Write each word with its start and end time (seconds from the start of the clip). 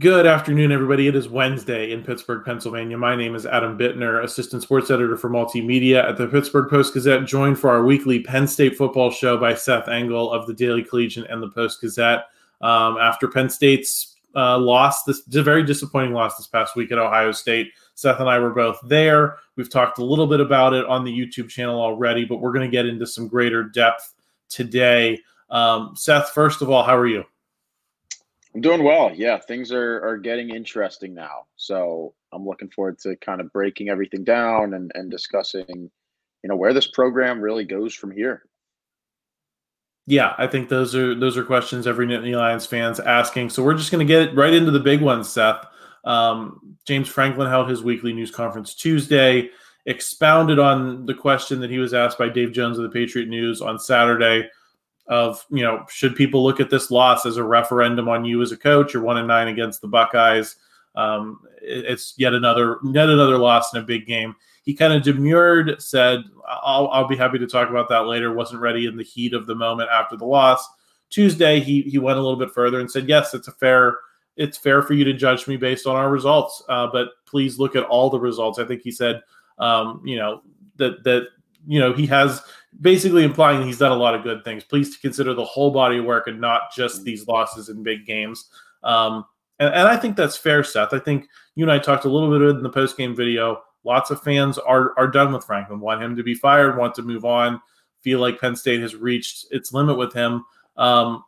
Good 0.00 0.26
afternoon, 0.26 0.72
everybody. 0.72 1.06
It 1.06 1.14
is 1.14 1.28
Wednesday 1.28 1.92
in 1.92 2.02
Pittsburgh, 2.02 2.44
Pennsylvania. 2.44 2.98
My 2.98 3.14
name 3.14 3.36
is 3.36 3.46
Adam 3.46 3.78
Bittner, 3.78 4.24
assistant 4.24 4.64
sports 4.64 4.90
editor 4.90 5.16
for 5.16 5.30
multimedia 5.30 6.02
at 6.02 6.16
the 6.16 6.26
Pittsburgh 6.26 6.68
Post 6.68 6.94
Gazette, 6.94 7.26
joined 7.26 7.60
for 7.60 7.70
our 7.70 7.84
weekly 7.84 8.18
Penn 8.18 8.48
State 8.48 8.76
football 8.76 9.12
show 9.12 9.38
by 9.38 9.54
Seth 9.54 9.86
Engle 9.86 10.32
of 10.32 10.48
the 10.48 10.52
Daily 10.52 10.82
Collegian 10.82 11.24
and 11.28 11.40
the 11.40 11.48
Post 11.48 11.80
Gazette. 11.80 12.24
Um, 12.60 12.98
after 12.98 13.28
Penn 13.28 13.48
State's 13.48 14.16
uh, 14.34 14.58
loss, 14.58 15.04
this 15.04 15.22
a 15.32 15.44
very 15.44 15.62
disappointing 15.62 16.12
loss 16.12 16.36
this 16.36 16.48
past 16.48 16.74
week 16.74 16.90
at 16.90 16.98
Ohio 16.98 17.30
State. 17.30 17.70
Seth 17.94 18.18
and 18.18 18.28
I 18.28 18.40
were 18.40 18.50
both 18.50 18.80
there. 18.82 19.36
We've 19.54 19.70
talked 19.70 19.98
a 19.98 20.04
little 20.04 20.26
bit 20.26 20.40
about 20.40 20.74
it 20.74 20.84
on 20.86 21.04
the 21.04 21.16
YouTube 21.16 21.48
channel 21.48 21.80
already, 21.80 22.24
but 22.24 22.40
we're 22.40 22.52
going 22.52 22.68
to 22.68 22.76
get 22.76 22.86
into 22.86 23.06
some 23.06 23.28
greater 23.28 23.62
depth 23.62 24.12
today. 24.48 25.20
Um, 25.50 25.92
Seth, 25.94 26.30
first 26.30 26.62
of 26.62 26.70
all, 26.70 26.82
how 26.82 26.96
are 26.96 27.06
you? 27.06 27.24
I'm 28.54 28.60
doing 28.60 28.84
well. 28.84 29.10
Yeah, 29.14 29.38
things 29.38 29.72
are 29.72 30.04
are 30.06 30.16
getting 30.16 30.50
interesting 30.50 31.12
now. 31.14 31.46
So 31.56 32.14
I'm 32.32 32.46
looking 32.46 32.70
forward 32.70 32.98
to 33.00 33.16
kind 33.16 33.40
of 33.40 33.52
breaking 33.52 33.88
everything 33.88 34.24
down 34.24 34.74
and 34.74 34.92
and 34.94 35.10
discussing, 35.10 35.66
you 35.68 36.48
know, 36.48 36.56
where 36.56 36.72
this 36.72 36.86
program 36.86 37.40
really 37.40 37.64
goes 37.64 37.94
from 37.94 38.12
here. 38.12 38.44
Yeah, 40.06 40.34
I 40.38 40.46
think 40.46 40.68
those 40.68 40.94
are 40.94 41.14
those 41.14 41.36
are 41.36 41.44
questions 41.44 41.86
every 41.86 42.06
Nittany 42.06 42.36
Lions 42.36 42.66
fans 42.66 43.00
asking. 43.00 43.50
So 43.50 43.62
we're 43.62 43.74
just 43.74 43.90
going 43.90 44.06
to 44.06 44.12
get 44.12 44.36
right 44.36 44.52
into 44.52 44.70
the 44.70 44.80
big 44.80 45.00
ones, 45.00 45.28
Seth. 45.28 45.66
Um, 46.04 46.76
James 46.86 47.08
Franklin 47.08 47.48
held 47.48 47.68
his 47.70 47.82
weekly 47.82 48.12
news 48.12 48.30
conference 48.30 48.74
Tuesday, 48.74 49.48
expounded 49.86 50.58
on 50.58 51.06
the 51.06 51.14
question 51.14 51.60
that 51.60 51.70
he 51.70 51.78
was 51.78 51.94
asked 51.94 52.18
by 52.18 52.28
Dave 52.28 52.52
Jones 52.52 52.78
of 52.78 52.84
the 52.84 52.90
Patriot 52.90 53.28
News 53.28 53.62
on 53.62 53.78
Saturday 53.78 54.48
of 55.06 55.44
you 55.50 55.62
know 55.62 55.84
should 55.88 56.16
people 56.16 56.42
look 56.42 56.60
at 56.60 56.70
this 56.70 56.90
loss 56.90 57.26
as 57.26 57.36
a 57.36 57.44
referendum 57.44 58.08
on 58.08 58.24
you 58.24 58.42
as 58.42 58.52
a 58.52 58.56
coach? 58.56 58.94
You're 58.94 59.02
one 59.02 59.18
and 59.18 59.28
nine 59.28 59.48
against 59.48 59.80
the 59.80 59.88
buckeyes. 59.88 60.56
Um, 60.96 61.40
it's 61.60 62.14
yet 62.16 62.34
another 62.34 62.78
yet 62.84 63.10
another 63.10 63.38
loss 63.38 63.74
in 63.74 63.80
a 63.80 63.84
big 63.84 64.06
game. 64.06 64.34
He 64.62 64.74
kind 64.74 64.92
of 64.92 65.02
demurred 65.02 65.80
said 65.82 66.24
I'll, 66.48 66.88
I'll 66.88 67.08
be 67.08 67.16
happy 67.16 67.38
to 67.38 67.46
talk 67.46 67.68
about 67.68 67.88
that 67.90 68.06
later. 68.06 68.32
Wasn't 68.32 68.60
ready 68.60 68.86
in 68.86 68.96
the 68.96 69.02
heat 69.02 69.34
of 69.34 69.46
the 69.46 69.54
moment 69.54 69.90
after 69.90 70.16
the 70.16 70.24
loss. 70.24 70.66
Tuesday 71.10 71.60
he, 71.60 71.82
he 71.82 71.98
went 71.98 72.18
a 72.18 72.22
little 72.22 72.38
bit 72.38 72.50
further 72.50 72.80
and 72.80 72.90
said 72.90 73.08
yes 73.08 73.34
it's 73.34 73.48
a 73.48 73.52
fair 73.52 73.98
it's 74.36 74.58
fair 74.58 74.82
for 74.82 74.94
you 74.94 75.04
to 75.04 75.12
judge 75.12 75.46
me 75.46 75.56
based 75.56 75.86
on 75.86 75.94
our 75.94 76.10
results 76.10 76.62
uh, 76.68 76.88
but 76.90 77.10
please 77.26 77.58
look 77.58 77.76
at 77.76 77.84
all 77.84 78.10
the 78.10 78.18
results. 78.18 78.58
I 78.58 78.64
think 78.64 78.82
he 78.82 78.90
said 78.90 79.22
um, 79.58 80.00
you 80.04 80.16
know 80.16 80.42
that 80.76 81.04
that 81.04 81.28
you 81.66 81.80
know 81.80 81.92
he 81.92 82.06
has 82.06 82.42
basically 82.80 83.24
implying 83.24 83.66
he's 83.66 83.78
done 83.78 83.92
a 83.92 83.96
lot 83.96 84.14
of 84.14 84.22
good 84.22 84.44
things. 84.44 84.64
Please 84.64 84.96
consider 84.96 85.34
the 85.34 85.44
whole 85.44 85.70
body 85.70 85.98
of 85.98 86.04
work 86.04 86.26
and 86.26 86.40
not 86.40 86.72
just 86.74 87.04
these 87.04 87.26
losses 87.26 87.68
in 87.68 87.82
big 87.82 88.06
games. 88.06 88.48
Um, 88.82 89.24
and, 89.58 89.72
and, 89.72 89.88
I 89.88 89.96
think 89.96 90.16
that's 90.16 90.36
fair, 90.36 90.64
Seth. 90.64 90.92
I 90.92 90.98
think 90.98 91.28
you 91.54 91.64
and 91.64 91.72
I 91.72 91.78
talked 91.78 92.04
a 92.04 92.10
little 92.10 92.30
bit 92.30 92.56
in 92.56 92.62
the 92.62 92.70
post 92.70 92.96
game 92.96 93.14
video. 93.14 93.62
Lots 93.84 94.10
of 94.10 94.22
fans 94.22 94.58
are 94.58 94.92
are 94.98 95.06
done 95.06 95.32
with 95.32 95.44
Franklin, 95.44 95.80
want 95.80 96.02
him 96.02 96.16
to 96.16 96.22
be 96.22 96.34
fired, 96.34 96.76
want 96.76 96.94
to 96.96 97.02
move 97.02 97.24
on, 97.24 97.60
feel 98.02 98.18
like 98.18 98.40
Penn 98.40 98.56
State 98.56 98.80
has 98.80 98.96
reached 98.96 99.46
its 99.50 99.72
limit 99.72 99.96
with 99.96 100.12
him. 100.12 100.44
Um, 100.76 101.22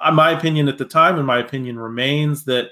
uh, 0.00 0.10
my 0.10 0.32
opinion 0.32 0.68
at 0.68 0.78
the 0.78 0.84
time, 0.84 1.16
and 1.16 1.26
my 1.26 1.38
opinion 1.38 1.78
remains 1.78 2.44
that 2.44 2.70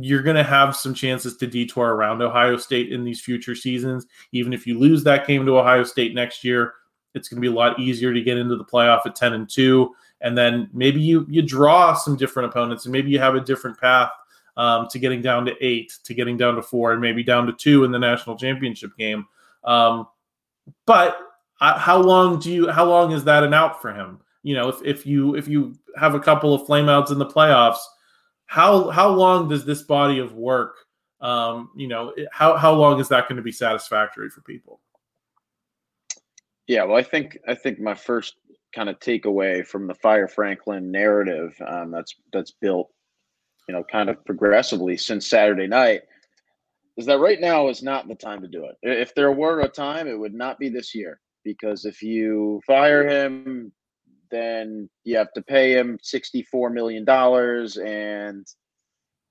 you're 0.00 0.22
going 0.22 0.36
to 0.36 0.42
have 0.42 0.74
some 0.74 0.94
chances 0.94 1.36
to 1.36 1.46
detour 1.46 1.94
around 1.94 2.22
Ohio 2.22 2.56
State 2.56 2.92
in 2.92 3.04
these 3.04 3.20
future 3.20 3.54
seasons. 3.54 4.06
Even 4.32 4.52
if 4.52 4.66
you 4.66 4.78
lose 4.78 5.04
that 5.04 5.26
game 5.26 5.46
to 5.46 5.58
Ohio 5.58 5.84
State 5.84 6.14
next 6.14 6.42
year, 6.42 6.74
it's 7.16 7.28
going 7.28 7.40
to 7.40 7.48
be 7.48 7.52
a 7.52 7.56
lot 7.56 7.78
easier 7.80 8.12
to 8.12 8.20
get 8.20 8.38
into 8.38 8.56
the 8.56 8.64
playoff 8.64 9.06
at 9.06 9.16
10 9.16 9.32
and 9.32 9.48
2. 9.48 9.94
And 10.20 10.36
then 10.36 10.70
maybe 10.72 11.00
you 11.00 11.26
you 11.28 11.42
draw 11.42 11.94
some 11.94 12.16
different 12.16 12.48
opponents 12.50 12.86
and 12.86 12.92
maybe 12.92 13.10
you 13.10 13.18
have 13.18 13.34
a 13.34 13.40
different 13.40 13.78
path 13.78 14.10
um, 14.56 14.88
to 14.90 14.98
getting 14.98 15.20
down 15.20 15.44
to 15.46 15.54
eight, 15.60 15.92
to 16.04 16.14
getting 16.14 16.36
down 16.36 16.54
to 16.54 16.62
four, 16.62 16.92
and 16.92 17.00
maybe 17.00 17.22
down 17.22 17.46
to 17.46 17.52
two 17.52 17.84
in 17.84 17.90
the 17.90 17.98
national 17.98 18.36
championship 18.36 18.96
game. 18.96 19.26
Um, 19.64 20.06
but 20.86 21.18
uh, 21.60 21.78
how 21.78 21.98
long 21.98 22.38
do 22.38 22.50
you? 22.50 22.70
How 22.70 22.86
long 22.86 23.12
is 23.12 23.24
that 23.24 23.42
an 23.42 23.52
out 23.52 23.82
for 23.82 23.92
him? 23.92 24.20
You 24.42 24.54
know, 24.54 24.68
if, 24.70 24.82
if 24.82 25.06
you 25.06 25.36
if 25.36 25.48
you 25.48 25.74
have 25.98 26.14
a 26.14 26.20
couple 26.20 26.54
of 26.54 26.66
flameouts 26.66 27.12
in 27.12 27.18
the 27.18 27.26
playoffs, 27.26 27.80
how 28.46 28.88
how 28.88 29.10
long 29.10 29.48
does 29.48 29.66
this 29.66 29.82
body 29.82 30.18
of 30.18 30.32
work 30.32 30.76
um, 31.20 31.70
you 31.74 31.88
know 31.88 32.12
how 32.30 32.56
how 32.56 32.72
long 32.72 33.00
is 33.00 33.08
that 33.08 33.28
going 33.28 33.36
to 33.36 33.42
be 33.42 33.52
satisfactory 33.52 34.28
for 34.28 34.42
people 34.42 34.80
yeah 36.66 36.84
well 36.84 36.96
i 36.96 37.02
think 37.02 37.38
i 37.48 37.54
think 37.54 37.78
my 37.78 37.94
first 37.94 38.36
kind 38.74 38.88
of 38.88 38.98
takeaway 38.98 39.66
from 39.66 39.86
the 39.86 39.94
fire 39.94 40.28
franklin 40.28 40.90
narrative 40.90 41.54
um, 41.66 41.90
that's 41.90 42.14
that's 42.32 42.52
built 42.60 42.90
you 43.68 43.74
know 43.74 43.84
kind 43.84 44.08
of 44.08 44.24
progressively 44.24 44.96
since 44.96 45.26
saturday 45.26 45.66
night 45.66 46.02
is 46.96 47.06
that 47.06 47.18
right 47.18 47.40
now 47.40 47.68
is 47.68 47.82
not 47.82 48.08
the 48.08 48.14
time 48.14 48.40
to 48.40 48.48
do 48.48 48.64
it 48.64 48.76
if 48.82 49.14
there 49.14 49.32
were 49.32 49.60
a 49.60 49.68
time 49.68 50.08
it 50.08 50.18
would 50.18 50.34
not 50.34 50.58
be 50.58 50.68
this 50.68 50.94
year 50.94 51.20
because 51.44 51.84
if 51.84 52.02
you 52.02 52.60
fire 52.66 53.06
him 53.08 53.72
then 54.30 54.88
you 55.04 55.16
have 55.16 55.32
to 55.34 55.42
pay 55.42 55.72
him 55.76 55.98
$64 55.98 56.72
million. 56.72 57.04
And, 57.86 58.46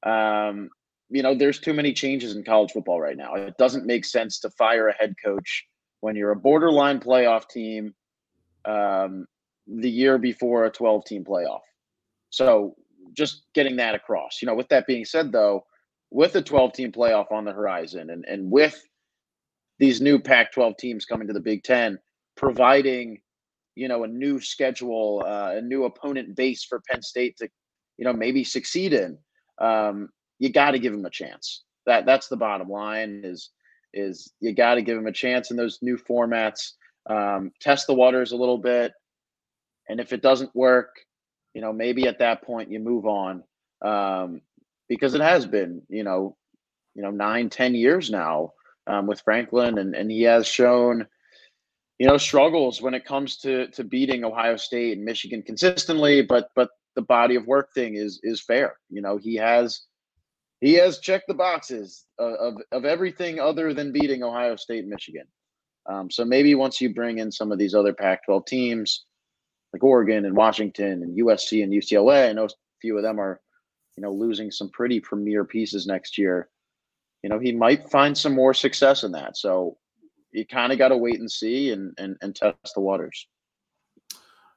um, 0.04 0.70
you 1.10 1.24
know, 1.24 1.36
there's 1.36 1.60
too 1.60 1.74
many 1.74 1.94
changes 1.94 2.36
in 2.36 2.44
college 2.44 2.72
football 2.72 3.00
right 3.00 3.18
now. 3.18 3.36
It 3.36 3.58
doesn't 3.58 3.86
make 3.86 4.06
sense 4.06 4.40
to 4.40 4.50
fire 4.52 4.88
a 4.88 4.94
head 4.94 5.16
coach 5.24 5.66
when 6.02 6.16
you're 6.16 6.32
a 6.32 6.36
borderline 6.36 7.00
playoff 7.00 7.50
team 7.50 7.94
um, 8.66 9.26
the 9.68 9.90
year 9.90 10.18
before 10.18 10.66
a 10.66 10.72
12 10.72 11.06
team 11.06 11.24
playoff. 11.24 11.62
So 12.30 12.76
just 13.14 13.44
getting 13.54 13.78
that 13.78 13.96
across. 13.96 14.42
You 14.42 14.48
know, 14.48 14.56
with 14.56 14.70
that 14.70 14.88
being 14.88 15.06
said, 15.06 15.32
though, 15.32 15.66
with 16.12 16.36
a 16.36 16.42
12 16.42 16.74
team 16.74 16.92
playoff 16.92 17.32
on 17.32 17.46
the 17.46 17.52
horizon 17.52 18.10
and, 18.10 18.26
and 18.26 18.52
with 18.52 18.82
these 19.80 20.02
new 20.02 20.20
Pac 20.20 20.52
12 20.54 20.78
teams 20.78 21.06
coming 21.06 21.28
to 21.28 21.34
the 21.34 21.40
Big 21.40 21.64
Ten, 21.64 22.00
providing 22.36 23.20
you 23.76 23.88
know 23.88 24.04
a 24.04 24.08
new 24.08 24.40
schedule, 24.40 25.24
uh, 25.26 25.56
a 25.56 25.62
new 25.62 25.84
opponent 25.84 26.36
base 26.36 26.64
for 26.64 26.82
Penn 26.90 27.02
State 27.02 27.38
to 27.38 27.50
you 27.98 28.06
know 28.06 28.14
maybe 28.14 28.44
succeed 28.44 28.94
in. 28.94 29.18
Um, 29.60 30.10
you 30.40 30.50
got 30.50 30.72
to 30.72 30.80
give 30.80 30.94
them 30.94 31.06
a 31.06 31.10
chance. 31.10 31.64
That 31.86 32.06
that's 32.06 32.28
the 32.28 32.38
bottom 32.38 32.70
line. 32.70 33.22
Is 33.24 33.50
is 33.96 34.32
you 34.40 34.54
got 34.54 34.76
to 34.76 34.82
give 34.82 34.98
them 34.98 35.08
a 35.08 35.12
chance 35.12 35.52
in 35.52 35.58
those 35.58 35.80
new 35.82 35.98
formats. 35.98 36.74
Um, 37.10 37.52
test 37.62 37.88
the 37.88 37.94
waters 37.94 38.32
a 38.32 38.38
little 38.38 38.58
bit, 38.58 38.94
and 39.90 40.00
if 40.00 40.14
it 40.14 40.22
doesn't 40.22 40.56
work, 40.56 40.90
you 41.54 41.62
know 41.62 41.74
maybe 41.74 42.08
at 42.08 42.20
that 42.20 42.44
point 42.44 42.72
you 42.72 42.80
move 42.80 43.06
on 43.06 43.44
um, 43.82 44.42
because 44.90 45.14
it 45.14 45.22
has 45.22 45.46
been 45.46 45.82
you 45.90 46.04
know 46.04 46.36
you 46.94 47.02
know 47.02 47.12
nine 47.12 47.50
ten 47.50 47.74
years 47.74 48.10
now 48.10 48.52
um, 48.88 49.08
with 49.08 49.22
Franklin, 49.22 49.78
and 49.78 49.96
and 49.96 50.12
he 50.12 50.24
has 50.24 50.48
shown 50.48 51.08
you 52.00 52.08
know 52.08 52.18
struggles 52.18 52.82
when 52.82 52.94
it 52.94 53.06
comes 53.06 53.38
to 53.38 53.68
to 53.68 53.84
beating 53.84 54.24
Ohio 54.24 54.58
State 54.58 54.98
and 54.98 55.06
Michigan 55.06 55.42
consistently, 55.42 56.22
but 56.22 56.50
but 56.56 56.70
the 56.96 57.02
body 57.02 57.36
of 57.36 57.46
work 57.46 57.74
thing 57.74 57.96
is 57.96 58.20
is 58.24 58.42
fair. 58.42 58.78
You 58.90 59.02
know, 59.02 59.18
he 59.18 59.36
has 59.36 59.82
he 60.62 60.74
has 60.74 61.00
checked 61.00 61.28
the 61.28 61.34
boxes 61.34 62.06
of 62.20 62.34
of, 62.34 62.62
of 62.72 62.86
everything 62.86 63.40
other 63.40 63.74
than 63.74 63.92
beating 63.92 64.24
Ohio 64.24 64.56
State 64.56 64.88
Michigan. 64.88 65.26
Um, 65.88 66.10
so 66.10 66.26
maybe 66.26 66.56
once 66.56 66.82
you 66.82 66.94
bring 66.94 67.20
in 67.20 67.32
some 67.32 67.52
of 67.52 67.60
these 67.60 67.76
other 67.76 67.94
Pac-12 67.94 68.46
teams 68.48 69.06
like 69.72 69.84
Oregon 69.84 70.26
and 70.26 70.36
Washington 70.36 71.04
and 71.04 71.18
USC 71.18 71.64
and 71.64 71.72
UCLA, 71.72 72.30
I 72.30 72.34
know 72.34 72.46
a 72.46 72.50
few 72.82 72.98
of 72.98 73.04
them 73.04 73.20
are, 73.20 73.40
you 73.96 74.02
know, 74.02 74.12
losing 74.12 74.50
some 74.50 74.70
pretty 74.70 75.00
premier 75.00 75.46
pieces 75.46 75.86
next 75.86 76.18
year. 76.18 76.50
You 77.22 77.30
know, 77.30 77.38
he 77.38 77.52
might 77.52 77.90
find 77.92 78.18
some 78.18 78.34
more 78.34 78.54
success 78.54 79.04
in 79.04 79.12
that. 79.12 79.38
So 79.38 79.78
you 80.32 80.46
kind 80.46 80.72
of 80.72 80.80
got 80.80 80.90
to 80.90 80.98
wait 80.98 81.20
and 81.20 81.32
see 81.32 81.72
and, 81.72 81.94
and 81.98 82.18
and 82.22 82.36
test 82.36 82.74
the 82.74 82.82
waters. 82.82 83.28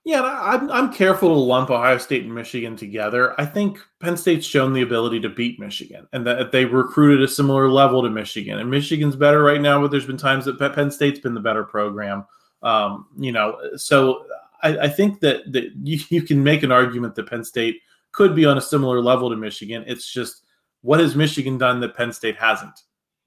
Yeah, 0.08 0.22
I'm 0.22 0.70
I'm 0.70 0.90
careful 0.90 1.28
to 1.28 1.34
lump 1.34 1.68
Ohio 1.68 1.98
State 1.98 2.24
and 2.24 2.34
Michigan 2.34 2.76
together. 2.76 3.38
I 3.38 3.44
think 3.44 3.78
Penn 4.00 4.16
State's 4.16 4.46
shown 4.46 4.72
the 4.72 4.80
ability 4.80 5.20
to 5.20 5.28
beat 5.28 5.60
Michigan, 5.60 6.08
and 6.14 6.26
that 6.26 6.50
they 6.50 6.64
recruited 6.64 7.22
a 7.22 7.28
similar 7.28 7.68
level 7.68 8.00
to 8.00 8.08
Michigan. 8.08 8.58
And 8.58 8.70
Michigan's 8.70 9.16
better 9.16 9.42
right 9.42 9.60
now, 9.60 9.82
but 9.82 9.90
there's 9.90 10.06
been 10.06 10.16
times 10.16 10.46
that 10.46 10.58
Penn 10.74 10.90
State's 10.90 11.20
been 11.20 11.34
the 11.34 11.40
better 11.40 11.62
program. 11.62 12.24
Um, 12.62 13.08
you 13.18 13.32
know, 13.32 13.58
so 13.76 14.24
I, 14.62 14.78
I 14.78 14.88
think 14.88 15.20
that 15.20 15.52
that 15.52 15.72
you, 15.82 16.00
you 16.08 16.22
can 16.22 16.42
make 16.42 16.62
an 16.62 16.72
argument 16.72 17.14
that 17.16 17.28
Penn 17.28 17.44
State 17.44 17.76
could 18.12 18.34
be 18.34 18.46
on 18.46 18.56
a 18.56 18.62
similar 18.62 19.02
level 19.02 19.28
to 19.28 19.36
Michigan. 19.36 19.84
It's 19.86 20.10
just 20.10 20.42
what 20.80 21.00
has 21.00 21.16
Michigan 21.16 21.58
done 21.58 21.80
that 21.80 21.94
Penn 21.94 22.14
State 22.14 22.36
hasn't? 22.36 22.80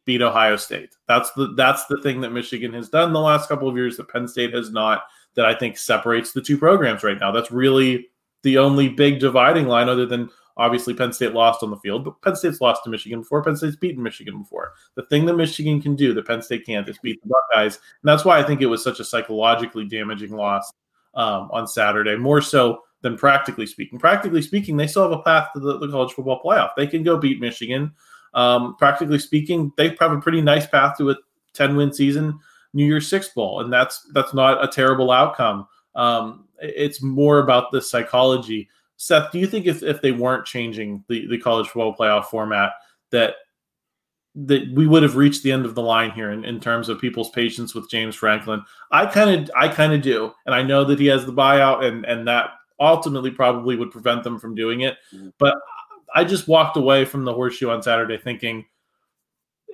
Beat 0.06 0.24
Ohio 0.24 0.56
State. 0.56 0.95
That's 1.07 1.31
the 1.34 1.54
that's 1.56 1.86
the 1.86 2.01
thing 2.01 2.22
that 2.22 2.31
Michigan 2.31 2.74
has 2.74 2.89
done 2.89 3.13
the 3.13 3.19
last 3.19 3.48
couple 3.48 3.69
of 3.69 3.75
years 3.75 3.98
that 3.98 4.10
Penn 4.10 4.27
State 4.27 4.56
has 4.56 4.72
not. 4.72 5.04
That 5.36 5.45
I 5.45 5.54
think 5.54 5.78
separates 5.78 6.33
the 6.33 6.42
two 6.42 6.57
programs 6.57 7.04
right 7.04 7.19
now. 7.19 7.31
That's 7.31 7.51
really 7.51 8.10
the 8.44 8.57
only 8.57 8.89
big 8.89 9.19
dividing 9.19 9.68
line, 9.68 9.88
other 9.88 10.06
than 10.06 10.30
obviously 10.57 10.94
Penn 10.94 11.13
State 11.13 11.33
lost 11.33 11.63
on 11.63 11.69
the 11.69 11.78
field, 11.78 12.04
but 12.04 12.22
Penn 12.22 12.36
State's 12.36 12.62
lost 12.62 12.83
to 12.83 12.89
Michigan 12.89 13.22
before. 13.22 13.44
Penn 13.44 13.56
State's 13.56 13.75
beaten 13.75 14.04
Michigan 14.04 14.39
before. 14.39 14.74
The 14.95 15.04
thing 15.04 15.25
that 15.25 15.36
Michigan 15.36 15.81
can 15.81 15.95
do 15.95 16.13
that 16.13 16.28
Penn 16.28 16.42
State 16.42 16.66
can't 16.66 16.88
is 16.88 16.98
beat 17.01 17.22
the 17.24 17.30
Buckeyes, 17.30 17.75
and 17.75 18.10
that's 18.10 18.25
why 18.25 18.39
I 18.39 18.44
think 18.44 18.62
it 18.62 18.68
was 18.68 18.83
such 18.83 19.00
a 19.00 19.06
psychologically 19.06 19.86
damaging 19.86 20.36
loss 20.36 20.72
um, 21.13 21.50
on 21.51 21.68
Saturday, 21.68 22.16
more 22.16 22.42
so 22.42 22.84
than 23.01 23.18
practically 23.18 23.66
speaking. 23.66 24.00
Practically 24.00 24.42
speaking, 24.42 24.77
they 24.77 24.88
still 24.88 25.04
have 25.04 25.19
a 25.19 25.24
path 25.24 25.50
to 25.54 25.60
the, 25.60 25.80
the 25.80 25.89
college 25.89 26.13
football 26.13 26.42
playoff. 26.44 26.72
They 26.77 26.88
can 26.88 27.04
go 27.04 27.18
beat 27.18 27.39
Michigan. 27.39 27.94
Um, 28.34 28.75
practically 28.77 29.19
speaking, 29.19 29.74
they 29.77 29.95
have 30.00 30.12
a 30.12 30.22
pretty 30.22 30.42
nice 30.42 30.68
path 30.68 30.98
to 30.98 31.10
a 31.10 31.16
10 31.54 31.75
win 31.75 31.92
season, 31.92 32.39
New 32.74 32.86
Year's 32.86 33.08
Six 33.08 33.30
Bowl, 33.30 33.62
and 33.62 33.72
that's 33.72 34.08
that's 34.14 34.34
not 34.34 34.64
a 34.64 34.68
terrible 34.68 35.12
outcome. 35.12 35.68
Um, 35.96 36.46
it's 36.60 37.02
more 37.02 37.40
about 37.40 37.72
the 37.72 37.82
psychology. 37.82 38.70
Seth, 38.98 39.32
do 39.32 39.40
you 39.40 39.48
think 39.48 39.66
if, 39.66 39.82
if 39.82 40.02
they 40.02 40.12
weren't 40.12 40.46
changing 40.46 41.04
the, 41.08 41.26
the 41.28 41.38
college 41.38 41.68
football 41.68 41.96
playoff 41.96 42.26
format, 42.26 42.74
that 43.10 43.36
that 44.34 44.72
we 44.74 44.88
would 44.88 45.04
have 45.04 45.18
reached 45.18 45.44
the 45.44 45.52
end 45.52 45.66
of 45.66 45.76
the 45.76 45.82
line 45.82 46.12
here 46.12 46.32
in, 46.32 46.46
in 46.46 46.60
terms 46.60 46.88
of 46.88 47.02
people's 47.02 47.30
patience 47.32 47.76
with 47.76 47.90
James 47.90 48.16
Franklin. 48.16 48.64
I 48.92 49.06
kind 49.06 49.30
of 49.30 49.52
I 49.56 49.68
kind 49.68 49.94
of 49.94 50.02
do. 50.02 50.32
And 50.46 50.56
I 50.56 50.62
know 50.62 50.86
that 50.86 51.00
he 51.00 51.08
has 51.08 51.26
the 51.26 51.34
buyout 51.34 51.84
and 51.84 52.06
and 52.06 52.28
that 52.28 52.52
ultimately 52.80 53.32
probably 53.32 53.76
would 53.76 53.92
prevent 53.92 54.24
them 54.24 54.40
from 54.40 54.56
doing 54.56 54.82
it. 54.82 54.98
Mm-hmm. 55.14 55.30
But 55.38 55.56
I 56.16 56.24
just 56.24 56.48
walked 56.48 56.78
away 56.78 57.06
from 57.06 57.26
the 57.26 57.34
horseshoe 57.34 57.70
on 57.70 57.84
Saturday 57.84 58.18
thinking 58.18 58.66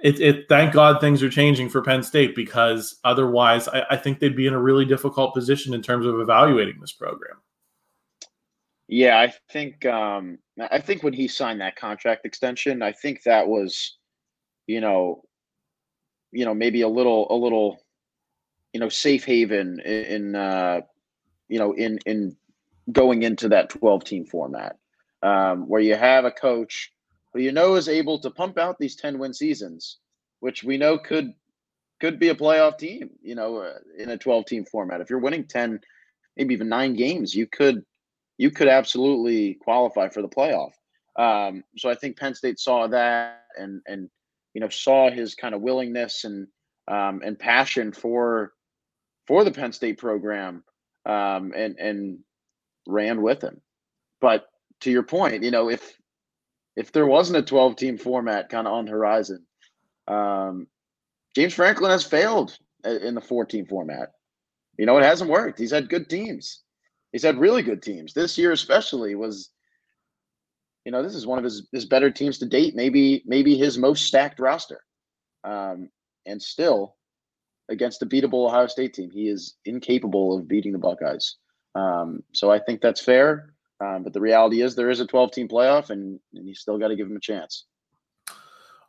it, 0.04 0.20
it 0.20 0.46
thank 0.50 0.74
God 0.74 1.02
things 1.02 1.24
are 1.24 1.30
changing 1.30 1.70
for 1.70 1.82
Penn 1.82 2.04
State 2.04 2.36
because 2.36 2.98
otherwise 3.04 3.68
I, 3.68 3.84
I 3.92 3.98
think 3.98 4.20
they'd 4.20 4.36
be 4.36 4.48
in 4.48 4.54
a 4.54 4.62
really 4.62 4.86
difficult 4.86 5.34
position 5.34 5.74
in 5.74 5.82
terms 5.82 6.06
of 6.06 6.20
evaluating 6.20 6.80
this 6.80 6.92
program. 6.92 7.38
Yeah, 8.88 9.20
I 9.20 9.34
think 9.52 9.86
um, 9.86 10.38
I 10.72 10.80
think 10.80 11.04
when 11.04 11.14
he 11.14 11.28
signed 11.28 11.60
that 11.62 11.76
contract 11.76 12.26
extension, 12.26 12.82
I 12.82 12.94
think 12.94 13.24
that 13.24 13.48
was 13.48 13.98
you 14.68 14.82
know, 14.82 15.24
you 16.32 16.46
know, 16.46 16.54
maybe 16.54 16.82
a 16.82 16.88
little, 16.88 17.28
a 17.32 17.36
little, 17.36 17.80
you 18.74 18.80
know, 18.80 18.90
safe 18.90 19.26
haven 19.26 19.80
in, 19.80 20.04
in 20.04 20.36
uh, 20.36 20.82
you 21.48 21.58
know, 21.58 21.72
in 21.72 22.00
in 22.06 22.36
going 22.92 23.24
into 23.24 23.50
that 23.50 23.70
12 23.70 24.04
team 24.04 24.26
format, 24.26 24.78
um, 25.24 25.68
where 25.68 25.82
you 25.82 25.96
have 25.96 26.26
a 26.26 26.32
coach 26.32 26.92
who 27.38 27.44
you 27.44 27.52
know 27.52 27.76
is 27.76 27.88
able 27.88 28.20
to 28.20 28.30
pump 28.30 28.58
out 28.58 28.78
these 28.80 28.96
10 28.96 29.20
win 29.20 29.34
seasons, 29.34 29.98
which 30.40 30.64
we 30.64 30.78
know 30.78 30.98
could 30.98 31.34
could 32.00 32.20
be 32.20 32.30
a 32.30 32.36
playoff 32.36 32.78
team, 32.78 33.10
you 33.24 33.34
know, 33.34 33.58
uh, 33.58 33.74
in 33.98 34.10
a 34.10 34.18
12 34.18 34.46
team 34.46 34.66
format. 34.66 35.02
If 35.02 35.10
you're 35.10 35.18
winning 35.18 35.46
10, 35.46 35.80
maybe 36.36 36.54
even 36.54 36.70
nine 36.70 36.94
games, 36.94 37.34
you 37.34 37.48
could 37.48 37.84
you 38.38 38.52
could 38.52 38.68
absolutely 38.68 39.56
qualify 39.56 40.10
for 40.10 40.22
the 40.22 40.28
playoff. 40.28 40.74
Um, 41.18 41.64
so 41.78 41.90
I 41.90 41.96
think 41.96 42.18
Penn 42.18 42.36
State 42.36 42.60
saw 42.60 42.88
that 42.88 43.46
and 43.58 43.82
and 43.88 44.10
you 44.58 44.62
know, 44.62 44.70
saw 44.70 45.12
his 45.12 45.36
kind 45.36 45.54
of 45.54 45.62
willingness 45.62 46.24
and 46.24 46.48
um, 46.88 47.22
and 47.24 47.38
passion 47.38 47.92
for 47.92 48.54
for 49.28 49.44
the 49.44 49.52
Penn 49.52 49.72
State 49.72 50.00
program, 50.00 50.64
um, 51.06 51.54
and 51.56 51.78
and 51.78 52.20
ran 52.88 53.22
with 53.22 53.44
him. 53.44 53.62
But 54.20 54.48
to 54.82 54.90
your 54.90 55.04
point, 55.04 55.44
you 55.44 55.52
know, 55.52 55.70
if 55.70 55.96
if 56.78 56.92
there 56.92 57.08
wasn't 57.08 57.40
a 57.40 57.42
12 57.42 57.76
team 57.76 57.98
format 57.98 58.50
kind 58.50 58.68
of 58.68 58.74
on 58.74 58.86
the 58.86 58.92
horizon, 58.92 59.46
um, 60.08 60.68
James 61.36 61.56
Franklin 61.56 61.92
has 61.92 62.06
failed 62.06 62.58
in 62.86 63.16
the 63.16 63.22
14 63.22 63.66
format. 63.66 64.12
You 64.78 64.86
know, 64.86 64.98
it 64.98 65.04
hasn't 65.04 65.30
worked. 65.30 65.60
He's 65.60 65.72
had 65.72 65.90
good 65.90 66.08
teams. 66.08 66.62
He's 67.12 67.24
had 67.24 67.40
really 67.40 67.64
good 67.64 67.82
teams. 67.82 68.14
This 68.14 68.38
year, 68.38 68.52
especially, 68.52 69.16
was 69.16 69.50
you 70.86 70.92
know, 70.92 71.04
this 71.04 71.16
is 71.16 71.28
one 71.28 71.38
of 71.38 71.44
his, 71.44 71.68
his 71.74 71.86
better 71.86 72.10
teams 72.10 72.38
to 72.38 72.46
date, 72.46 72.76
maybe 72.76 73.24
maybe 73.26 73.58
his 73.58 73.78
most 73.78 74.06
stacked 74.06 74.40
roster. 74.40 74.82
Um, 75.44 75.90
and 76.26 76.42
still, 76.42 76.96
against 77.70 78.04
a 78.04 78.06
beatable 78.06 78.48
Ohio 78.48 78.68
State 78.68 78.94
team, 78.94 79.10
he 79.12 79.28
is 79.28 79.56
incapable 79.66 80.38
of 80.38 80.48
beating 80.48 80.74
the 80.74 80.78
Buckeyes. 80.78 81.38
Um, 81.76 82.24
so 82.34 82.52
I 82.52 82.60
think 82.60 82.82
that's 82.82 83.02
fair. 83.02 83.54
Um, 83.80 84.04
but 84.04 84.14
the 84.14 84.22
reality 84.22 84.62
is 84.62 84.76
there 84.76 84.90
is 84.90 85.00
a 85.00 85.06
12 85.06 85.32
team 85.32 85.48
playoff, 85.48 85.90
and, 85.90 86.20
and 86.34 86.48
you 86.48 86.56
still 86.56 86.78
got 86.78 86.88
to 86.88 86.96
give 86.96 87.08
him 87.08 87.18
a 87.18 87.22
chance. 87.22 87.66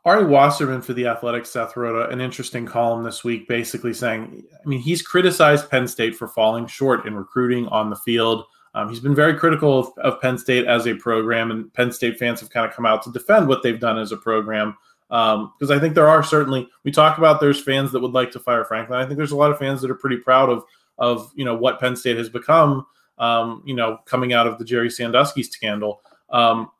Ari 0.05 0.25
Wasserman 0.25 0.81
for 0.81 0.93
the 0.93 1.07
Athletic, 1.07 1.45
Seth 1.45 1.75
wrote 1.75 2.11
an 2.11 2.21
interesting 2.21 2.65
column 2.65 3.03
this 3.03 3.23
week, 3.23 3.47
basically 3.47 3.93
saying, 3.93 4.43
I 4.53 4.67
mean, 4.67 4.79
he's 4.79 5.01
criticized 5.01 5.69
Penn 5.69 5.87
State 5.87 6.15
for 6.15 6.27
falling 6.27 6.67
short 6.67 7.05
in 7.05 7.15
recruiting 7.15 7.67
on 7.67 7.89
the 7.89 7.97
field. 7.97 8.45
Um, 8.73 8.89
he's 8.89 9.01
been 9.01 9.15
very 9.15 9.35
critical 9.35 9.79
of, 9.79 9.87
of, 9.97 10.21
Penn 10.21 10.37
State 10.37 10.65
as 10.65 10.87
a 10.87 10.95
program, 10.95 11.51
and 11.51 11.73
Penn 11.73 11.91
State 11.91 12.17
fans 12.17 12.39
have 12.39 12.49
kind 12.49 12.65
of 12.65 12.73
come 12.73 12.85
out 12.85 13.03
to 13.03 13.11
defend 13.11 13.47
what 13.47 13.61
they've 13.61 13.79
done 13.79 13.97
as 13.97 14.11
a 14.11 14.17
program. 14.17 14.77
Because 15.09 15.71
um, 15.71 15.71
I 15.71 15.79
think 15.79 15.95
there 15.95 16.07
are 16.07 16.21
certainly 16.21 16.69
we 16.83 16.91
talk 16.91 17.17
about 17.17 17.41
there's 17.41 17.61
fans 17.61 17.91
that 17.91 17.99
would 17.99 18.11
like 18.11 18.31
to 18.31 18.39
fire 18.39 18.63
Franklin. 18.63 18.99
I 18.99 19.05
think 19.05 19.17
there's 19.17 19.31
a 19.31 19.35
lot 19.35 19.49
of 19.49 19.57
fans 19.57 19.81
that 19.81 19.89
are 19.89 19.95
pretty 19.95 20.17
proud 20.17 20.49
of 20.49 20.63
of 20.99 21.31
you 21.35 21.45
know 21.45 21.55
what 21.55 21.79
Penn 21.79 21.95
State 21.95 22.17
has 22.17 22.29
become. 22.29 22.85
Um, 23.19 23.61
you 23.65 23.75
know, 23.75 23.99
coming 24.05 24.33
out 24.33 24.47
of 24.47 24.57
the 24.57 24.65
Jerry 24.65 24.89
Sandusky 24.89 25.43
scandal. 25.43 26.01
Um, 26.29 26.71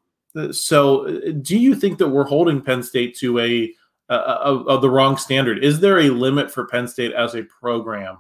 so, 0.51 1.19
do 1.41 1.57
you 1.57 1.75
think 1.75 1.97
that 1.97 2.07
we're 2.07 2.23
holding 2.23 2.61
Penn 2.61 2.81
State 2.81 3.17
to 3.17 3.39
a, 3.39 3.73
a, 4.09 4.15
a, 4.15 4.63
a 4.63 4.79
the 4.79 4.89
wrong 4.89 5.17
standard? 5.17 5.63
Is 5.63 5.79
there 5.79 5.99
a 5.99 6.09
limit 6.09 6.49
for 6.49 6.67
Penn 6.67 6.87
State 6.87 7.13
as 7.13 7.35
a 7.35 7.43
program, 7.43 8.17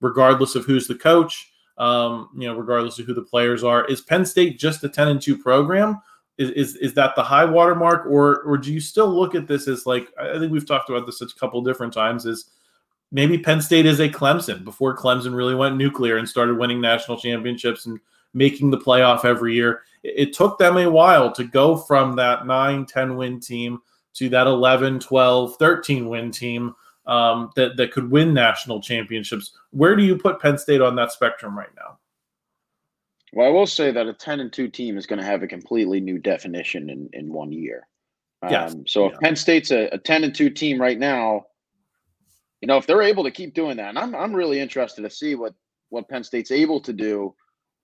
regardless 0.00 0.54
of 0.54 0.64
who's 0.64 0.86
the 0.86 0.94
coach? 0.94 1.52
um, 1.78 2.28
you 2.36 2.46
know, 2.46 2.56
regardless 2.56 2.98
of 2.98 3.06
who 3.06 3.14
the 3.14 3.22
players 3.22 3.64
are. 3.64 3.86
Is 3.86 4.00
Penn 4.00 4.26
State 4.26 4.58
just 4.58 4.84
a 4.84 4.88
10 4.88 5.08
and 5.08 5.22
2 5.22 5.38
program? 5.38 6.00
Is, 6.36 6.50
is, 6.50 6.76
is 6.76 6.94
that 6.94 7.14
the 7.16 7.22
high 7.22 7.44
water 7.44 7.74
mark, 7.74 8.06
or 8.06 8.42
or 8.42 8.56
do 8.56 8.72
you 8.72 8.78
still 8.78 9.08
look 9.08 9.34
at 9.34 9.48
this 9.48 9.66
as 9.66 9.86
like 9.86 10.08
I 10.20 10.38
think 10.38 10.52
we've 10.52 10.66
talked 10.66 10.88
about 10.88 11.04
this 11.04 11.20
a 11.20 11.26
couple 11.26 11.60
different 11.62 11.92
times? 11.92 12.26
Is 12.26 12.50
maybe 13.10 13.38
Penn 13.38 13.60
State 13.60 13.86
is 13.86 14.00
a 14.00 14.08
Clemson 14.08 14.64
before 14.64 14.96
Clemson 14.96 15.34
really 15.34 15.54
went 15.54 15.76
nuclear 15.76 16.16
and 16.16 16.28
started 16.28 16.58
winning 16.58 16.80
national 16.80 17.18
championships 17.18 17.86
and 17.86 17.98
making 18.34 18.70
the 18.70 18.78
playoff 18.78 19.24
every 19.24 19.54
year. 19.54 19.82
It, 20.02 20.32
took 20.32 20.58
them 20.58 20.76
a 20.76 20.90
while 20.90 21.32
to 21.32 21.44
go 21.44 21.76
from 21.76 22.16
that 22.16 22.46
9, 22.46 22.86
10 22.86 23.16
win 23.16 23.40
team 23.40 23.80
to 24.14 24.28
that 24.28 24.46
11, 24.46 25.00
12, 25.00 25.56
13 25.56 26.08
win 26.08 26.30
team 26.30 26.74
um, 27.08 27.50
that 27.56 27.76
that 27.76 27.90
could 27.90 28.10
win 28.10 28.32
national 28.32 28.80
championships. 28.80 29.52
Where 29.70 29.96
do 29.96 30.04
you 30.04 30.16
put 30.16 30.40
Penn 30.40 30.58
State 30.58 30.82
on 30.82 30.94
that 30.96 31.10
spectrum 31.10 31.58
right 31.58 31.74
now? 31.74 31.98
Well, 33.32 33.46
I 33.46 33.50
will 33.50 33.66
say 33.66 33.90
that 33.90 34.06
a 34.06 34.12
ten 34.12 34.40
and 34.40 34.52
two 34.52 34.68
team 34.68 34.96
is 34.96 35.06
going 35.06 35.18
to 35.18 35.24
have 35.24 35.42
a 35.42 35.48
completely 35.48 36.00
new 36.00 36.18
definition 36.18 36.90
in 36.90 37.08
in 37.14 37.32
one 37.32 37.50
year. 37.50 37.88
Um, 38.42 38.50
yes. 38.50 38.76
So 38.86 39.06
if 39.06 39.12
yeah. 39.14 39.18
Penn 39.20 39.36
State's 39.36 39.70
a, 39.70 39.88
a 39.88 39.98
ten 39.98 40.22
and 40.22 40.34
two 40.34 40.50
team 40.50 40.80
right 40.80 40.98
now, 40.98 41.46
you 42.60 42.68
know 42.68 42.76
if 42.76 42.86
they're 42.86 43.02
able 43.02 43.24
to 43.24 43.30
keep 43.30 43.54
doing 43.54 43.76
that, 43.76 43.90
and 43.90 43.98
I'm 43.98 44.14
I'm 44.14 44.34
really 44.34 44.60
interested 44.60 45.02
to 45.02 45.10
see 45.10 45.34
what 45.34 45.54
what 45.90 46.08
Penn 46.08 46.24
State's 46.24 46.50
able 46.50 46.80
to 46.80 46.92
do 46.92 47.34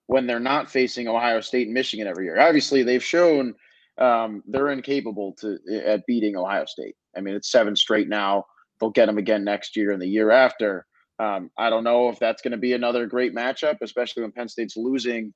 when 0.07 0.26
they're 0.26 0.40
not 0.40 0.71
facing 0.71 1.09
Ohio 1.09 1.40
State 1.40 1.66
and 1.66 1.75
Michigan 1.75 2.07
every 2.07 2.26
year. 2.26 2.40
Obviously, 2.40 2.83
they've 2.83 3.04
shown 3.04 3.54
um, 3.99 4.43
they're 4.47 4.71
incapable 4.71 5.33
to 5.40 5.59
at 5.87 6.04
beating 6.07 6.37
Ohio 6.37 6.64
State. 6.66 6.97
I 7.16 7.21
mean, 7.21 7.35
it's 7.35 7.50
seven 7.50 7.76
straight 7.76 8.09
now 8.09 8.45
they'll 8.81 8.90
get 8.90 9.07
them 9.07 9.19
again 9.19 9.45
next 9.45 9.76
year 9.76 9.93
and 9.93 10.00
the 10.00 10.09
year 10.09 10.31
after. 10.31 10.87
Um, 11.19 11.50
I 11.57 11.71
don't 11.71 11.85
know 11.85 12.09
if 12.09 12.19
that's 12.19 12.43
going 12.43 12.52
to 12.52 12.59
be 12.59 12.73
another 12.73 13.07
great 13.07 13.35
matchup, 13.35 13.76
especially 13.81 14.23
when 14.23 14.33
Penn 14.33 14.49
State's 14.49 14.76
losing, 14.76 15.33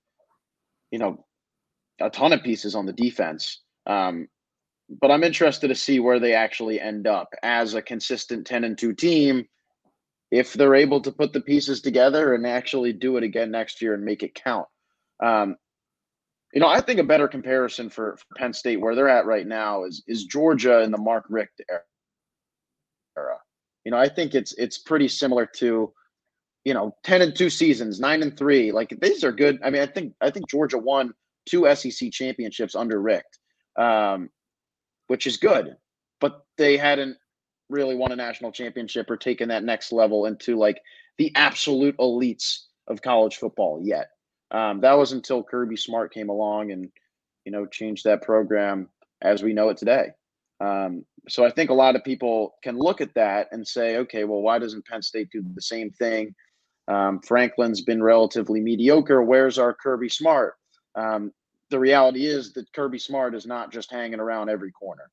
you 0.91 0.99
know, 0.99 1.25
a 2.01 2.11
ton 2.11 2.33
of 2.33 2.43
pieces 2.43 2.75
on 2.75 2.87
the 2.87 2.93
defense. 2.93 3.63
Um, 3.87 4.29
but 4.89 5.11
I'm 5.11 5.25
interested 5.25 5.69
to 5.69 5.75
see 5.75 6.01
where 6.01 6.19
they 6.19 6.35
actually 6.35 6.81
end 6.81 7.07
up 7.07 7.29
as 7.43 7.75
a 7.75 7.83
consistent 7.83 8.47
10 8.47 8.65
and 8.65 8.79
2 8.79 8.95
team 8.95 9.47
if 10.31 10.53
they're 10.53 10.75
able 10.75 11.01
to 11.03 11.13
put 11.13 11.33
the 11.33 11.41
pieces 11.41 11.81
together 11.81 12.35
and 12.35 12.47
actually 12.47 12.93
do 12.93 13.17
it 13.17 13.23
again 13.23 13.51
next 13.51 13.81
year 13.81 13.95
and 13.95 14.05
make 14.05 14.23
it 14.23 14.35
count. 14.35 14.67
Um, 15.23 15.57
you 16.53 16.61
know, 16.61 16.69
I 16.69 16.81
think 16.81 16.99
a 16.99 17.05
better 17.05 17.29
comparison 17.29 17.91
for, 17.91 18.17
for 18.17 18.39
Penn 18.39 18.53
State 18.53 18.81
where 18.81 18.95
they're 18.95 19.09
at 19.09 19.27
right 19.27 19.47
now 19.47 19.85
is 19.85 20.03
is 20.07 20.25
Georgia 20.25 20.81
in 20.81 20.91
the 20.91 20.99
Mark 20.99 21.25
Richt 21.29 21.61
era. 21.69 23.37
You 23.85 23.93
know, 23.93 23.99
I 23.99 24.09
think 24.09 24.35
it's 24.35 24.53
it's 24.55 24.79
pretty 24.79 25.09
similar 25.09 25.47
to, 25.57 25.93
you 26.65 26.75
know, 26.75 26.95
ten 27.05 27.23
and 27.23 27.35
two 27.35 27.51
seasons, 27.51 28.01
nine 28.01 28.23
and 28.23 28.37
three. 28.37 28.73
Like 28.73 28.97
these 29.01 29.25
are 29.25 29.33
good. 29.33 29.59
I 29.63 29.71
mean, 29.71 29.83
I 29.83 29.87
think 29.87 30.15
I 30.21 30.31
think 30.31 30.49
Georgia 30.49 30.79
won 30.79 31.13
two 31.47 31.67
SEC 31.75 32.11
championships 32.13 32.75
under 32.75 33.01
Richt, 33.01 33.39
um, 33.79 34.31
which 35.09 35.27
is 35.27 35.37
good, 35.37 35.77
but 36.21 36.47
they 36.57 36.77
hadn't 36.77 37.17
really 37.69 37.97
won 37.97 38.13
a 38.13 38.17
national 38.17 38.53
championship 38.53 39.11
or 39.11 39.17
taken 39.17 39.49
that 39.49 39.65
next 39.65 39.93
level 39.93 40.25
into 40.25 40.57
like 40.57 40.81
the 41.19 41.31
absolute 41.35 41.97
elites 41.99 42.61
of 42.87 43.03
college 43.03 43.37
football 43.37 43.81
yet. 43.83 44.11
Um, 44.51 44.81
that 44.81 44.95
was 44.95 45.13
until 45.13 45.43
Kirby 45.43 45.77
Smart 45.77 46.15
came 46.15 46.31
along 46.31 46.73
and 46.73 46.91
you 47.49 47.53
know, 47.53 47.65
changed 47.65 48.05
that 48.05 48.21
program 48.21 48.91
as 49.23 49.43
we 49.43 49.55
know 49.55 49.71
it 49.71 49.79
today. 49.79 50.09
Um, 50.61 51.07
so 51.31 51.47
I 51.47 51.51
think 51.51 51.71
a 51.71 51.75
lot 51.75 51.97
of 51.97 52.05
people 52.05 52.57
can 52.63 52.79
look 52.79 53.01
at 53.01 53.15
that 53.15 53.49
and 53.53 53.67
say, 53.67 53.97
okay, 53.97 54.25
well, 54.25 54.43
why 54.43 54.59
doesn't 54.59 54.85
Penn 54.85 55.01
State 55.01 55.31
do 55.33 55.43
the 55.55 55.63
same 55.63 55.91
thing? 55.91 56.35
Um, 56.89 57.21
Franklin's 57.23 57.81
been 57.81 58.03
relatively 58.03 58.61
mediocre. 58.61 59.23
Where's 59.23 59.59
our 59.59 59.73
Kirby 59.73 60.11
Smart? 60.11 60.57
Um, 60.95 61.33
the 61.71 61.79
reality 61.79 62.27
is 62.27 62.53
that 62.55 62.73
Kirby 62.73 62.99
Smart 62.99 63.35
is 63.35 63.47
not 63.47 63.73
just 63.73 63.91
hanging 63.91 64.21
around 64.21 64.49
every 64.49 64.73
corner. 64.73 65.11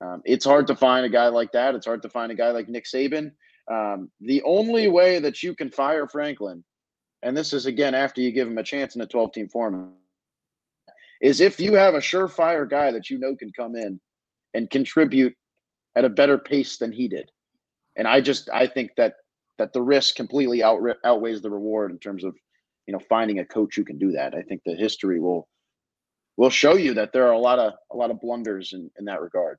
Um, 0.00 0.20
it's 0.24 0.44
hard 0.44 0.66
to 0.66 0.76
find 0.76 1.06
a 1.06 1.08
guy 1.08 1.28
like 1.28 1.52
that. 1.52 1.74
It's 1.74 1.86
hard 1.86 2.02
to 2.02 2.08
find 2.08 2.32
a 2.32 2.34
guy 2.34 2.50
like 2.50 2.68
Nick 2.68 2.84
Saban. 2.84 3.32
Um, 3.70 4.10
the 4.20 4.42
only 4.42 4.88
way 4.88 5.20
that 5.20 5.42
you 5.42 5.54
can 5.54 5.70
fire 5.70 6.08
Franklin, 6.08 6.64
and 7.22 7.36
this 7.36 7.52
is 7.52 7.66
again 7.66 7.94
after 7.94 8.20
you 8.20 8.32
give 8.32 8.48
him 8.48 8.58
a 8.58 8.64
chance 8.64 8.96
in 8.96 9.02
a 9.02 9.06
12 9.06 9.32
team 9.32 9.48
format, 9.48 9.90
is 11.20 11.40
if 11.40 11.60
you 11.60 11.74
have 11.74 11.94
a 11.94 11.98
surefire 11.98 12.68
guy 12.68 12.90
that 12.90 13.08
you 13.08 13.18
know 13.18 13.36
can 13.36 13.52
come 13.52 13.76
in 13.76 14.00
and 14.54 14.68
contribute 14.70 15.34
at 15.94 16.04
a 16.04 16.10
better 16.10 16.38
pace 16.38 16.78
than 16.78 16.90
he 16.90 17.06
did. 17.06 17.30
And 17.96 18.08
I 18.08 18.20
just 18.20 18.50
I 18.52 18.66
think 18.66 18.90
that 18.96 19.14
that 19.58 19.72
the 19.72 19.82
risk 19.82 20.16
completely 20.16 20.62
out, 20.62 20.80
outweighs 21.04 21.42
the 21.42 21.50
reward 21.50 21.92
in 21.92 21.98
terms 21.98 22.24
of 22.24 22.34
you 22.86 22.92
know 22.92 23.00
finding 23.08 23.38
a 23.38 23.44
coach 23.44 23.76
who 23.76 23.84
can 23.84 23.98
do 23.98 24.12
that. 24.12 24.34
I 24.34 24.42
think 24.42 24.62
the 24.64 24.74
history 24.74 25.20
will 25.20 25.48
will 26.36 26.50
show 26.50 26.74
you 26.74 26.94
that 26.94 27.12
there 27.12 27.26
are 27.26 27.32
a 27.32 27.38
lot 27.38 27.58
of 27.58 27.74
a 27.90 27.96
lot 27.96 28.10
of 28.10 28.20
blunders 28.20 28.72
in, 28.72 28.90
in 28.98 29.04
that 29.06 29.20
regard. 29.20 29.58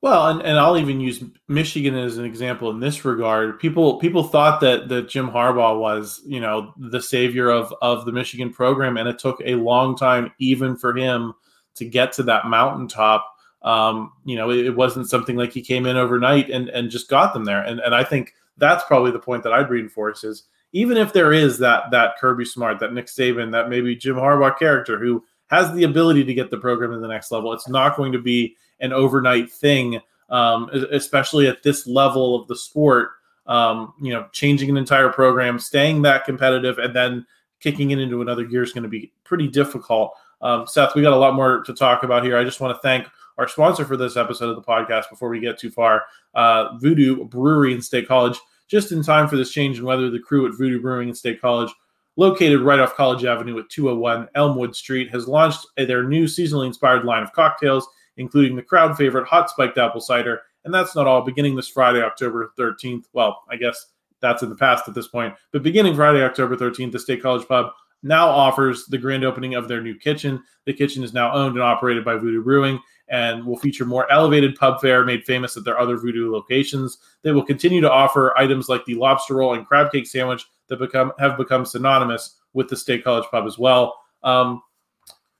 Well, 0.00 0.28
and, 0.28 0.42
and 0.42 0.58
I'll 0.58 0.78
even 0.78 1.00
use 1.00 1.24
Michigan 1.48 1.96
as 1.96 2.18
an 2.18 2.24
example 2.24 2.70
in 2.70 2.78
this 2.78 3.04
regard. 3.04 3.58
People 3.58 3.98
people 3.98 4.22
thought 4.22 4.60
that 4.60 4.88
that 4.88 5.08
Jim 5.08 5.28
Harbaugh 5.28 5.78
was, 5.78 6.22
you 6.24 6.40
know, 6.40 6.72
the 6.76 7.02
savior 7.02 7.50
of 7.50 7.74
of 7.82 8.04
the 8.04 8.12
Michigan 8.12 8.52
program, 8.52 8.96
and 8.96 9.08
it 9.08 9.18
took 9.18 9.40
a 9.44 9.56
long 9.56 9.96
time 9.96 10.32
even 10.38 10.76
for 10.76 10.96
him 10.96 11.34
to 11.74 11.84
get 11.84 12.12
to 12.12 12.22
that 12.24 12.46
mountaintop. 12.46 13.26
Um, 13.62 14.12
you 14.24 14.36
know, 14.36 14.50
it, 14.50 14.66
it 14.66 14.76
wasn't 14.76 15.10
something 15.10 15.36
like 15.36 15.52
he 15.52 15.62
came 15.62 15.84
in 15.84 15.96
overnight 15.96 16.48
and 16.48 16.68
and 16.68 16.90
just 16.90 17.10
got 17.10 17.34
them 17.34 17.44
there. 17.44 17.62
And 17.62 17.80
and 17.80 17.92
I 17.92 18.04
think 18.04 18.34
that's 18.56 18.84
probably 18.84 19.10
the 19.10 19.18
point 19.18 19.42
that 19.42 19.52
I'd 19.52 19.70
reinforce 19.70 20.22
is 20.22 20.44
even 20.72 20.96
if 20.96 21.12
there 21.12 21.32
is 21.32 21.58
that 21.58 21.90
that 21.90 22.18
Kirby 22.20 22.44
Smart, 22.44 22.78
that 22.78 22.92
Nick 22.92 23.06
Saban, 23.06 23.50
that 23.50 23.68
maybe 23.68 23.96
Jim 23.96 24.14
Harbaugh 24.14 24.56
character 24.56 24.96
who 24.96 25.24
has 25.48 25.72
the 25.74 25.84
ability 25.84 26.24
to 26.24 26.34
get 26.34 26.50
the 26.50 26.58
program 26.58 26.92
to 26.92 26.98
the 26.98 27.08
next 27.08 27.30
level, 27.30 27.52
it's 27.52 27.68
not 27.68 27.96
going 27.96 28.12
to 28.12 28.18
be 28.20 28.56
an 28.80 28.92
overnight 28.92 29.50
thing, 29.50 30.00
um, 30.30 30.70
especially 30.90 31.46
at 31.48 31.62
this 31.62 31.86
level 31.86 32.34
of 32.34 32.46
the 32.48 32.56
sport. 32.56 33.10
Um, 33.46 33.94
you 34.02 34.12
know, 34.12 34.26
changing 34.32 34.68
an 34.68 34.76
entire 34.76 35.08
program, 35.08 35.58
staying 35.58 36.02
that 36.02 36.26
competitive, 36.26 36.76
and 36.76 36.94
then 36.94 37.26
kicking 37.60 37.92
it 37.92 37.98
into 37.98 38.20
another 38.20 38.44
gear 38.44 38.62
is 38.62 38.72
going 38.72 38.82
to 38.82 38.90
be 38.90 39.10
pretty 39.24 39.48
difficult. 39.48 40.12
Um, 40.40 40.66
Seth, 40.66 40.94
we 40.94 41.02
got 41.02 41.14
a 41.14 41.16
lot 41.16 41.34
more 41.34 41.62
to 41.64 41.74
talk 41.74 42.02
about 42.02 42.24
here. 42.24 42.36
I 42.36 42.44
just 42.44 42.60
want 42.60 42.76
to 42.76 42.80
thank 42.82 43.08
our 43.38 43.48
sponsor 43.48 43.84
for 43.84 43.96
this 43.96 44.16
episode 44.16 44.50
of 44.50 44.56
the 44.56 44.62
podcast 44.62 45.08
before 45.10 45.28
we 45.28 45.40
get 45.40 45.58
too 45.58 45.70
far, 45.70 46.04
uh, 46.34 46.76
Voodoo 46.78 47.24
Brewery 47.24 47.72
in 47.72 47.80
State 47.80 48.06
College. 48.06 48.38
Just 48.66 48.92
in 48.92 49.02
time 49.02 49.28
for 49.28 49.36
this 49.36 49.50
change 49.50 49.78
in 49.78 49.84
weather, 49.84 50.10
the 50.10 50.18
crew 50.18 50.46
at 50.46 50.56
Voodoo 50.58 50.80
Brewing 50.80 51.08
in 51.08 51.14
State 51.14 51.40
College, 51.40 51.72
located 52.18 52.60
right 52.60 52.80
off 52.80 52.96
College 52.96 53.24
Avenue 53.24 53.58
at 53.58 53.70
201 53.70 54.28
Elmwood 54.34 54.76
Street, 54.76 55.10
has 55.10 55.26
launched 55.26 55.66
their 55.78 56.02
new 56.02 56.24
seasonally 56.24 56.66
inspired 56.66 57.06
line 57.06 57.22
of 57.22 57.32
cocktails 57.32 57.88
including 58.18 58.56
the 58.56 58.62
crowd 58.62 58.96
favorite 58.96 59.26
hot 59.26 59.48
spiked 59.48 59.78
apple 59.78 60.00
cider. 60.00 60.42
And 60.64 60.74
that's 60.74 60.94
not 60.94 61.06
all. 61.06 61.22
Beginning 61.22 61.56
this 61.56 61.68
Friday, 61.68 62.02
October 62.02 62.52
13th, 62.58 63.04
well, 63.14 63.42
I 63.48 63.56
guess 63.56 63.86
that's 64.20 64.42
in 64.42 64.50
the 64.50 64.56
past 64.56 64.86
at 64.88 64.94
this 64.94 65.08
point, 65.08 65.34
but 65.52 65.62
beginning 65.62 65.94
Friday, 65.94 66.22
October 66.22 66.56
13th, 66.56 66.92
the 66.92 66.98
State 66.98 67.22
College 67.22 67.46
Pub 67.46 67.70
now 68.02 68.28
offers 68.28 68.86
the 68.86 68.98
grand 68.98 69.24
opening 69.24 69.54
of 69.54 69.68
their 69.68 69.80
new 69.80 69.96
kitchen. 69.96 70.42
The 70.66 70.72
kitchen 70.72 71.02
is 71.02 71.14
now 71.14 71.32
owned 71.32 71.54
and 71.54 71.62
operated 71.62 72.04
by 72.04 72.16
Voodoo 72.16 72.42
Brewing 72.42 72.80
and 73.08 73.44
will 73.46 73.56
feature 73.56 73.84
more 73.84 74.10
elevated 74.12 74.56
pub 74.56 74.80
fare 74.80 75.04
made 75.04 75.24
famous 75.24 75.56
at 75.56 75.64
their 75.64 75.78
other 75.78 75.96
Voodoo 75.96 76.30
locations. 76.30 76.98
They 77.22 77.32
will 77.32 77.44
continue 77.44 77.80
to 77.80 77.90
offer 77.90 78.36
items 78.36 78.68
like 78.68 78.84
the 78.84 78.96
lobster 78.96 79.36
roll 79.36 79.54
and 79.54 79.66
crab 79.66 79.92
cake 79.92 80.06
sandwich 80.06 80.44
that 80.68 80.78
become 80.78 81.12
have 81.18 81.36
become 81.36 81.64
synonymous 81.64 82.36
with 82.52 82.68
the 82.68 82.76
State 82.76 83.04
College 83.04 83.26
Pub 83.30 83.46
as 83.46 83.58
well. 83.58 83.98
Um, 84.22 84.62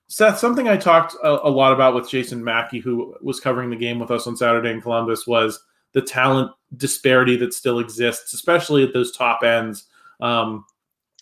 Seth, 0.08 0.38
something 0.38 0.68
I 0.68 0.76
talked 0.76 1.14
a, 1.22 1.46
a, 1.46 1.50
lot 1.50 1.72
about 1.72 1.94
with 1.94 2.08
Jason 2.08 2.42
Mackey, 2.42 2.78
who 2.78 3.14
was 3.20 3.40
covering 3.40 3.68
the 3.68 3.76
game 3.76 3.98
with 3.98 4.10
us 4.10 4.26
on 4.26 4.36
Saturday 4.36 4.70
in 4.70 4.80
Columbus, 4.80 5.26
was 5.26 5.62
the 5.92 6.00
talent 6.00 6.50
disparity 6.76 7.36
that 7.36 7.52
still 7.52 7.78
exists, 7.78 8.32
especially 8.32 8.82
at 8.82 8.94
those 8.94 9.12
top 9.12 9.42
ends. 9.42 9.84
Um, 10.20 10.64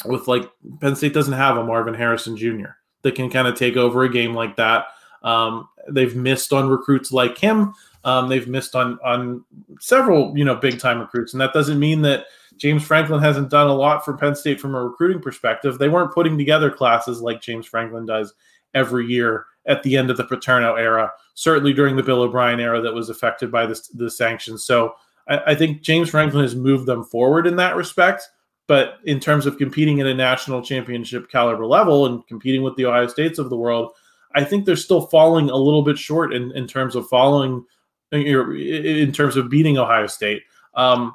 with 0.05 0.29
like 0.29 0.51
Penn 0.81 0.95
State 0.95 1.15
doesn't 1.15 1.33
have 1.33 1.57
a 1.57 1.65
Marvin 1.65 1.95
Harrison 1.95 2.37
Jr. 2.37 2.71
that 3.03 3.15
can 3.15 3.31
kind 3.31 3.49
of 3.49 3.57
take 3.57 3.77
over 3.77 4.05
a 4.05 4.13
game 4.13 4.35
like 4.35 4.57
that. 4.57 4.87
Um, 5.23 5.69
they've 5.89 6.15
missed 6.15 6.53
on 6.53 6.69
recruits 6.69 7.13
like 7.13 7.39
him. 7.39 7.75
Um, 8.05 8.29
they've 8.29 8.47
missed 8.47 8.77
on 8.77 8.99
on 9.05 9.45
several 9.81 10.37
you 10.37 10.45
know 10.45 10.55
big 10.55 10.79
time 10.79 11.01
recruits, 11.01 11.35
and 11.35 11.41
that 11.41 11.53
doesn't 11.53 11.79
mean 11.79 12.03
that 12.03 12.27
James 12.57 12.85
Franklin 12.85 13.21
hasn't 13.21 13.51
done 13.51 13.69
a 13.69 13.75
lot 13.75 14.05
for 14.05 14.17
Penn 14.17 14.35
State 14.35 14.61
from 14.61 14.75
a 14.75 14.83
recruiting 14.83 15.21
perspective. 15.21 15.79
They 15.79 15.89
weren't 15.89 16.15
putting 16.15 16.39
together 16.39 16.71
classes 16.71 17.21
like 17.21 17.41
James 17.41 17.67
Franklin 17.67 18.07
does 18.07 18.35
every 18.75 19.07
year 19.07 19.47
at 19.67 19.83
the 19.83 19.97
end 19.97 20.11
of 20.11 20.17
the 20.17 20.25
Paterno 20.25 20.75
era, 20.77 21.13
certainly 21.35 21.73
during 21.73 21.97
the 21.97 22.03
Bill 22.03 22.23
O'Brien 22.23 22.61
era 22.61 22.81
that 22.81 22.95
was 22.95 23.11
affected 23.11 23.51
by 23.51 23.67
this, 23.67 23.89
the 23.89 24.11
sanctions. 24.11 24.65
So 24.65 24.95
I, 25.29 25.39
I 25.49 25.55
think 25.55 25.83
James 25.83 26.11
Franklin 26.11 26.43
has 26.43 26.55
moved 26.55 26.87
them 26.87 27.05
forward 27.05 27.47
in 27.47 27.57
that 27.57 27.77
respect. 27.77 28.29
But 28.69 28.99
in 29.05 29.21
terms 29.21 29.47
of 29.47 29.59
competing 29.59 30.01
at 30.01 30.09
a 30.09 30.15
national 30.15 30.61
championship 30.61 31.31
caliber 31.31 31.65
level 31.65 32.07
and 32.07 32.27
competing 32.27 32.63
with 32.63 32.75
the 32.75 32.87
Ohio 32.87 33.07
States 33.07 33.39
of 33.39 33.49
the 33.49 33.57
world, 33.57 33.93
I 34.35 34.43
think 34.43 34.65
they're 34.65 34.75
still 34.75 35.03
falling 35.03 35.51
a 35.51 35.57
little 35.57 35.83
bit 35.83 35.97
short 35.97 36.35
in, 36.35 36.51
in 36.51 36.67
terms 36.67 36.97
of 36.97 37.09
following, 37.09 37.65
in 38.11 39.13
terms 39.13 39.37
of 39.37 39.49
beating 39.49 39.79
Ohio 39.79 40.09
State. 40.09 40.43
Um, 40.75 41.15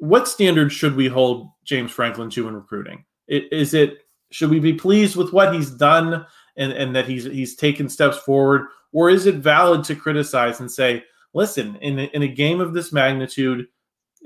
what 0.00 0.26
standards 0.26 0.72
should 0.72 0.96
we 0.96 1.06
hold 1.06 1.50
James 1.64 1.92
Franklin 1.92 2.30
to 2.30 2.48
in 2.48 2.54
recruiting? 2.54 3.04
Is 3.28 3.74
it 3.74 4.06
should 4.30 4.50
we 4.50 4.58
be 4.58 4.72
pleased 4.72 5.14
with 5.14 5.32
what 5.32 5.54
he's 5.54 5.70
done 5.70 6.26
and, 6.56 6.72
and 6.72 6.96
that 6.96 7.06
he's 7.06 7.24
he's 7.24 7.54
taken 7.54 7.88
steps 7.88 8.18
forward? 8.18 8.66
Or 8.92 9.10
is 9.10 9.26
it 9.26 9.36
valid 9.36 9.84
to 9.84 9.94
criticize 9.94 10.58
and 10.60 10.70
say, 10.70 11.04
listen, 11.32 11.76
in 11.76 12.00
a, 12.00 12.04
in 12.14 12.22
a 12.22 12.28
game 12.28 12.60
of 12.60 12.72
this 12.72 12.92
magnitude, 12.92 13.68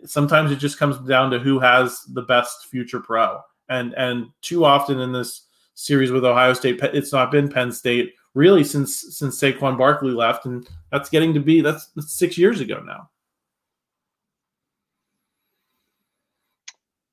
sometimes 0.06 0.50
it 0.50 0.56
just 0.56 0.78
comes 0.78 0.96
down 1.06 1.30
to 1.32 1.38
who 1.38 1.58
has 1.58 2.00
the 2.12 2.22
best 2.22 2.66
future 2.66 3.00
pro. 3.00 3.40
And 3.68 3.94
and 3.94 4.28
too 4.42 4.64
often 4.64 5.00
in 5.00 5.12
this 5.12 5.42
series 5.74 6.12
with 6.12 6.24
Ohio 6.24 6.52
State, 6.52 6.78
it's 6.82 7.12
not 7.12 7.32
been 7.32 7.50
Penn 7.50 7.72
State 7.72 8.14
really 8.34 8.62
since 8.62 9.16
since 9.16 9.40
Saquon 9.40 9.76
Barkley 9.76 10.12
left, 10.12 10.46
and 10.46 10.66
that's 10.92 11.10
getting 11.10 11.34
to 11.34 11.40
be 11.40 11.60
that's, 11.60 11.88
that's 11.96 12.14
six 12.14 12.38
years 12.38 12.60
ago 12.60 12.80
now. 12.86 13.10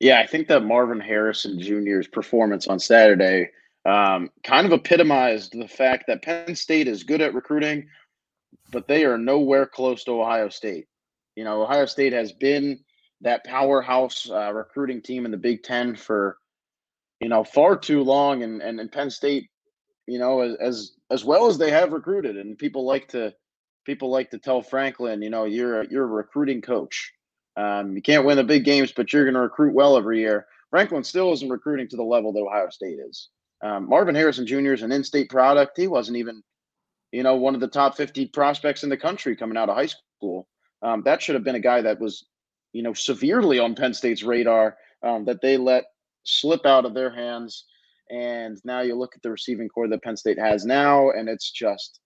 Yeah, 0.01 0.19
I 0.19 0.25
think 0.25 0.47
that 0.47 0.65
Marvin 0.65 0.99
Harrison 0.99 1.59
Jr.'s 1.59 2.07
performance 2.07 2.67
on 2.67 2.79
Saturday 2.79 3.51
um, 3.85 4.31
kind 4.43 4.65
of 4.65 4.73
epitomized 4.73 5.53
the 5.53 5.67
fact 5.67 6.05
that 6.07 6.23
Penn 6.23 6.55
State 6.55 6.87
is 6.87 7.03
good 7.03 7.21
at 7.21 7.35
recruiting, 7.35 7.87
but 8.71 8.87
they 8.87 9.05
are 9.05 9.19
nowhere 9.19 9.67
close 9.67 10.03
to 10.05 10.19
Ohio 10.19 10.49
State. 10.49 10.87
You 11.35 11.43
know, 11.43 11.61
Ohio 11.61 11.85
State 11.85 12.13
has 12.13 12.31
been 12.31 12.79
that 13.21 13.45
powerhouse 13.45 14.27
uh, 14.27 14.51
recruiting 14.51 15.03
team 15.03 15.25
in 15.25 15.29
the 15.29 15.37
Big 15.37 15.61
Ten 15.61 15.95
for 15.95 16.39
you 17.19 17.29
know 17.29 17.43
far 17.43 17.77
too 17.77 18.01
long, 18.01 18.41
and 18.41 18.59
and, 18.59 18.79
and 18.79 18.91
Penn 18.91 19.11
State, 19.11 19.51
you 20.07 20.17
know, 20.17 20.41
as 20.41 20.93
as 21.11 21.23
well 21.23 21.45
as 21.45 21.59
they 21.59 21.69
have 21.69 21.93
recruited, 21.93 22.37
and 22.37 22.57
people 22.57 22.87
like 22.87 23.07
to 23.09 23.35
people 23.85 24.09
like 24.09 24.31
to 24.31 24.39
tell 24.39 24.63
Franklin, 24.63 25.21
you 25.21 25.29
know, 25.29 25.45
you're 25.45 25.81
a, 25.81 25.87
you're 25.91 26.05
a 26.05 26.07
recruiting 26.07 26.63
coach. 26.63 27.13
Um, 27.57 27.95
you 27.95 28.01
can't 28.01 28.25
win 28.25 28.37
the 28.37 28.43
big 28.43 28.63
games, 28.63 28.91
but 28.91 29.11
you're 29.11 29.25
going 29.25 29.35
to 29.35 29.41
recruit 29.41 29.73
well 29.73 29.97
every 29.97 30.19
year. 30.19 30.45
Franklin 30.69 31.03
still 31.03 31.33
isn't 31.33 31.49
recruiting 31.49 31.87
to 31.89 31.97
the 31.97 32.03
level 32.03 32.31
that 32.31 32.39
Ohio 32.39 32.69
State 32.69 32.99
is. 32.99 33.29
Um, 33.63 33.87
Marvin 33.89 34.15
Harrison 34.15 34.47
Jr. 34.47 34.73
is 34.73 34.81
an 34.81 34.91
in-state 34.91 35.29
product. 35.29 35.77
He 35.77 35.87
wasn't 35.87 36.17
even, 36.17 36.41
you 37.11 37.23
know, 37.23 37.35
one 37.35 37.53
of 37.53 37.61
the 37.61 37.67
top 37.67 37.97
50 37.97 38.27
prospects 38.27 38.83
in 38.83 38.89
the 38.89 38.97
country 38.97 39.35
coming 39.35 39.57
out 39.57 39.69
of 39.69 39.75
high 39.75 39.87
school. 39.87 40.47
Um, 40.81 41.03
that 41.03 41.21
should 41.21 41.35
have 41.35 41.43
been 41.43 41.55
a 41.55 41.59
guy 41.59 41.81
that 41.81 41.99
was, 41.99 42.25
you 42.73 42.81
know, 42.81 42.93
severely 42.93 43.59
on 43.59 43.75
Penn 43.75 43.93
State's 43.93 44.23
radar 44.23 44.77
um, 45.03 45.25
that 45.25 45.41
they 45.41 45.57
let 45.57 45.85
slip 46.23 46.65
out 46.65 46.85
of 46.85 46.93
their 46.93 47.13
hands. 47.13 47.65
And 48.09 48.57
now 48.63 48.81
you 48.81 48.95
look 48.95 49.15
at 49.15 49.21
the 49.21 49.31
receiving 49.31 49.69
corps 49.69 49.87
that 49.89 50.03
Penn 50.03 50.17
State 50.17 50.39
has 50.39 50.65
now, 50.65 51.11
and 51.11 51.29
it's 51.29 51.51
just, 51.51 51.99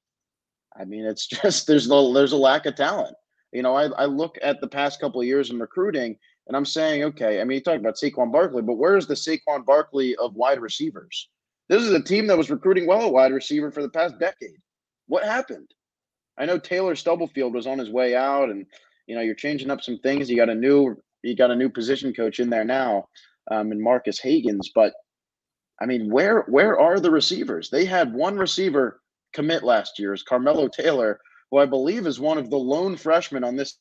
I 0.80 0.86
mean, 0.86 1.06
it's 1.06 1.28
just 1.42 1.68
there's 1.68 1.88
no 1.88 2.14
there's 2.14 2.34
a 2.34 2.38
lack 2.38 2.66
of 2.66 2.75
talent. 2.75 3.16
You 3.52 3.62
know, 3.62 3.75
I, 3.75 3.86
I 3.86 4.06
look 4.06 4.38
at 4.42 4.60
the 4.60 4.68
past 4.68 5.00
couple 5.00 5.22
of 5.22 5.28
years 5.28 5.50
in 5.50 5.60
recruiting, 5.60 6.18
and 6.48 6.58
I'm 6.58 6.66
saying, 6.66 7.04
okay, 7.04 7.42
I 7.42 7.44
mean, 7.44 7.56
you 7.56 7.62
talk 7.62 7.80
about 7.80 7.96
Saquon 7.96 8.32
Barkley, 8.32 8.62
but 8.62 8.78
where's 8.78 9.08
the 9.08 9.14
Saquon 9.14 9.66
Barkley 9.66 10.16
of 10.18 10.36
wide 10.36 10.60
receivers? 10.60 11.30
This 11.70 11.82
is 11.82 11.92
a 11.92 12.02
team 12.02 12.28
that 12.28 12.38
was 12.38 12.52
recruiting 12.52 12.86
well 12.86 13.02
a 13.02 13.10
wide 13.10 13.34
receiver 13.34 13.72
for 13.72 13.82
the 13.82 13.90
past 13.90 14.20
decade. 14.20 14.58
What 15.08 15.24
happened? 15.24 15.70
I 16.38 16.46
know 16.46 16.60
Taylor 16.60 16.96
Stubblefield 16.96 17.54
was 17.54 17.66
on 17.66 17.80
his 17.80 17.90
way 17.90 18.16
out, 18.16 18.50
and 18.50 18.66
you 19.08 19.16
know 19.16 19.22
you're 19.22 19.36
changing 19.36 19.72
up 19.72 19.82
some 19.82 20.00
things. 20.00 20.30
You 20.30 20.36
got 20.36 20.50
a 20.50 20.56
new 20.56 20.98
you 21.24 21.36
got 21.36 21.52
a 21.52 21.56
new 21.56 21.70
position 21.70 22.14
coach 22.14 22.40
in 22.40 22.50
there 22.50 22.66
now, 22.66 23.08
um, 23.50 23.72
in 23.72 23.82
Marques 23.82 24.20
Hagans. 24.20 24.68
But 24.74 24.94
I 25.82 25.86
mean, 25.86 26.12
where 26.12 26.42
where 26.42 26.80
are 26.80 27.00
the 27.00 27.12
receivers? 27.12 27.70
They 27.70 27.86
had 27.86 28.14
one 28.14 28.38
receiver 28.38 29.02
commit 29.34 29.64
last 29.64 29.98
year, 30.00 30.14
is 30.14 30.24
Carmelo 30.24 30.68
Taylor, 30.68 31.20
who 31.52 31.58
I 31.58 31.66
believe 31.66 32.08
is 32.08 32.20
one 32.20 32.38
of 32.38 32.50
the 32.50 32.58
lone 32.58 32.98
freshmen 32.98 33.44
on 33.44 33.56
this 33.56 33.78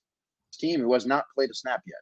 team 0.52 0.80
who 0.80 0.92
has 0.92 1.06
not 1.06 1.24
played 1.34 1.50
a 1.50 1.54
snap 1.54 1.82
yet. 1.86 2.00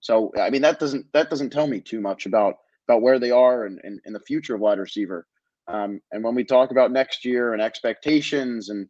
So 0.00 0.32
I 0.38 0.50
mean 0.50 0.62
that 0.62 0.78
doesn't 0.78 1.06
that 1.12 1.30
doesn't 1.30 1.50
tell 1.50 1.66
me 1.66 1.80
too 1.80 2.00
much 2.00 2.26
about 2.26 2.56
about 2.86 3.02
where 3.02 3.18
they 3.18 3.30
are 3.30 3.64
and, 3.64 3.80
and, 3.82 4.00
and 4.04 4.14
the 4.14 4.20
future 4.20 4.54
of 4.54 4.60
wide 4.60 4.78
receiver. 4.78 5.26
Um, 5.66 6.00
and 6.12 6.22
when 6.22 6.34
we 6.34 6.44
talk 6.44 6.70
about 6.70 6.92
next 6.92 7.24
year 7.24 7.54
and 7.54 7.62
expectations 7.62 8.68
and 8.68 8.86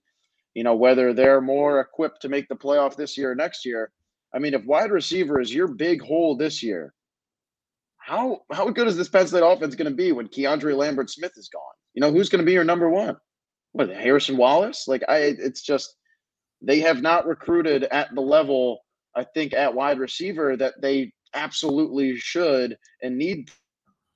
you 0.55 0.65
know 0.65 0.75
whether 0.75 1.13
they're 1.13 1.41
more 1.41 1.81
equipped 1.81 2.23
to 2.23 2.29
make 2.29 2.49
the 2.49 2.57
playoff 2.57 2.97
this 2.97 3.17
year 3.17 3.33
or 3.33 3.35
next 3.37 3.65
year, 3.65 3.93
I 4.35 4.39
mean 4.39 4.55
if 4.55 4.65
wide 4.65 4.91
receiver 4.91 5.41
is 5.41 5.55
your 5.55 5.69
big 5.69 6.03
hole 6.03 6.37
this 6.37 6.63
year, 6.63 6.93
how 7.99 8.43
how 8.53 8.69
good 8.71 8.89
is 8.89 8.97
this 8.97 9.09
Penn 9.09 9.27
State 9.27 9.43
offense 9.45 9.77
going 9.77 9.91
to 9.91 9.97
be 9.97 10.13
when 10.13 10.29
KeAndre 10.29 10.77
Lambert 10.77 11.11
Smith 11.11 11.33
is 11.37 11.49
gone? 11.49 11.63
You 11.95 12.01
know 12.01 12.11
who's 12.11 12.29
going 12.29 12.41
to 12.41 12.47
be 12.47 12.53
your 12.53 12.65
number 12.65 12.91
one? 12.91 13.17
What 13.75 13.91
Harrison 13.91 14.37
Wallace? 14.37 14.87
Like 14.87 15.03
I, 15.09 15.19
it's 15.19 15.61
just 15.61 15.97
they 16.63 16.81
have 16.81 17.03
not 17.03 17.27
recruited 17.27 17.85
at 17.85 18.15
the 18.15 18.21
level 18.21 18.81
I 19.17 19.25
think 19.25 19.53
at 19.53 19.75
wide 19.75 19.99
receiver 19.99 20.57
that 20.57 20.81
they 20.81 21.13
absolutely 21.35 22.17
should 22.17 22.79
and 23.03 23.19
need 23.19 23.51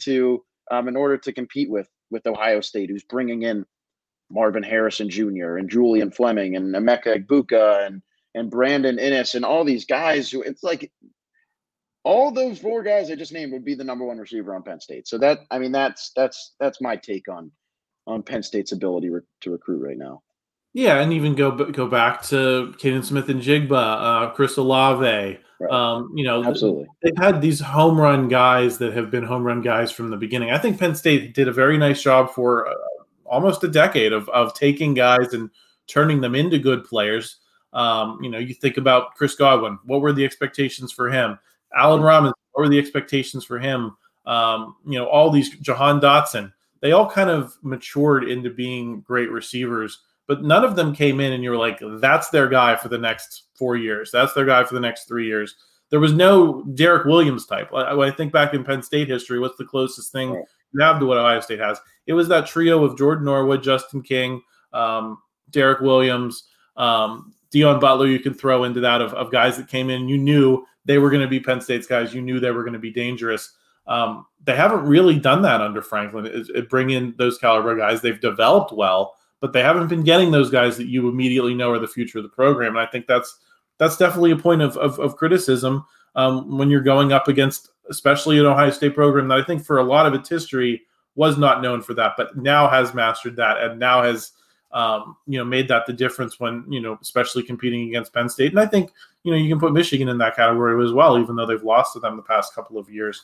to 0.03 0.45
um, 0.71 0.87
in 0.87 0.97
order 0.97 1.19
to 1.19 1.33
compete 1.33 1.69
with 1.69 1.89
with 2.11 2.27
Ohio 2.27 2.61
State, 2.61 2.89
who's 2.89 3.03
bringing 3.05 3.43
in 3.43 3.67
Marvin 4.31 4.63
Harrison 4.63 5.11
Jr. 5.11 5.57
and 5.57 5.69
Julian 5.69 6.11
Fleming 6.13 6.57
and 6.57 6.75
Emeka 6.75 7.25
Egbuka 7.25 7.87
and 7.87 8.01
and 8.35 8.51
Brandon 8.51 8.97
Inniss 8.97 9.35
and 9.35 9.45
all 9.45 9.65
these 9.65 9.85
guys 9.85 10.31
who 10.31 10.43
it's 10.43 10.63
like 10.63 10.93
all 12.05 12.31
those 12.31 12.61
four 12.61 12.85
guys 12.85 13.11
I 13.11 13.17
just 13.17 13.33
named 13.33 13.53
would 13.53 13.65
be 13.65 13.75
the 13.75 13.85
number 13.85 14.05
one 14.05 14.19
receiver 14.19 14.55
on 14.55 14.63
Penn 14.63 14.81
State. 14.81 15.09
So 15.09 15.19
that 15.19 15.41
I 15.51 15.59
mean 15.59 15.73
that's 15.73 16.13
that's 16.15 16.55
that's 16.61 16.81
my 16.81 16.95
take 16.95 17.29
on 17.29 17.51
on 18.09 18.23
Penn 18.23 18.43
State's 18.43 18.73
ability 18.73 19.11
re- 19.11 19.21
to 19.43 19.51
recruit 19.51 19.87
right 19.87 19.99
now. 19.99 20.23
Yeah, 20.75 21.01
and 21.01 21.13
even 21.13 21.35
go 21.35 21.51
go 21.51 21.87
back 21.87 22.23
to 22.25 22.75
Kaden 22.79 23.05
Smith-Njigba, 23.05 23.71
uh, 23.73 24.31
Chris 24.33 24.57
Olave. 24.57 25.39
Right. 25.61 25.71
Um, 25.71 26.13
you 26.15 26.25
know, 26.25 26.45
absolutely. 26.45 26.87
They've 27.03 27.17
had 27.17 27.41
these 27.41 27.59
home 27.59 28.01
run 28.01 28.29
guys 28.29 28.79
that 28.79 28.93
have 28.93 29.11
been 29.11 29.25
home 29.25 29.43
run 29.43 29.61
guys 29.61 29.91
from 29.91 30.11
the 30.11 30.17
beginning. 30.17 30.51
I 30.51 30.59
think 30.59 30.79
Penn 30.79 30.95
State 30.95 31.35
did 31.35 31.49
a 31.49 31.53
very 31.53 31.79
nice 31.79 32.01
job 32.01 32.31
for 32.31 32.69
uh, 32.69 32.75
almost 33.27 33.65
a 33.65 33.69
decade 33.69 34.13
of 34.13 34.29
of 34.29 34.55
taking 34.55 34.95
guys 34.95 35.33
and 35.33 35.51
turning 35.89 36.21
them 36.21 36.35
into 36.35 36.59
good 36.59 36.85
players. 36.85 37.39
Um, 37.73 38.19
you 38.23 38.31
know, 38.31 38.39
you 38.39 38.55
think 38.55 38.77
about 38.77 39.15
Chris 39.15 39.35
Godwin. 39.35 39.79
What 39.85 40.01
were 40.01 40.13
the 40.13 40.25
expectations 40.25 40.93
for 40.93 41.11
him? 41.11 41.39
Allen 41.77 42.03
Robinson. 42.03 42.35
What 42.53 42.63
were 42.63 42.69
the 42.69 42.79
expectations 42.79 43.45
for 43.45 43.59
him? 43.59 43.97
Um, 44.27 44.77
you 44.87 44.99
know, 44.99 45.07
all 45.07 45.31
these 45.31 45.51
Jahan 45.59 46.01
Dotson. 46.01 46.53
They 46.81 46.93
all 46.93 47.11
kind 47.11 47.31
of 47.31 47.57
matured 47.63 48.25
into 48.25 48.51
being 48.51 49.01
great 49.01 49.31
receivers 49.31 50.01
but 50.29 50.45
none 50.45 50.63
of 50.63 50.77
them 50.77 50.95
came 50.95 51.21
in 51.21 51.33
and 51.33 51.43
you 51.43 51.51
were 51.51 51.57
like, 51.57 51.81
that's 52.01 52.29
their 52.29 52.49
guy 52.49 52.77
for 52.77 52.89
the 52.89 52.99
next 52.99 53.45
four 53.55 53.77
years. 53.77 54.11
That's 54.13 54.35
their 54.35 54.45
guy 54.45 54.63
for 54.63 54.75
the 54.75 54.81
next 54.81 55.09
three 55.09 55.27
years. 55.27 55.57
There 55.91 56.01
was 56.01 56.13
no 56.13 56.63
Derek 56.75 57.07
Williams 57.07 57.47
type. 57.47 57.73
When 57.73 57.87
I 57.87 58.11
think 58.11 58.31
back 58.31 58.53
in 58.53 58.63
Penn 58.63 58.83
State 58.83 59.09
history, 59.09 59.41
what's 59.41 59.57
the 59.57 59.65
closest 59.65 60.13
thing 60.13 60.31
you 60.75 60.81
have 60.83 61.01
to 61.01 61.07
what 61.07 61.17
Ohio 61.17 61.41
State 61.41 61.61
has? 61.61 61.81
It 62.07 62.13
was 62.13 62.29
that 62.29 62.47
trio 62.47 62.85
of 62.85 62.99
Jordan 62.99 63.25
Norwood, 63.25 63.63
Justin 63.63 64.03
King, 64.03 64.43
um, 64.75 65.17
Derek 65.49 65.81
Williams, 65.81 66.45
um, 66.77 67.33
Deon 67.51 67.81
Butler. 67.81 68.07
You 68.07 68.21
can 68.21 68.35
throw 68.35 68.65
into 68.65 68.81
that 68.81 69.01
of, 69.01 69.15
of 69.15 69.33
guys 69.33 69.57
that 69.57 69.67
came 69.67 69.89
in. 69.89 70.11
You 70.11 70.19
knew 70.19 70.63
they 70.85 70.99
were 70.99 71.09
going 71.09 71.23
to 71.23 71.29
be 71.29 71.41
Penn 71.41 71.63
State's 71.63 71.87
guys. 71.87 72.13
You 72.13 72.21
knew 72.21 72.39
they 72.39 72.51
were 72.51 72.65
going 72.65 72.75
to 72.75 72.79
be 72.79 72.93
dangerous. 72.93 73.55
Um, 73.89 74.27
they 74.45 74.55
haven't 74.55 74.85
really 74.85 75.19
done 75.19 75.43
that 75.43 75.61
under 75.61 75.83
Franklin. 75.83 76.27
It, 76.27 76.49
it 76.55 76.71
bring 76.71 76.91
in 76.91 77.15
those 77.19 77.39
caliber 77.39 77.77
guys. 77.77 78.01
They've 78.01 78.21
developed 78.21 78.73
well 78.73 79.17
but 79.41 79.53
they 79.53 79.63
haven't 79.63 79.89
been 79.89 80.03
getting 80.03 80.31
those 80.31 80.51
guys 80.51 80.77
that 80.77 80.89
you 80.89 81.09
immediately 81.09 81.55
know 81.55 81.71
are 81.71 81.79
the 81.79 81.87
future 81.87 82.19
of 82.19 82.25
the 82.25 82.31
program. 82.31 82.77
And 82.77 82.87
I 82.87 82.91
think 82.91 83.07
that's 83.07 83.39
that's 83.79 83.97
definitely 83.97 84.33
a 84.33 84.37
point 84.37 84.63
of 84.63 84.77
of, 84.77 84.99
of 84.99 85.17
criticism 85.17 85.85
um, 86.15 86.59
when 86.59 86.71
you're 86.71 86.81
going 86.81 87.13
up 87.13 87.29
against, 87.29 87.71
especially 87.91 88.39
an 88.39 88.47
Ohio 88.47 88.71
State 88.71 88.95
program 88.95 89.29
that 89.29 89.39
I 89.39 89.45
think 89.45 89.65
for 89.65 89.79
a 89.79 89.85
lot 89.85 90.07
of 90.07 90.15
its 90.15 90.29
history 90.29 90.83
was 91.15 91.39
not 91.39 91.63
known 91.63 91.83
for 91.83 91.95
that, 91.95 92.15
but 92.17 92.37
now 92.37 92.69
has 92.69 92.95
mastered 92.95 93.37
that 93.37 93.59
and 93.59 93.79
now 93.79 94.03
has 94.03 94.33
um, 94.73 95.17
you 95.27 95.39
know 95.39 95.45
made 95.45 95.69
that 95.69 95.87
the 95.87 95.93
difference 95.93 96.41
when 96.41 96.65
you 96.69 96.81
know 96.81 96.99
especially 97.01 97.43
competing 97.43 97.89
against 97.89 98.13
Penn 98.13 98.29
State. 98.29 98.51
And 98.51 98.61
I 98.61 98.67
think 98.67 98.91
you 99.23 99.31
know 99.31 99.39
you 99.39 99.49
can 99.49 99.61
put 99.61 99.73
Michigan 99.73 100.09
in 100.09 100.19
that 100.19 100.37
category 100.37 100.85
as 100.85 100.93
well, 100.93 101.19
even 101.19 101.37
though 101.37 101.47
they've 101.47 101.63
lost 101.63 101.93
to 101.93 102.01
them 102.01 102.17
the 102.17 102.23
past 102.23 102.55
couple 102.55 102.79
of 102.79 102.91
years. 102.91 103.23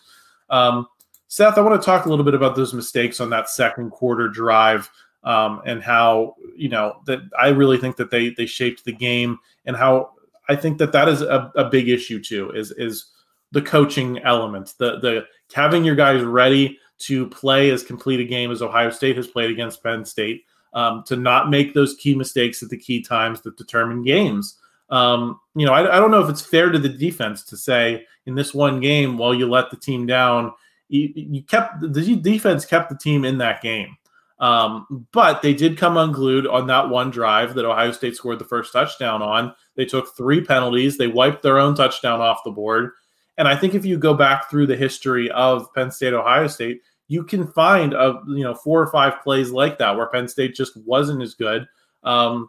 Um, 0.51 0.87
Seth, 1.29 1.59
I 1.59 1.63
want 1.63 1.81
to 1.81 1.85
talk 1.85 2.07
a 2.07 2.09
little 2.09 2.25
bit 2.25 2.35
about 2.35 2.55
those 2.55 2.75
mistakes 2.75 3.21
on 3.21 3.31
that 3.31 3.49
second 3.49 3.91
quarter 3.91 4.29
drive 4.29 4.91
um, 5.25 5.63
and 5.65 5.83
how 5.83 6.37
you 6.57 6.69
know 6.69 7.01
that 7.07 7.21
I 7.39 7.49
really 7.49 7.79
think 7.79 7.97
that 7.97 8.11
they 8.11 8.31
they 8.31 8.47
shaped 8.47 8.85
the 8.85 8.93
game 8.93 9.39
and 9.65 9.77
how 9.77 10.13
I 10.49 10.57
think 10.57 10.79
that 10.79 10.93
that 10.93 11.09
is 11.09 11.23
a, 11.23 11.51
a 11.57 11.69
big 11.69 11.89
issue 11.89 12.23
too 12.23 12.51
is 12.51 12.71
is 12.73 13.07
the 13.53 13.63
coaching 13.63 14.19
element 14.21 14.75
the 14.79 15.01
the 15.01 15.25
having 15.55 15.85
your 15.85 15.95
guys 15.95 16.23
ready 16.23 16.79
to 16.99 17.27
play 17.29 17.71
as 17.71 17.83
complete 17.83 18.21
a 18.21 18.25
game 18.25 18.51
as 18.51 18.63
Ohio 18.63 18.91
State 18.91 19.17
has 19.17 19.27
played 19.27 19.51
against 19.51 19.83
Penn 19.83 20.05
State 20.05 20.45
um, 20.75 21.03
to 21.07 21.17
not 21.17 21.51
make 21.51 21.75
those 21.75 21.97
key 21.97 22.15
mistakes 22.15 22.63
at 22.63 22.69
the 22.69 22.79
key 22.79 23.03
times 23.03 23.41
that 23.43 23.57
determine 23.57 24.05
games. 24.05 24.59
Um, 24.91 25.41
you 25.55 25.67
know, 25.67 25.73
I, 25.73 25.97
I, 25.97 25.99
don't 25.99 26.11
know 26.11 26.23
if 26.23 26.29
it's 26.29 26.45
fair 26.45 26.71
to 26.71 26.79
the 26.79 26.91
defense 26.91 27.43
to 27.45 27.57
say 27.57 28.07
in 28.27 28.35
this 28.35 28.53
one 28.53 28.81
game, 28.81 29.17
while 29.17 29.35
you 29.35 29.49
let 29.49 29.71
the 29.71 29.79
team 29.79 30.07
down, 30.07 30.53
you, 30.89 31.11
you 31.15 31.43
kept 31.43 31.81
the 31.81 32.17
defense 32.17 32.67
kept 32.67 32.91
the 32.91 32.99
team 32.99 33.25
in 33.25 33.39
that 33.39 33.63
game. 33.63 33.97
Um, 34.39 35.07
but 35.13 35.43
they 35.43 35.55
did 35.55 35.79
come 35.79 35.97
unglued 35.97 36.47
on 36.47 36.67
that 36.67 36.91
one 36.91 37.11
drive 37.11 37.55
that 37.55 37.65
Ohio 37.65 37.93
State 37.93 38.17
scored 38.17 38.39
the 38.39 38.45
first 38.45 38.73
touchdown 38.73 39.23
on. 39.23 39.55
They 39.77 39.87
took 39.87 40.15
three 40.17 40.45
penalties. 40.45 40.99
They 40.99 41.07
wiped 41.07 41.43
their 41.43 41.59
own 41.59 41.75
touchdown 41.75 42.21
off 42.21 42.45
the 42.45 42.51
board. 42.51 42.91
And 43.39 43.49
I 43.49 43.57
think 43.57 43.75
if 43.75 43.85
you 43.85 43.97
go 43.97 44.15
back 44.15 44.51
through 44.51 44.67
the 44.67 44.77
history 44.77 45.31
of 45.31 45.73
Penn 45.75 45.91
State, 45.91 46.15
Ohio 46.15 46.47
State, 46.47 46.83
you 47.09 47.25
can 47.25 47.47
find 47.47 47.93
a 47.95 48.21
you 48.29 48.43
know 48.43 48.55
four 48.55 48.83
or 48.83 48.91
five 48.91 49.23
plays 49.23 49.51
like 49.51 49.79
that 49.79 49.97
where 49.97 50.09
Penn 50.09 50.29
State 50.29 50.55
just 50.55 50.77
wasn't 50.85 51.23
as 51.23 51.35
good. 51.35 51.67
Um, 52.03 52.49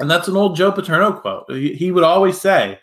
and 0.00 0.10
that's 0.10 0.28
an 0.28 0.36
old 0.36 0.56
Joe 0.56 0.72
Paterno 0.72 1.12
quote. 1.12 1.46
He, 1.50 1.90
would 1.90 2.04
always 2.04 2.40
say, 2.40 2.78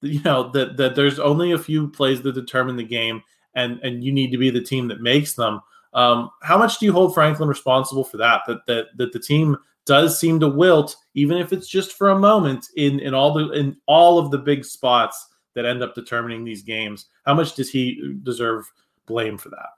you 0.00 0.20
know, 0.22 0.50
that 0.50 0.76
that 0.76 0.94
there's 0.94 1.18
only 1.18 1.52
a 1.52 1.58
few 1.58 1.88
plays 1.88 2.22
that 2.22 2.34
determine 2.34 2.76
the 2.76 2.84
game, 2.84 3.22
and 3.54 3.80
and 3.82 4.04
you 4.04 4.12
need 4.12 4.30
to 4.32 4.38
be 4.38 4.50
the 4.50 4.60
team 4.60 4.88
that 4.88 5.00
makes 5.00 5.34
them. 5.34 5.60
Um, 5.94 6.30
how 6.42 6.58
much 6.58 6.78
do 6.78 6.86
you 6.86 6.92
hold 6.92 7.14
Franklin 7.14 7.48
responsible 7.48 8.04
for 8.04 8.16
that? 8.18 8.42
That 8.46 8.66
that 8.66 8.86
that 8.96 9.12
the 9.12 9.18
team 9.18 9.56
does 9.84 10.18
seem 10.18 10.38
to 10.40 10.48
wilt, 10.48 10.96
even 11.14 11.36
if 11.36 11.52
it's 11.52 11.68
just 11.68 11.92
for 11.92 12.10
a 12.10 12.18
moment, 12.18 12.68
in 12.76 13.00
in 13.00 13.14
all 13.14 13.32
the 13.32 13.50
in 13.52 13.76
all 13.86 14.18
of 14.18 14.30
the 14.30 14.38
big 14.38 14.64
spots 14.64 15.28
that 15.54 15.66
end 15.66 15.82
up 15.82 15.94
determining 15.94 16.44
these 16.44 16.62
games. 16.62 17.06
How 17.26 17.34
much 17.34 17.54
does 17.54 17.70
he 17.70 18.16
deserve 18.22 18.70
blame 19.06 19.36
for 19.36 19.50
that? 19.50 19.70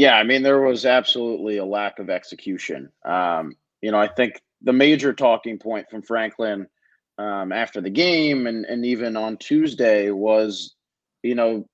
Yeah, 0.00 0.14
I 0.14 0.24
mean, 0.24 0.42
there 0.42 0.62
was 0.62 0.86
absolutely 0.86 1.58
a 1.58 1.64
lack 1.64 1.98
of 1.98 2.08
execution. 2.08 2.90
Um, 3.04 3.54
you 3.82 3.90
know, 3.90 3.98
I 3.98 4.08
think 4.08 4.40
the 4.62 4.72
major 4.72 5.12
talking 5.12 5.58
point 5.58 5.90
from 5.90 6.00
Franklin 6.00 6.66
um, 7.18 7.52
after 7.52 7.82
the 7.82 7.90
game 7.90 8.46
and, 8.46 8.64
and 8.64 8.86
even 8.86 9.14
on 9.14 9.36
Tuesday 9.36 10.10
was 10.10 10.74
you 11.22 11.34
know, 11.34 11.66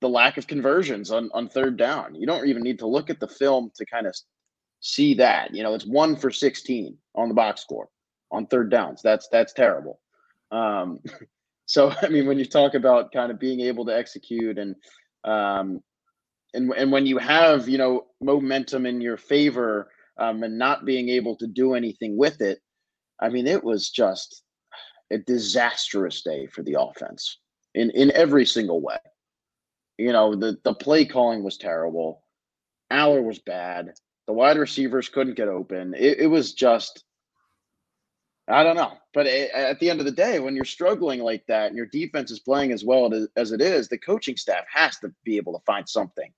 the 0.00 0.08
lack 0.08 0.38
of 0.38 0.46
conversions 0.46 1.10
on, 1.10 1.28
on 1.34 1.50
third 1.50 1.76
down. 1.76 2.14
You 2.14 2.26
don't 2.26 2.48
even 2.48 2.62
need 2.62 2.78
to 2.78 2.86
look 2.86 3.10
at 3.10 3.20
the 3.20 3.28
film 3.28 3.70
to 3.76 3.84
kind 3.84 4.06
of 4.06 4.14
see 4.80 5.12
that. 5.16 5.54
You 5.54 5.62
know, 5.64 5.74
it's 5.74 5.86
one 5.86 6.16
for 6.16 6.30
16 6.30 6.96
on 7.14 7.28
the 7.28 7.34
box 7.34 7.60
score 7.60 7.90
on 8.30 8.46
third 8.46 8.70
downs. 8.70 9.02
That's 9.02 9.28
that's 9.28 9.52
terrible. 9.52 10.00
Um, 10.50 11.00
so 11.66 11.92
I 12.00 12.08
mean, 12.08 12.26
when 12.26 12.38
you 12.38 12.46
talk 12.46 12.72
about 12.72 13.12
kind 13.12 13.30
of 13.30 13.38
being 13.38 13.60
able 13.60 13.84
to 13.84 13.94
execute 13.94 14.58
and 14.58 14.76
um, 15.24 15.82
and 16.54 16.72
and 16.72 16.90
when 16.90 17.06
you 17.06 17.18
have 17.18 17.68
you 17.68 17.78
know 17.78 18.06
momentum 18.20 18.86
in 18.86 19.00
your 19.00 19.16
favor 19.16 19.90
um, 20.18 20.42
and 20.42 20.58
not 20.58 20.84
being 20.84 21.08
able 21.08 21.36
to 21.36 21.46
do 21.46 21.74
anything 21.74 22.16
with 22.16 22.40
it, 22.40 22.60
I 23.20 23.28
mean, 23.28 23.46
it 23.46 23.62
was 23.62 23.90
just 23.90 24.42
a 25.10 25.18
disastrous 25.18 26.22
day 26.22 26.46
for 26.46 26.62
the 26.62 26.80
offense 26.80 27.38
in 27.74 27.90
in 27.90 28.10
every 28.12 28.46
single 28.46 28.80
way. 28.80 28.98
You 29.98 30.12
know, 30.12 30.34
the 30.34 30.58
the 30.64 30.74
play 30.74 31.04
calling 31.04 31.42
was 31.42 31.56
terrible. 31.58 32.24
Allar 32.92 33.22
was 33.22 33.38
bad. 33.40 33.92
The 34.26 34.32
wide 34.32 34.56
receivers 34.56 35.08
couldn't 35.08 35.36
get 35.36 35.48
open. 35.48 35.94
It, 35.94 36.20
it 36.20 36.26
was 36.26 36.54
just, 36.54 37.04
I 38.48 38.62
don't 38.62 38.76
know. 38.76 38.92
But 39.12 39.26
it, 39.26 39.50
at 39.52 39.80
the 39.80 39.90
end 39.90 40.00
of 40.00 40.06
the 40.06 40.12
day, 40.12 40.40
when 40.40 40.54
you're 40.56 40.64
struggling 40.64 41.20
like 41.20 41.44
that 41.48 41.68
and 41.68 41.76
your 41.76 41.86
defense 41.86 42.30
is 42.30 42.40
playing 42.40 42.72
as 42.72 42.84
well 42.84 43.12
as 43.36 43.52
it 43.52 43.60
is, 43.60 43.88
the 43.88 43.98
coaching 43.98 44.36
staff 44.36 44.64
has 44.72 44.98
to 45.00 45.12
be 45.24 45.36
able 45.36 45.52
to 45.52 45.64
find 45.64 45.88
something. 45.88 46.32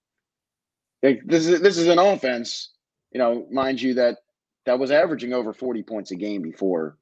This 1.24 1.46
is 1.46 1.60
this 1.60 1.78
is 1.78 1.88
an 1.88 1.98
offense, 1.98 2.70
you 3.12 3.18
know, 3.18 3.46
mind 3.50 3.80
you 3.80 3.94
that 3.94 4.18
that 4.64 4.78
was 4.78 4.90
averaging 4.90 5.32
over 5.32 5.52
40 5.52 5.82
points 5.82 6.10
a 6.10 6.16
game 6.16 6.42
before 6.42 6.98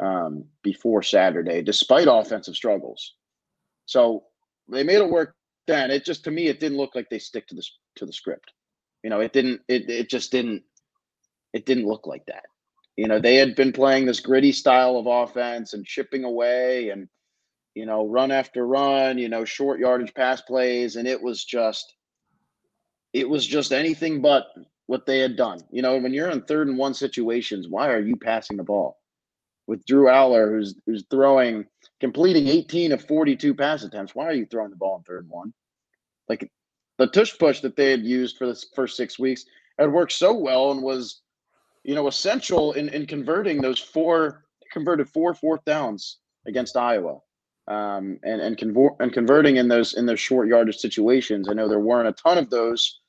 um, 0.00 0.44
before 0.62 1.02
Saturday, 1.02 1.62
despite 1.62 2.08
offensive 2.10 2.54
struggles. 2.54 3.14
So 3.86 4.24
they 4.68 4.82
made 4.82 4.96
it 4.96 5.08
work 5.08 5.36
then. 5.66 5.90
It 5.90 6.04
just 6.04 6.24
to 6.24 6.30
me 6.30 6.48
it 6.48 6.60
didn't 6.60 6.78
look 6.78 6.94
like 6.94 7.08
they 7.08 7.18
stick 7.18 7.46
to 7.48 7.54
the 7.54 7.64
to 7.96 8.06
the 8.06 8.12
script. 8.12 8.52
You 9.02 9.10
know, 9.10 9.20
it 9.20 9.32
didn't 9.32 9.60
it 9.68 9.88
it 9.88 10.10
just 10.10 10.32
didn't 10.32 10.62
it 11.52 11.66
didn't 11.66 11.86
look 11.86 12.06
like 12.06 12.26
that. 12.26 12.44
You 12.96 13.06
know, 13.08 13.20
they 13.20 13.36
had 13.36 13.54
been 13.54 13.72
playing 13.72 14.06
this 14.06 14.20
gritty 14.20 14.52
style 14.52 14.96
of 14.96 15.06
offense 15.06 15.74
and 15.74 15.84
chipping 15.84 16.24
away 16.24 16.88
and 16.88 17.08
you 17.74 17.84
know, 17.84 18.06
run 18.06 18.30
after 18.30 18.66
run, 18.66 19.18
you 19.18 19.28
know, 19.28 19.44
short 19.44 19.78
yardage 19.78 20.14
pass 20.14 20.40
plays 20.40 20.96
and 20.96 21.06
it 21.06 21.22
was 21.22 21.44
just 21.44 21.94
it 23.12 23.28
was 23.28 23.46
just 23.46 23.72
anything 23.72 24.20
but 24.20 24.46
what 24.86 25.06
they 25.06 25.18
had 25.20 25.36
done. 25.36 25.60
You 25.70 25.82
know, 25.82 25.98
when 25.98 26.12
you're 26.12 26.30
in 26.30 26.42
third 26.42 26.68
and 26.68 26.78
one 26.78 26.94
situations, 26.94 27.68
why 27.68 27.88
are 27.90 28.00
you 28.00 28.16
passing 28.16 28.56
the 28.56 28.62
ball? 28.62 28.98
With 29.66 29.84
Drew 29.84 30.06
Allar, 30.06 30.50
who's 30.50 30.76
who's 30.86 31.04
throwing, 31.10 31.66
completing 32.00 32.46
18 32.46 32.92
of 32.92 33.04
42 33.04 33.54
pass 33.54 33.82
attempts, 33.82 34.14
why 34.14 34.26
are 34.26 34.32
you 34.32 34.46
throwing 34.46 34.70
the 34.70 34.76
ball 34.76 34.96
in 34.96 35.02
third 35.02 35.24
and 35.24 35.30
one? 35.30 35.52
Like 36.28 36.50
the 36.98 37.08
tush 37.08 37.36
push 37.38 37.60
that 37.60 37.76
they 37.76 37.90
had 37.90 38.04
used 38.04 38.36
for 38.36 38.46
the 38.46 38.64
first 38.74 38.96
six 38.96 39.18
weeks 39.18 39.44
had 39.78 39.92
worked 39.92 40.12
so 40.12 40.32
well 40.34 40.70
and 40.70 40.82
was, 40.82 41.20
you 41.82 41.94
know, 41.94 42.06
essential 42.06 42.72
in, 42.72 42.88
in 42.90 43.06
converting 43.06 43.60
those 43.60 43.80
four 43.80 44.44
converted 44.72 45.08
four 45.08 45.34
fourth 45.34 45.64
downs 45.64 46.18
against 46.46 46.76
Iowa. 46.76 47.18
Um, 47.68 48.20
and 48.22 48.40
and, 48.40 48.60
and 49.00 49.12
converting 49.12 49.56
in 49.56 49.68
those 49.68 49.94
in 49.94 50.06
those 50.06 50.20
short 50.20 50.48
yardage 50.48 50.76
situations. 50.76 51.48
I 51.48 51.52
know 51.52 51.68
there 51.68 51.80
weren't 51.80 52.08
a 52.08 52.12
ton 52.12 52.38
of 52.38 52.50
those 52.50 53.00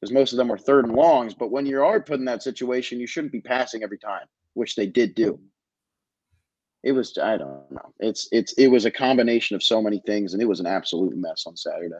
because 0.00 0.12
most 0.12 0.32
of 0.32 0.38
them 0.38 0.48
were 0.48 0.58
third 0.58 0.86
and 0.86 0.94
longs. 0.94 1.34
But 1.34 1.50
when 1.50 1.66
you 1.66 1.82
are 1.82 2.00
put 2.00 2.18
in 2.18 2.24
that 2.26 2.42
situation, 2.42 3.00
you 3.00 3.06
shouldn't 3.06 3.32
be 3.32 3.40
passing 3.40 3.82
every 3.82 3.98
time, 3.98 4.26
which 4.54 4.74
they 4.74 4.86
did 4.86 5.14
do. 5.14 5.38
It 6.82 6.92
was 6.92 7.18
I 7.18 7.36
don't 7.36 7.70
know. 7.70 7.92
It's 7.98 8.28
it's 8.32 8.52
it 8.54 8.68
was 8.68 8.84
a 8.84 8.90
combination 8.90 9.56
of 9.56 9.62
so 9.62 9.82
many 9.82 10.00
things, 10.06 10.32
and 10.32 10.42
it 10.42 10.46
was 10.46 10.60
an 10.60 10.66
absolute 10.66 11.16
mess 11.16 11.44
on 11.46 11.56
Saturday. 11.56 11.94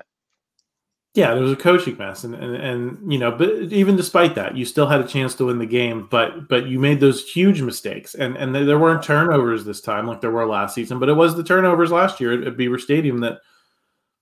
Yeah, 1.17 1.33
there 1.33 1.43
was 1.43 1.53
a 1.53 1.57
coaching 1.57 1.97
mess, 1.97 2.25
and, 2.25 2.35
and 2.35 2.57
and 2.57 3.11
you 3.11 3.19
know, 3.19 3.33
but 3.33 3.49
even 3.73 3.97
despite 3.97 4.35
that, 4.35 4.55
you 4.55 4.67
still 4.67 4.87
had 4.87 5.01
a 5.01 5.09
chance 5.09 5.35
to 5.37 5.47
win 5.47 5.59
the 5.59 5.65
game. 5.65 6.09
But 6.11 6.47
but 6.47 6.67
you 6.67 6.79
made 6.79 7.01
those 7.01 7.27
huge 7.27 7.63
mistakes, 7.63 8.15
and 8.15 8.37
and 8.37 8.55
there 8.55 8.79
weren't 8.79 9.03
turnovers 9.03 9.65
this 9.65 9.81
time 9.81 10.07
like 10.07 10.21
there 10.21 10.31
were 10.31 10.47
last 10.47 10.75
season. 10.75 10.99
But 10.99 11.09
it 11.09 11.15
was 11.15 11.35
the 11.35 11.43
turnovers 11.43 11.91
last 11.91 12.21
year 12.21 12.35
at, 12.35 12.47
at 12.47 12.59
Beaver 12.59 12.79
Stadium 12.79 13.21
that 13.21 13.39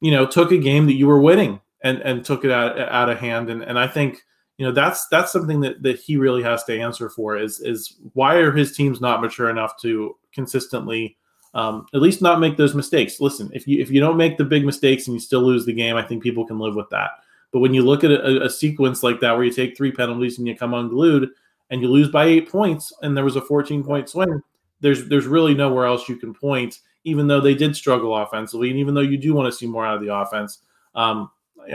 you 0.00 0.12
know 0.12 0.24
took 0.24 0.52
a 0.52 0.56
game 0.56 0.86
that 0.86 0.94
you 0.94 1.08
were 1.08 1.20
winning 1.20 1.60
and 1.82 1.98
and 1.98 2.24
took 2.24 2.44
it 2.44 2.52
out 2.52 2.78
out 2.78 3.10
of 3.10 3.18
hand. 3.18 3.50
And 3.50 3.64
and 3.64 3.76
I 3.76 3.88
think 3.88 4.22
you 4.58 4.64
know 4.64 4.70
that's 4.70 5.08
that's 5.08 5.32
something 5.32 5.62
that 5.62 5.82
that 5.82 5.98
he 5.98 6.16
really 6.16 6.44
has 6.44 6.62
to 6.64 6.78
answer 6.78 7.10
for 7.10 7.36
is 7.36 7.58
is 7.58 7.96
why 8.12 8.36
are 8.36 8.52
his 8.52 8.76
teams 8.76 9.00
not 9.00 9.20
mature 9.20 9.50
enough 9.50 9.80
to 9.82 10.16
consistently 10.32 11.16
um, 11.54 11.86
at 11.94 12.02
least 12.02 12.20
not 12.20 12.40
make 12.40 12.56
those 12.56 12.74
mistakes. 12.74 13.20
Listen, 13.20 13.50
if 13.54 13.66
you 13.66 13.80
if 13.80 13.90
you 13.90 14.00
don't 14.00 14.16
make 14.16 14.36
the 14.36 14.44
big 14.44 14.64
mistakes 14.64 15.06
and 15.06 15.14
you 15.14 15.20
still 15.20 15.42
lose 15.42 15.64
the 15.64 15.72
game, 15.72 15.96
I 15.96 16.02
think 16.02 16.22
people 16.22 16.44
can 16.44 16.58
live 16.58 16.74
with 16.74 16.90
that. 16.90 17.10
But 17.52 17.60
when 17.60 17.72
you 17.72 17.82
look 17.82 18.02
at 18.02 18.10
a, 18.10 18.42
a 18.44 18.50
sequence 18.50 19.04
like 19.04 19.20
that 19.20 19.32
where 19.32 19.44
you 19.44 19.52
take 19.52 19.76
three 19.76 19.92
penalties 19.92 20.38
and 20.38 20.48
you 20.48 20.56
come 20.56 20.74
unglued 20.74 21.30
and 21.70 21.80
you 21.80 21.88
lose 21.88 22.08
by 22.08 22.24
eight 22.24 22.50
points 22.50 22.92
and 23.02 23.16
there 23.16 23.24
was 23.24 23.36
a 23.36 23.40
14 23.40 23.84
point 23.84 24.08
swing, 24.08 24.42
there's 24.80 25.08
there's 25.08 25.26
really 25.26 25.54
nowhere 25.54 25.86
else 25.86 26.08
you 26.08 26.16
can 26.16 26.34
point. 26.34 26.80
Even 27.04 27.26
though 27.26 27.40
they 27.40 27.54
did 27.54 27.76
struggle 27.76 28.16
offensively, 28.16 28.70
and 28.70 28.78
even 28.78 28.94
though 28.94 29.02
you 29.02 29.18
do 29.18 29.34
want 29.34 29.46
to 29.46 29.56
see 29.56 29.66
more 29.66 29.84
out 29.86 29.94
of 29.94 30.00
the 30.00 30.12
offense, 30.12 30.60
um, 30.94 31.30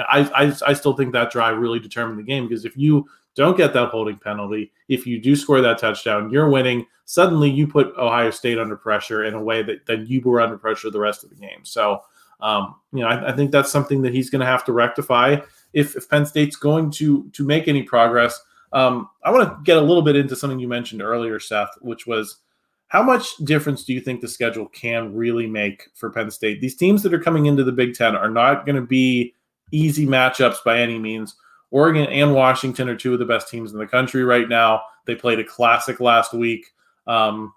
I, 0.10 0.22
I, 0.36 0.54
I 0.68 0.74
still 0.74 0.94
think 0.94 1.14
that 1.14 1.32
drive 1.32 1.58
really 1.58 1.80
determined 1.80 2.18
the 2.18 2.24
game 2.24 2.48
because 2.48 2.66
if 2.66 2.76
you 2.76 3.08
don't 3.40 3.56
get 3.56 3.72
that 3.72 3.88
holding 3.88 4.18
penalty, 4.18 4.70
if 4.90 5.08
you 5.08 5.18
do 5.18 5.34
score 5.34 5.62
that 5.62 5.78
touchdown, 5.78 6.30
you're 6.30 6.50
winning. 6.50 6.86
Suddenly, 7.06 7.50
you 7.50 7.68
put 7.68 7.96
Ohio 7.98 8.32
State 8.32 8.60
under 8.60 8.76
pressure 8.76 9.24
in 9.24 9.34
a 9.34 9.42
way 9.42 9.64
that 9.64 9.86
then 9.86 10.06
you 10.08 10.20
were 10.20 10.42
under 10.42 10.58
pressure 10.58 10.92
the 10.92 11.00
rest 11.00 11.24
of 11.24 11.30
the 11.30 11.38
game. 11.38 11.64
So, 11.64 12.02
um, 12.42 12.76
you 12.92 13.00
know, 13.00 13.08
I, 13.08 13.32
I, 13.32 13.36
think 13.36 13.52
that's 13.52 13.72
something 13.72 14.02
that 14.02 14.14
he's 14.14 14.30
going 14.30 14.42
to 14.42 14.46
have 14.46 14.66
to 14.66 14.74
rectify 14.74 15.38
if, 15.72 15.96
if 15.96 16.10
Penn 16.10 16.26
State's 16.26 16.58
going 16.58 16.92
to 16.92 17.30
to 17.30 17.46
make 17.46 17.70
any 17.70 17.82
progress. 17.82 18.38
Um, 18.74 19.10
I 19.24 19.32
want 19.32 19.50
to 19.50 19.64
get 19.64 19.78
a 19.78 19.82
little 19.82 20.04
bit 20.04 20.18
into 20.18 20.36
something 20.36 20.60
you 20.60 20.68
mentioned 20.68 21.02
earlier, 21.02 21.40
Seth, 21.40 21.72
which 21.80 22.06
was 22.06 22.40
how 22.88 23.02
much 23.02 23.38
difference 23.38 23.86
do 23.86 23.94
you 23.94 24.02
think 24.02 24.20
the 24.20 24.28
schedule 24.28 24.68
can 24.68 25.16
really 25.16 25.48
make 25.48 25.88
for 25.96 26.10
Penn 26.10 26.30
State? 26.30 26.60
These 26.60 26.76
teams 26.76 27.04
that 27.04 27.14
are 27.14 27.20
coming 27.20 27.46
into 27.46 27.64
the 27.64 27.72
Big 27.72 27.94
Ten 27.94 28.18
are 28.18 28.30
not 28.30 28.66
going 28.66 28.76
to 28.76 28.86
be 28.86 29.34
easy 29.72 30.06
matchups 30.06 30.58
by 30.66 30.80
any 30.80 31.00
means. 31.00 31.36
Oregon 31.72 32.06
and 32.08 32.34
Washington 32.34 32.90
are 32.90 32.96
two 32.96 33.14
of 33.14 33.20
the 33.20 33.26
best 33.26 33.50
teams 33.50 33.72
in 33.72 33.80
the 33.80 33.88
country 33.88 34.24
right 34.24 34.50
now. 34.50 34.82
They 35.06 35.16
played 35.16 35.40
a 35.40 35.44
classic 35.44 36.00
last 36.00 36.34
week. 36.34 36.66
Um, 37.08 37.54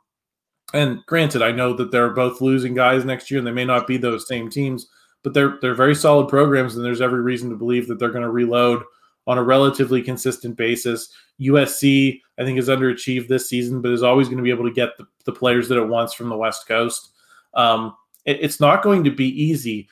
and 0.75 1.05
granted, 1.07 1.43
I 1.43 1.53
know 1.53 1.75
that 1.75 1.91
they're 1.91 2.11
both 2.11 2.41
losing 2.41 2.75
guys 2.75 3.05
next 3.05 3.31
year, 3.31 3.39
and 3.39 3.47
they 3.47 3.53
may 3.53 3.65
not 3.65 3.87
be 3.87 3.97
those 3.97 4.27
same 4.27 4.49
teams, 4.51 4.89
but 5.23 5.35
they're 5.35 5.59
they're 5.61 5.75
very 5.75 5.95
solid 5.95 6.29
programs, 6.29 6.77
and 6.77 6.85
there's 6.85 7.01
every 7.01 7.21
reason 7.21 7.51
to 7.51 7.57
believe 7.57 7.89
that 7.89 7.99
they're 7.99 8.11
going 8.11 8.23
to 8.23 8.31
reload 8.31 8.83
on 9.27 9.39
a 9.39 9.43
relatively 9.43 10.03
consistent 10.03 10.57
basis. 10.57 11.09
USC, 11.41 12.21
I 12.39 12.45
think, 12.45 12.59
is 12.59 12.69
underachieved 12.69 13.29
this 13.29 13.49
season, 13.49 13.81
but 13.81 13.93
is 13.93 14.03
always 14.03 14.29
going 14.29 14.39
to 14.39 14.43
be 14.43 14.51
able 14.51 14.65
to 14.65 14.75
get 14.75 14.97
the, 14.97 15.07
the 15.25 15.33
players 15.33 15.69
that 15.69 15.79
it 15.79 15.89
wants 15.89 16.13
from 16.13 16.29
the 16.29 16.37
West 16.37 16.67
Coast. 16.67 17.11
Um, 17.55 17.95
it, 18.25 18.39
it's 18.41 18.61
not 18.61 18.83
going 18.83 19.05
to 19.05 19.11
be 19.11 19.29
easy 19.29 19.89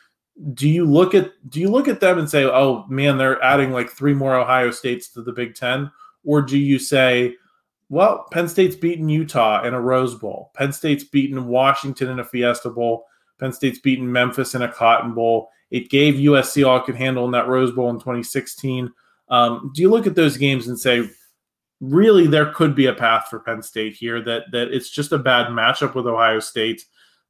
do 0.55 0.69
you 0.69 0.85
look 0.85 1.15
at 1.15 1.33
do 1.51 1.61
you 1.61 1.69
look 1.69 1.89
at 1.89 2.01
them 2.01 2.19
and 2.19 2.29
say, 2.29 2.45
"Oh 2.45 2.87
man, 2.89 3.19
they're 3.19 3.43
adding 3.43 3.73
like 3.73 3.91
three 3.91 4.15
more 4.15 4.35
Ohio 4.37 4.71
States 4.71 5.09
to 5.11 5.23
the 5.23 5.33
Big 5.33 5.55
10?" 5.55 5.91
Or 6.25 6.43
do 6.43 6.59
you 6.59 6.79
say, 6.79 7.37
"Well, 7.89 8.27
Penn 8.31 8.49
State's 8.49 8.77
beaten 8.77 9.09
Utah 9.09 9.63
in 9.65 9.75
a 9.75 9.81
Rose 9.81 10.15
Bowl. 10.15 10.51
Penn 10.55 10.73
State's 10.73 11.05
beaten 11.05 11.47
Washington 11.47 12.09
in 12.09 12.21
a 12.21 12.25
Fiesta 12.25 12.71
Bowl. 12.71 13.07
Penn 13.39 13.53
State's 13.53 13.79
beaten 13.79 14.11
Memphis 14.11 14.55
in 14.55 14.63
a 14.63 14.73
Cotton 14.73 15.15
Bowl. 15.15 15.51
It 15.71 15.91
gave 15.91 16.15
USC 16.15 16.67
all 16.67 16.79
it 16.79 16.85
could 16.85 16.97
handle 16.97 17.25
in 17.25 17.31
that 17.33 17.49
Rose 17.49 17.73
Bowl 17.73 17.91
in 17.91 17.97
2016." 17.97 18.91
Um, 19.29 19.71
do 19.75 19.83
you 19.83 19.91
look 19.91 20.07
at 20.07 20.17
those 20.17 20.37
games 20.37 20.67
and 20.67 20.79
say, 20.79 21.09
really, 21.81 22.27
there 22.27 22.53
could 22.53 22.75
be 22.75 22.87
a 22.87 22.95
path 22.95 23.29
for 23.31 23.41
Penn 23.41 23.63
State 23.63 23.95
here 23.95 24.23
that 24.23 24.45
that 24.53 24.69
it's 24.69 24.91
just 24.91 25.13
a 25.13 25.19
bad 25.19 25.49
matchup 25.49 25.95
with 25.95 26.07
Ohio 26.07 26.41
State 26.41 26.85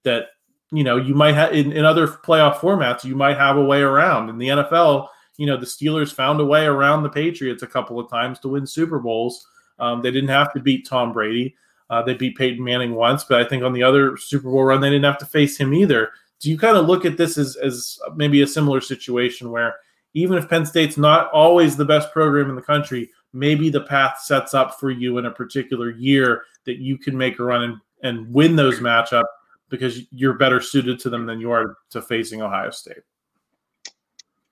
that 0.04 0.28
you 0.72 0.84
know, 0.84 0.96
you 0.96 1.14
might 1.14 1.34
have 1.34 1.52
in, 1.52 1.72
in 1.72 1.84
other 1.84 2.06
playoff 2.06 2.56
formats, 2.56 3.04
you 3.04 3.16
might 3.16 3.36
have 3.36 3.56
a 3.56 3.64
way 3.64 3.80
around. 3.80 4.28
In 4.28 4.38
the 4.38 4.48
NFL, 4.48 5.08
you 5.36 5.46
know, 5.46 5.56
the 5.56 5.66
Steelers 5.66 6.12
found 6.12 6.40
a 6.40 6.44
way 6.44 6.66
around 6.66 7.02
the 7.02 7.08
Patriots 7.08 7.62
a 7.62 7.66
couple 7.66 7.98
of 7.98 8.10
times 8.10 8.38
to 8.40 8.48
win 8.48 8.66
Super 8.66 8.98
Bowls. 8.98 9.46
Um, 9.78 10.02
they 10.02 10.10
didn't 10.10 10.28
have 10.30 10.52
to 10.52 10.60
beat 10.60 10.86
Tom 10.86 11.12
Brady. 11.12 11.56
Uh, 11.88 12.02
they 12.02 12.14
beat 12.14 12.36
Peyton 12.36 12.62
Manning 12.62 12.94
once, 12.94 13.24
but 13.24 13.40
I 13.40 13.48
think 13.48 13.64
on 13.64 13.72
the 13.72 13.82
other 13.82 14.16
Super 14.16 14.48
Bowl 14.48 14.64
run, 14.64 14.80
they 14.80 14.90
didn't 14.90 15.04
have 15.04 15.18
to 15.18 15.26
face 15.26 15.56
him 15.56 15.74
either. 15.74 16.10
Do 16.38 16.50
you 16.50 16.56
kind 16.56 16.76
of 16.76 16.86
look 16.86 17.04
at 17.04 17.16
this 17.16 17.36
as, 17.36 17.56
as 17.56 17.98
maybe 18.14 18.42
a 18.42 18.46
similar 18.46 18.80
situation 18.80 19.50
where 19.50 19.74
even 20.14 20.38
if 20.38 20.48
Penn 20.48 20.66
State's 20.66 20.96
not 20.96 21.30
always 21.32 21.76
the 21.76 21.84
best 21.84 22.12
program 22.12 22.48
in 22.48 22.54
the 22.54 22.62
country, 22.62 23.10
maybe 23.32 23.70
the 23.70 23.82
path 23.82 24.20
sets 24.20 24.54
up 24.54 24.78
for 24.78 24.90
you 24.90 25.18
in 25.18 25.26
a 25.26 25.30
particular 25.30 25.90
year 25.90 26.44
that 26.64 26.78
you 26.78 26.96
can 26.96 27.16
make 27.16 27.38
a 27.38 27.44
run 27.44 27.62
and, 27.62 27.76
and 28.02 28.32
win 28.32 28.56
those 28.56 28.78
matchups 28.78 29.24
because 29.70 30.02
you're 30.10 30.34
better 30.34 30.60
suited 30.60 30.98
to 31.00 31.10
them 31.10 31.26
than 31.26 31.40
you 31.40 31.50
are 31.50 31.76
to 31.90 32.02
facing 32.02 32.42
Ohio 32.42 32.70
State? 32.70 33.02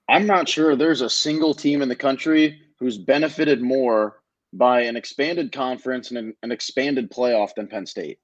I'm 0.08 0.26
not 0.26 0.48
sure 0.48 0.74
there's 0.74 1.02
a 1.02 1.10
single 1.10 1.52
team 1.52 1.82
in 1.82 1.88
the 1.88 1.96
country 1.96 2.62
who's 2.78 2.96
benefited 2.96 3.60
more 3.60 4.20
by 4.52 4.80
an 4.80 4.96
expanded 4.96 5.52
conference 5.52 6.08
and 6.08 6.18
an, 6.18 6.34
an 6.42 6.52
expanded 6.52 7.10
playoff 7.10 7.54
than 7.54 7.66
Penn 7.66 7.84
State. 7.84 8.18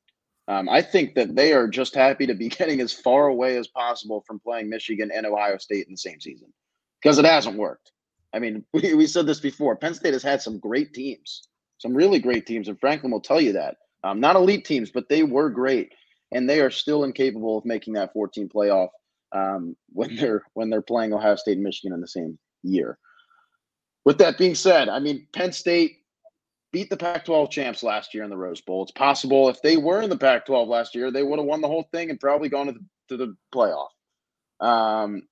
Um, 0.48 0.68
I 0.68 0.80
think 0.80 1.14
that 1.14 1.35
they 1.35 1.52
are 1.52 1.68
just 1.68 1.94
happy 1.94 2.26
to 2.26 2.35
be 2.35 2.48
getting 2.59 2.80
as 2.80 2.92
far 2.92 3.26
away 3.26 3.57
as 3.57 3.66
possible 3.66 4.22
from 4.26 4.40
playing 4.40 4.70
Michigan 4.70 5.11
and 5.12 5.26
Ohio 5.26 5.59
State 5.59 5.87
in 5.87 5.92
the 5.92 5.98
same 5.98 6.20
season 6.20 6.52
because 7.02 7.18
it 7.18 7.24
hasn't 7.24 7.59
worked. 7.59 7.92
I 8.33 8.38
mean, 8.38 8.64
we, 8.72 8.94
we 8.94 9.07
said 9.07 9.26
this 9.26 9.40
before. 9.40 9.76
Penn 9.76 9.94
State 9.94 10.14
has 10.14 10.22
had 10.22 10.40
some 10.40 10.59
great 10.59 10.94
teams, 10.94 11.48
some 11.78 11.94
really 11.94 12.18
great 12.18 12.46
teams, 12.46 12.68
and 12.68 12.80
Franklin 12.80 13.12
will 13.12 13.20
tell 13.20 13.40
you 13.40 13.52
that. 13.52 13.76
Um, 14.04 14.20
not 14.20 14.37
elite 14.37 14.66
teams, 14.66 14.90
but 14.90 15.09
they 15.09 15.22
were 15.22 15.48
great 15.48 15.92
and 16.35 16.51
they 16.51 16.61
are 16.61 16.70
still 16.70 17.05
incapable 17.05 17.57
of 17.57 17.64
making 17.64 17.94
that 17.94 18.12
14 18.12 18.49
playoff 18.49 18.88
um, 19.33 19.75
when 19.92 20.14
they're 20.16 20.42
when 20.53 20.68
they're 20.68 20.83
playing 20.83 21.14
Ohio 21.14 21.37
State 21.37 21.55
and 21.55 21.62
Michigan 21.62 21.94
in 21.94 22.01
the 22.01 22.09
same 22.09 22.38
year. 22.62 22.99
With 24.05 24.18
that 24.18 24.37
being 24.37 24.55
said, 24.55 24.90
I 24.90 24.99
mean 24.99 25.27
Penn 25.33 25.53
State 25.53 25.99
beat 26.73 26.90
the 26.90 26.97
Pac-12 26.97 27.51
champs 27.51 27.85
last 27.85 28.12
year 28.12 28.25
in 28.25 28.31
the 28.31 28.37
Rose 28.37 28.61
Bowl. 28.61 28.83
It's 28.83 28.90
possible 28.90 29.49
if 29.49 29.62
they 29.62 29.77
were 29.77 30.03
in 30.03 30.11
the 30.11 30.18
Pac-12 30.18 30.66
last 30.66 30.94
year, 30.94 31.12
they 31.12 31.23
would 31.23 31.38
have 31.38 31.47
won 31.47 31.61
the 31.61 31.68
whole 31.68 31.88
thing 31.92 32.11
and 32.11 32.18
probably 32.18 32.49
gone 32.49 32.66
to 32.66 32.73
the, 32.73 32.85
to 33.11 33.16
the 33.16 33.37
playoff. 33.55 33.90
Um, 34.61 35.23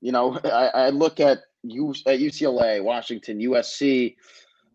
you 0.00 0.10
know, 0.10 0.36
I, 0.44 0.66
I 0.74 0.90
look 0.90 1.20
at 1.20 1.38
U, 1.62 1.94
at 2.08 2.18
UCLA, 2.18 2.82
Washington, 2.82 3.38
USC, 3.38 4.16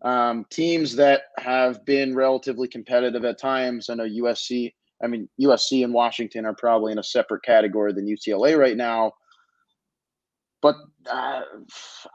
um, 0.00 0.46
teams 0.48 0.96
that 0.96 1.24
have 1.36 1.84
been 1.84 2.14
relatively 2.14 2.66
competitive 2.66 3.26
at 3.26 3.38
times. 3.38 3.90
I 3.90 3.94
know 3.94 4.08
USC 4.08 4.72
I 5.02 5.06
mean, 5.06 5.28
USC 5.40 5.84
and 5.84 5.92
Washington 5.94 6.44
are 6.44 6.54
probably 6.54 6.92
in 6.92 6.98
a 6.98 7.04
separate 7.04 7.42
category 7.42 7.92
than 7.92 8.06
UCLA 8.06 8.58
right 8.58 8.76
now. 8.76 9.12
But 10.60 10.74
uh, 11.08 11.42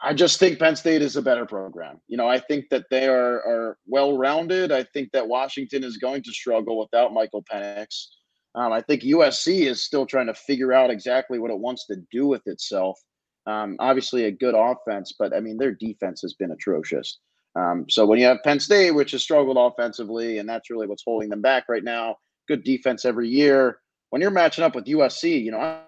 I 0.02 0.14
just 0.14 0.38
think 0.38 0.60
Penn 0.60 0.76
State 0.76 1.02
is 1.02 1.16
a 1.16 1.22
better 1.22 1.46
program. 1.46 2.02
You 2.08 2.18
know, 2.18 2.28
I 2.28 2.40
think 2.40 2.66
that 2.72 2.86
they 2.92 3.08
are, 3.08 3.36
are 3.36 3.78
well 3.88 4.18
rounded. 4.18 4.72
I 4.72 4.84
think 4.84 5.12
that 5.14 5.28
Washington 5.28 5.84
is 5.84 5.98
going 5.98 6.24
to 6.24 6.32
struggle 6.32 6.78
without 6.78 7.14
Michael 7.14 7.44
Penix. 7.44 8.08
Um, 8.56 8.74
I 8.74 8.82
think 8.82 9.02
USC 9.04 9.62
is 9.62 9.84
still 9.84 10.06
trying 10.06 10.28
to 10.28 10.34
figure 10.34 10.74
out 10.74 10.92
exactly 10.92 11.40
what 11.40 11.52
it 11.52 11.60
wants 11.60 11.88
to 11.88 11.98
do 12.12 12.28
with 12.28 12.46
itself. 12.46 13.00
Um, 13.46 13.78
obviously, 13.80 14.26
a 14.26 14.32
good 14.32 14.56
offense, 14.56 15.14
but 15.18 15.34
I 15.34 15.40
mean, 15.40 15.58
their 15.58 15.74
defense 15.74 16.22
has 16.22 16.34
been 16.34 16.52
atrocious. 16.52 17.20
Um, 17.56 17.86
so 17.90 18.06
when 18.06 18.20
you 18.20 18.26
have 18.26 18.44
Penn 18.44 18.60
State, 18.60 18.92
which 18.92 19.12
has 19.12 19.24
struggled 19.24 19.58
offensively, 19.58 20.38
and 20.38 20.48
that's 20.48 20.70
really 20.70 20.88
what's 20.88 21.04
holding 21.06 21.30
them 21.30 21.42
back 21.42 21.66
right 21.70 21.84
now, 21.84 22.18
good 22.48 22.64
defense 22.64 23.06
every 23.06 23.30
year. 23.30 23.80
When 24.10 24.22
you're 24.22 24.32
matching 24.32 24.64
up 24.64 24.76
with 24.76 24.86
USC, 24.86 25.44
you 25.44 25.52
know, 25.52 25.60
I'm 25.60 25.80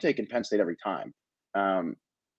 taking 0.00 0.26
Penn 0.26 0.44
State 0.44 0.60
every 0.60 0.76
time. 0.76 1.12
Um, 1.54 1.96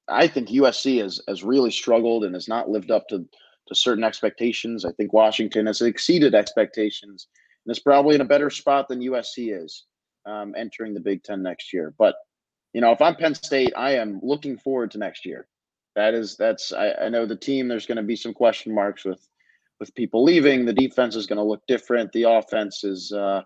I 0.08 0.28
think 0.28 0.50
USC 0.50 1.02
has 1.02 1.22
has 1.28 1.44
really 1.44 1.72
struggled 1.72 2.24
and 2.24 2.34
has 2.34 2.48
not 2.48 2.70
lived 2.70 2.92
up 2.92 3.08
to 3.10 3.26
to 3.68 3.76
certain 3.76 4.04
expectations. 4.04 4.86
I 4.86 4.92
think 4.92 5.14
Washington 5.14 5.66
has 5.66 5.82
exceeded 5.82 6.36
expectations 6.36 7.28
and 7.66 7.72
is 7.72 7.80
probably 7.80 8.16
in 8.16 8.22
a 8.22 8.26
better 8.26 8.50
spot 8.50 8.88
than 8.88 9.00
USC 9.00 9.60
is 9.64 9.86
um, 10.26 10.54
entering 10.56 10.94
the 10.94 11.00
Big 11.00 11.24
Ten 11.24 11.42
next 11.42 11.74
year. 11.74 11.94
But 11.98 12.16
you 12.74 12.82
know, 12.82 12.92
if 12.92 13.02
I'm 13.02 13.16
Penn 13.16 13.36
State, 13.36 13.74
I 13.76 13.96
am 13.96 14.20
looking 14.22 14.58
forward 14.58 14.92
to 14.92 14.98
next 14.98 15.26
year. 15.26 15.48
That 15.96 16.14
is 16.14 16.36
that's 16.36 16.74
I, 16.74 16.92
I 16.94 17.10
know 17.10 17.26
the 17.26 17.36
team. 17.36 17.68
There's 17.68 17.86
going 17.86 17.98
to 17.98 18.04
be 18.04 18.16
some 18.16 18.34
question 18.34 18.74
marks 18.74 19.06
with 19.06 19.28
with 19.80 19.96
people 19.96 20.24
leaving. 20.24 20.66
The 20.66 20.74
defense 20.74 21.16
is 21.16 21.28
going 21.28 21.38
to 21.38 21.44
look 21.44 21.66
different. 21.68 22.12
The 22.12 22.24
offense 22.24 22.84
is, 22.84 23.12
uh, 23.12 23.42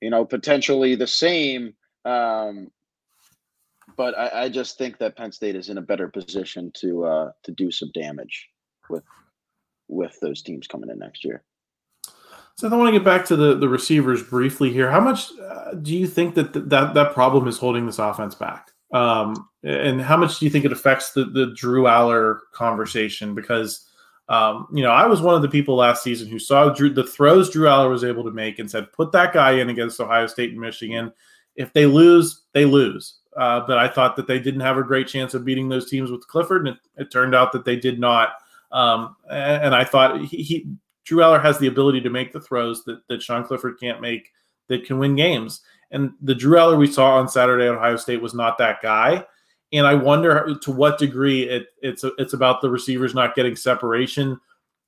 you 0.00 0.10
know, 0.10 0.24
potentially 0.24 0.94
the 0.94 1.06
same. 1.06 1.74
Um, 2.04 2.68
but 3.96 4.16
I, 4.16 4.44
I, 4.44 4.48
just 4.48 4.78
think 4.78 4.98
that 4.98 5.16
Penn 5.16 5.32
State 5.32 5.56
is 5.56 5.70
in 5.70 5.78
a 5.78 5.82
better 5.82 6.08
position 6.08 6.70
to 6.76 7.04
uh, 7.04 7.30
to 7.44 7.52
do 7.52 7.70
some 7.70 7.90
damage 7.94 8.48
with 8.90 9.04
with 9.88 10.18
those 10.20 10.42
teams 10.42 10.66
coming 10.66 10.90
in 10.90 10.98
next 10.98 11.24
year. 11.24 11.42
So 12.56 12.68
I 12.70 12.74
want 12.74 12.88
to 12.88 12.98
get 12.98 13.04
back 13.04 13.26
to 13.26 13.36
the, 13.36 13.54
the 13.54 13.68
receivers 13.68 14.22
briefly 14.22 14.72
here. 14.72 14.90
How 14.90 15.00
much 15.00 15.30
uh, 15.38 15.74
do 15.74 15.94
you 15.94 16.06
think 16.06 16.34
that 16.36 16.54
th- 16.54 16.66
that 16.68 16.94
that 16.94 17.12
problem 17.12 17.48
is 17.48 17.58
holding 17.58 17.86
this 17.86 17.98
offense 17.98 18.34
back? 18.34 18.70
Um, 18.92 19.48
and 19.62 20.00
how 20.00 20.16
much 20.16 20.38
do 20.38 20.46
you 20.46 20.50
think 20.50 20.64
it 20.64 20.72
affects 20.72 21.12
the 21.12 21.24
the 21.24 21.52
Drew 21.54 21.84
Allar 21.84 22.38
conversation? 22.52 23.34
Because 23.34 23.88
um, 24.28 24.66
you 24.72 24.82
know, 24.82 24.90
I 24.90 25.06
was 25.06 25.22
one 25.22 25.34
of 25.34 25.42
the 25.42 25.48
people 25.48 25.76
last 25.76 26.02
season 26.02 26.28
who 26.28 26.38
saw 26.38 26.68
Drew, 26.70 26.92
the 26.92 27.04
throws 27.04 27.50
Drew 27.50 27.68
Allar 27.68 27.90
was 27.90 28.04
able 28.04 28.24
to 28.24 28.30
make 28.30 28.58
and 28.58 28.70
said, 28.70 28.92
"Put 28.92 29.12
that 29.12 29.32
guy 29.32 29.52
in 29.52 29.70
against 29.70 30.00
Ohio 30.00 30.26
State 30.26 30.50
and 30.50 30.60
Michigan. 30.60 31.12
If 31.54 31.72
they 31.72 31.86
lose, 31.86 32.42
they 32.52 32.64
lose." 32.64 33.18
Uh, 33.36 33.60
but 33.66 33.78
I 33.78 33.86
thought 33.86 34.16
that 34.16 34.26
they 34.26 34.40
didn't 34.40 34.60
have 34.60 34.78
a 34.78 34.82
great 34.82 35.06
chance 35.06 35.34
of 35.34 35.44
beating 35.44 35.68
those 35.68 35.88
teams 35.88 36.10
with 36.10 36.26
Clifford, 36.26 36.66
and 36.66 36.76
it, 36.76 37.02
it 37.02 37.10
turned 37.12 37.34
out 37.34 37.52
that 37.52 37.64
they 37.64 37.76
did 37.76 38.00
not. 38.00 38.30
Um, 38.72 39.14
and, 39.30 39.74
I 39.74 39.84
thought 39.84 40.20
he, 40.22 40.42
he 40.42 40.66
Drew 41.04 41.18
Allar 41.18 41.40
has 41.40 41.58
the 41.58 41.68
ability 41.68 42.00
to 42.00 42.10
make 42.10 42.32
the 42.32 42.40
throws 42.40 42.82
that, 42.84 43.06
that 43.08 43.22
Sean 43.22 43.44
Clifford 43.44 43.78
can't 43.78 44.00
make 44.00 44.32
that 44.68 44.84
can 44.84 44.98
win 44.98 45.14
games. 45.14 45.60
And 45.92 46.12
the 46.20 46.34
Drew 46.34 46.58
Allar 46.58 46.76
we 46.76 46.88
saw 46.88 47.16
on 47.16 47.28
Saturday 47.28 47.68
at 47.68 47.74
Ohio 47.74 47.96
State 47.96 48.20
was 48.20 48.34
not 48.34 48.58
that 48.58 48.82
guy. 48.82 49.24
And 49.72 49.86
I 49.86 49.94
wonder 49.94 50.54
to 50.62 50.70
what 50.70 50.98
degree 50.98 51.42
it, 51.48 51.68
it's 51.82 52.04
it's 52.18 52.34
about 52.34 52.60
the 52.60 52.70
receivers 52.70 53.14
not 53.14 53.34
getting 53.34 53.56
separation 53.56 54.40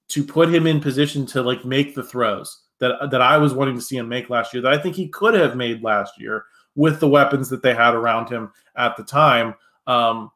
to 0.09 0.25
put 0.25 0.53
him 0.53 0.67
in 0.67 0.81
position 0.81 1.27
to 1.27 1.43
like 1.43 1.65
make 1.65 1.95
the 1.95 2.03
throws 2.03 2.63
that 2.79 3.11
that 3.11 3.21
I 3.21 3.39
was 3.39 3.55
wanting 3.55 3.75
to 3.75 3.83
see 3.83 3.97
him 3.97 4.09
make 4.09 4.31
last 4.31 4.55
year 4.55 4.63
that 4.63 4.73
I 4.73 4.79
think 4.79 4.95
he 4.95 5.09
could 5.09 5.35
have 5.35 5.57
made 5.57 5.83
last 5.83 6.21
year 6.21 6.45
with 6.75 7.01
the 7.01 7.09
weapons 7.09 7.49
that 7.49 7.63
they 7.63 7.75
had 7.75 7.95
around 7.95 8.29
him 8.29 8.53
at 8.77 8.97
the 8.97 9.03
time. 9.03 9.55
Um, 9.87 10.31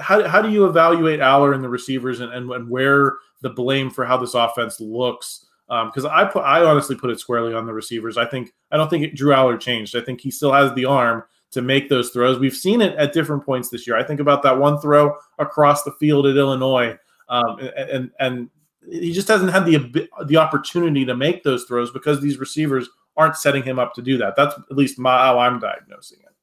how, 0.00 0.26
how 0.28 0.42
do 0.42 0.50
you 0.50 0.66
evaluate 0.66 1.20
Allar 1.20 1.54
and 1.54 1.62
the 1.62 1.68
receivers 1.68 2.20
and, 2.20 2.32
and, 2.32 2.50
and 2.50 2.68
where 2.68 3.16
the 3.40 3.50
blame 3.50 3.90
for 3.90 4.04
how 4.04 4.16
this 4.16 4.34
offense 4.34 4.80
looks? 4.80 5.46
Because 5.68 6.04
um, 6.04 6.10
I 6.12 6.24
put 6.24 6.42
I 6.42 6.64
honestly 6.64 6.96
put 6.96 7.10
it 7.10 7.18
squarely 7.18 7.54
on 7.54 7.66
the 7.66 7.72
receivers. 7.72 8.16
I 8.16 8.26
think 8.26 8.52
I 8.70 8.76
don't 8.76 8.88
think 8.88 9.04
it, 9.04 9.14
Drew 9.14 9.32
Allar 9.32 9.58
changed. 9.58 9.96
I 9.96 10.00
think 10.00 10.20
he 10.20 10.30
still 10.30 10.52
has 10.52 10.72
the 10.74 10.84
arm 10.84 11.24
to 11.52 11.62
make 11.62 11.88
those 11.88 12.10
throws. 12.10 12.38
We've 12.38 12.56
seen 12.56 12.80
it 12.80 12.96
at 12.96 13.12
different 13.12 13.44
points 13.44 13.68
this 13.68 13.86
year. 13.86 13.96
I 13.96 14.02
think 14.02 14.20
about 14.20 14.42
that 14.42 14.58
one 14.58 14.80
throw 14.80 15.16
across 15.38 15.84
the 15.84 15.92
field 15.92 16.26
at 16.26 16.36
Illinois, 16.36 16.98
um, 17.28 17.58
and, 17.76 18.10
and 18.18 18.50
he 18.90 19.12
just 19.12 19.28
hasn't 19.28 19.52
had 19.52 19.64
the 19.64 20.08
the 20.26 20.36
opportunity 20.36 21.04
to 21.04 21.16
make 21.16 21.44
those 21.44 21.64
throws 21.64 21.90
because 21.92 22.20
these 22.20 22.38
receivers 22.38 22.88
aren't 23.16 23.36
setting 23.36 23.62
him 23.62 23.78
up 23.78 23.94
to 23.94 24.02
do 24.02 24.16
that. 24.18 24.34
That's 24.36 24.54
at 24.54 24.76
least 24.76 24.98
my, 24.98 25.16
how 25.16 25.38
I'm 25.38 25.58
diagnosing 25.58 26.18
it. 26.22 26.34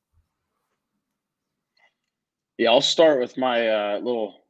Yeah, 2.58 2.72
I'll 2.72 2.82
start 2.82 3.20
with 3.20 3.38
my 3.38 3.68
uh, 3.68 4.00
little 4.00 4.44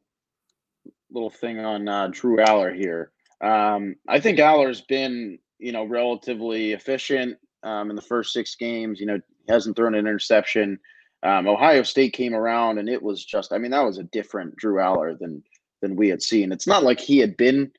little 1.11 1.29
thing 1.29 1.59
on 1.59 1.87
uh, 1.87 2.09
Drew 2.11 2.37
Allar 2.37 2.75
here. 2.75 3.11
Um, 3.41 3.95
I 4.07 4.19
think 4.19 4.39
Allar's 4.39 4.81
been, 4.81 5.39
you 5.57 5.71
know, 5.71 5.85
relatively 5.85 6.73
efficient 6.73 7.37
um, 7.63 7.89
in 7.89 7.95
the 7.95 8.01
first 8.01 8.33
six 8.33 8.55
games. 8.55 8.99
You 8.99 9.05
know, 9.05 9.15
he 9.45 9.51
hasn't 9.51 9.75
thrown 9.75 9.95
an 9.95 10.07
interception. 10.07 10.79
Um, 11.23 11.47
Ohio 11.47 11.83
State 11.83 12.13
came 12.13 12.33
around, 12.33 12.77
and 12.77 12.87
it 12.87 13.01
was 13.01 13.25
just, 13.25 13.51
I 13.51 13.57
mean, 13.57 13.71
that 13.71 13.83
was 13.83 13.97
a 13.97 14.03
different 14.03 14.55
Drew 14.55 14.75
Allar 14.75 15.17
than 15.17 15.43
than 15.81 15.95
we 15.95 16.09
had 16.09 16.21
seen. 16.21 16.51
It's 16.51 16.67
not 16.67 16.83
like 16.83 16.99
he 16.99 17.19
had 17.19 17.37
been 17.37 17.71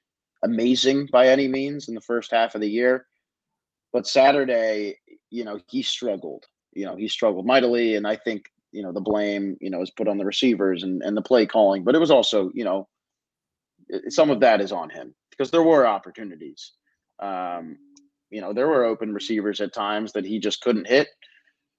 amazing 0.43 1.09
by 1.13 1.29
any 1.29 1.49
means 1.49 1.89
in 1.89 1.95
the 1.95 2.01
first 2.01 2.31
half 2.31 2.55
of 2.55 2.63
the 2.63 2.69
year, 2.69 3.07
but 3.93 4.07
Saturday, 4.07 4.97
you 5.31 5.45
know, 5.45 5.59
he 5.69 5.83
struggled. 5.83 6.47
You 6.73 6.87
know, 6.87 6.97
he 6.97 7.09
struggled 7.09 7.47
mightily, 7.47 7.97
and 7.97 8.07
I 8.07 8.17
think 8.17 8.51
you 8.73 8.83
know 8.83 8.93
the 8.93 9.01
blame 9.01 9.57
you 9.61 9.71
know 9.71 9.83
is 9.83 9.91
put 9.91 10.09
on 10.09 10.19
the 10.19 10.25
receivers 10.25 10.83
and, 10.83 11.03
and 11.03 11.17
the 11.17 11.23
play 11.23 11.47
calling 11.47 11.85
but 11.85 11.95
it 11.95 11.99
was 11.99 12.11
also 12.11 12.51
you 12.55 12.65
know 12.65 12.89
some 14.09 14.31
of 14.31 14.41
that 14.41 14.61
is 14.61 14.73
on 14.73 14.89
him 14.91 15.15
because 15.31 15.51
there 15.51 15.63
were 15.63 15.87
opportunities 15.87 16.73
um, 17.21 17.77
you 18.31 18.41
know 18.41 18.53
there 18.53 18.69
were 18.69 18.85
open 18.85 19.13
receivers 19.13 19.61
at 19.61 19.73
times 19.73 20.13
that 20.13 20.25
he 20.25 20.39
just 20.39 20.61
couldn't 20.61 20.87
hit 20.87 21.09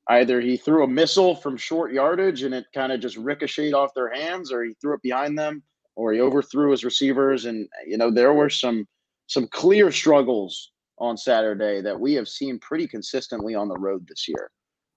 either 0.09 0.41
he 0.41 0.57
threw 0.57 0.83
a 0.83 0.87
missile 0.87 1.35
from 1.35 1.55
short 1.55 1.91
yardage 1.91 2.43
and 2.43 2.53
it 2.53 2.65
kind 2.73 2.91
of 2.91 2.99
just 2.99 3.17
ricocheted 3.17 3.73
off 3.73 3.93
their 3.93 4.11
hands 4.13 4.51
or 4.51 4.63
he 4.63 4.73
threw 4.81 4.93
it 4.93 5.01
behind 5.01 5.37
them 5.37 5.63
or 5.95 6.13
he 6.13 6.19
overthrew 6.19 6.71
his 6.71 6.83
receivers 6.83 7.45
and 7.45 7.67
you 7.85 7.97
know 7.97 8.11
there 8.11 8.33
were 8.33 8.49
some 8.49 8.87
some 9.27 9.47
clear 9.47 9.91
struggles 9.91 10.71
on 10.97 11.17
saturday 11.17 11.81
that 11.81 11.99
we 11.99 12.13
have 12.13 12.27
seen 12.27 12.59
pretty 12.59 12.87
consistently 12.87 13.55
on 13.55 13.67
the 13.67 13.77
road 13.77 14.05
this 14.07 14.27
year 14.27 14.49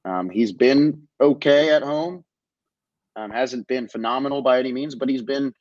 um, 0.04 0.28
he's 0.28 0.52
been 0.52 1.06
okay 1.20 1.70
at 1.70 1.82
home. 1.82 2.24
Um, 3.16 3.30
hasn't 3.30 3.66
been 3.68 3.88
phenomenal 3.88 4.42
by 4.42 4.58
any 4.58 4.72
means, 4.72 4.94
but 4.94 5.08
he's 5.08 5.22
been 5.22 5.52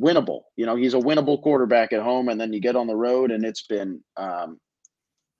winnable. 0.00 0.42
You 0.56 0.66
know, 0.66 0.76
he's 0.76 0.94
a 0.94 0.98
winnable 0.98 1.42
quarterback 1.42 1.92
at 1.92 2.02
home, 2.02 2.28
and 2.28 2.40
then 2.40 2.52
you 2.52 2.60
get 2.60 2.76
on 2.76 2.86
the 2.86 2.96
road, 2.96 3.30
and 3.30 3.44
it's 3.44 3.66
been 3.66 4.00
um, 4.16 4.58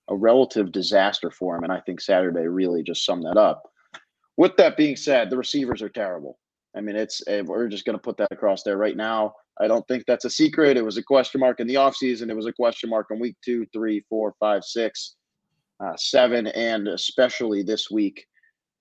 a 0.08 0.16
relative 0.16 0.72
disaster 0.72 1.30
for 1.30 1.56
him. 1.56 1.64
And 1.64 1.72
I 1.72 1.80
think 1.80 2.00
Saturday 2.00 2.46
really 2.46 2.82
just 2.82 3.04
summed 3.04 3.24
that 3.24 3.36
up. 3.36 3.70
With 4.36 4.56
that 4.56 4.76
being 4.76 4.96
said, 4.96 5.30
the 5.30 5.36
receivers 5.36 5.82
are 5.82 5.88
terrible. 5.88 6.38
I 6.76 6.80
mean, 6.80 6.96
it's 6.96 7.22
eh, 7.26 7.40
we're 7.40 7.68
just 7.68 7.86
going 7.86 7.96
to 7.96 8.02
put 8.02 8.18
that 8.18 8.30
across 8.30 8.62
there 8.62 8.76
right 8.76 8.96
now. 8.96 9.34
I 9.58 9.66
don't 9.66 9.86
think 9.88 10.04
that's 10.06 10.26
a 10.26 10.30
secret. 10.30 10.76
It 10.76 10.84
was 10.84 10.98
a 10.98 11.02
question 11.02 11.40
mark 11.40 11.60
in 11.60 11.66
the 11.66 11.76
offseason. 11.76 12.28
It 12.28 12.36
was 12.36 12.46
a 12.46 12.52
question 12.52 12.90
mark 12.90 13.06
in 13.10 13.18
week 13.18 13.36
two, 13.42 13.66
three, 13.72 14.04
four, 14.10 14.34
five, 14.38 14.62
six 14.62 15.16
uh, 15.80 15.96
seven, 15.96 16.46
and 16.48 16.88
especially 16.88 17.62
this 17.62 17.90
week, 17.90 18.26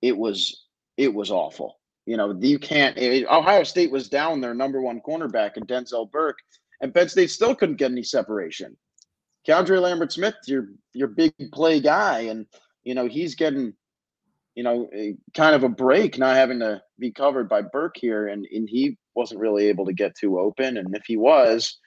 it 0.01 0.15
was 0.15 0.65
it 0.97 1.13
was 1.13 1.31
awful. 1.31 1.79
You 2.05 2.17
know, 2.17 2.37
you 2.39 2.59
can't. 2.59 2.97
It, 2.97 3.25
Ohio 3.27 3.63
State 3.63 3.91
was 3.91 4.09
down 4.09 4.41
their 4.41 4.53
number 4.53 4.81
one 4.81 5.01
cornerback 5.01 5.57
in 5.57 5.65
Denzel 5.65 6.11
Burke, 6.11 6.37
and 6.81 6.93
Penn 6.93 7.09
State 7.09 7.31
still 7.31 7.55
couldn't 7.55 7.77
get 7.77 7.91
any 7.91 8.03
separation. 8.03 8.75
KeAndre 9.47 9.81
Lambert 9.81 10.11
Smith, 10.11 10.35
your 10.47 10.69
your 10.93 11.07
big 11.07 11.33
play 11.51 11.79
guy, 11.79 12.21
and 12.21 12.45
you 12.83 12.95
know 12.95 13.07
he's 13.07 13.35
getting, 13.35 13.73
you 14.55 14.63
know, 14.63 14.89
kind 15.33 15.55
of 15.55 15.63
a 15.63 15.69
break, 15.69 16.17
not 16.17 16.35
having 16.35 16.59
to 16.59 16.81
be 16.99 17.11
covered 17.11 17.47
by 17.47 17.61
Burke 17.61 17.95
here, 17.97 18.27
and 18.27 18.45
and 18.51 18.69
he 18.69 18.97
wasn't 19.13 19.39
really 19.39 19.67
able 19.67 19.85
to 19.85 19.93
get 19.93 20.15
too 20.15 20.39
open, 20.39 20.77
and 20.77 20.95
if 20.95 21.03
he 21.05 21.17
was, 21.17 21.77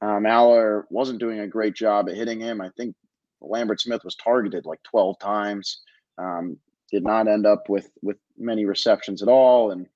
um, 0.00 0.24
Allar 0.24 0.84
wasn't 0.90 1.20
doing 1.20 1.40
a 1.40 1.46
great 1.46 1.74
job 1.74 2.08
at 2.08 2.16
hitting 2.16 2.40
him. 2.40 2.60
I 2.60 2.70
think 2.76 2.94
Lambert 3.40 3.80
Smith 3.80 4.02
was 4.04 4.16
targeted 4.16 4.66
like 4.66 4.82
12 4.84 5.18
times. 5.18 5.80
Um, 6.18 6.58
did 6.90 7.04
not 7.04 7.28
end 7.28 7.46
up 7.46 7.68
with 7.68 7.90
with 8.02 8.18
many 8.36 8.64
receptions 8.64 9.22
at 9.22 9.28
all, 9.28 9.70
and 9.70 9.86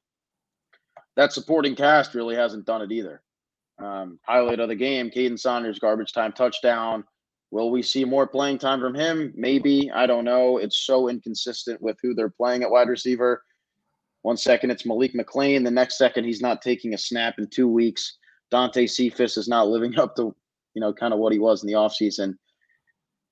that 1.16 1.33
supporting 1.33 1.74
cast 1.74 2.14
really 2.14 2.37
hasn't 2.37 2.66
done 2.66 2.83
it 2.83 2.92
either. 2.92 3.22
Um, 3.79 4.19
highlight 4.25 4.61
of 4.61 4.69
the 4.69 4.75
game: 4.75 5.11
Kaden 5.11 5.39
Saunders 5.39 5.79
garbage 5.79 6.12
time 6.12 6.33
touchdown. 6.33 7.05
Will 7.51 7.71
we 7.71 7.83
see 7.83 8.05
more 8.05 8.27
playing 8.27 8.59
time 8.59 8.81
from 8.81 8.95
him? 8.95 9.33
Maybe. 9.37 9.91
I 9.91 10.07
don't 10.07 10.25
know. 10.25 10.59
It's 10.59 10.85
so 10.85 11.09
inconsistent 11.09 11.81
with 11.81 11.97
who 12.03 12.15
they're 12.15 12.29
playing 12.29 12.62
at 12.62 12.71
wide 12.71 12.89
receiver. 12.89 13.43
One 14.23 14.37
second 14.37 14.71
it's 14.71 14.85
Malik 14.85 15.15
McClain. 15.15 15.65
The 15.65 15.71
next 15.71 15.99
second 15.99 16.25
he's 16.25 16.43
not 16.43 16.61
taking 16.61 16.95
a 16.95 16.99
snap 16.99 17.35
in 17.39 17.47
two 17.49 17.69
weeks. 17.69 18.19
Dante 18.51 18.87
Cephas 18.87 19.37
is 19.37 19.49
not 19.49 19.69
living 19.69 19.99
up 19.99 20.17
to, 20.17 20.35
you 20.75 20.81
know, 20.81 20.93
kind 20.93 21.12
of 21.12 21.21
what 21.21 21.33
he 21.33 21.39
was 21.39 21.62
in 21.62 21.69
the 21.69 21.75
offseason 21.75 22.35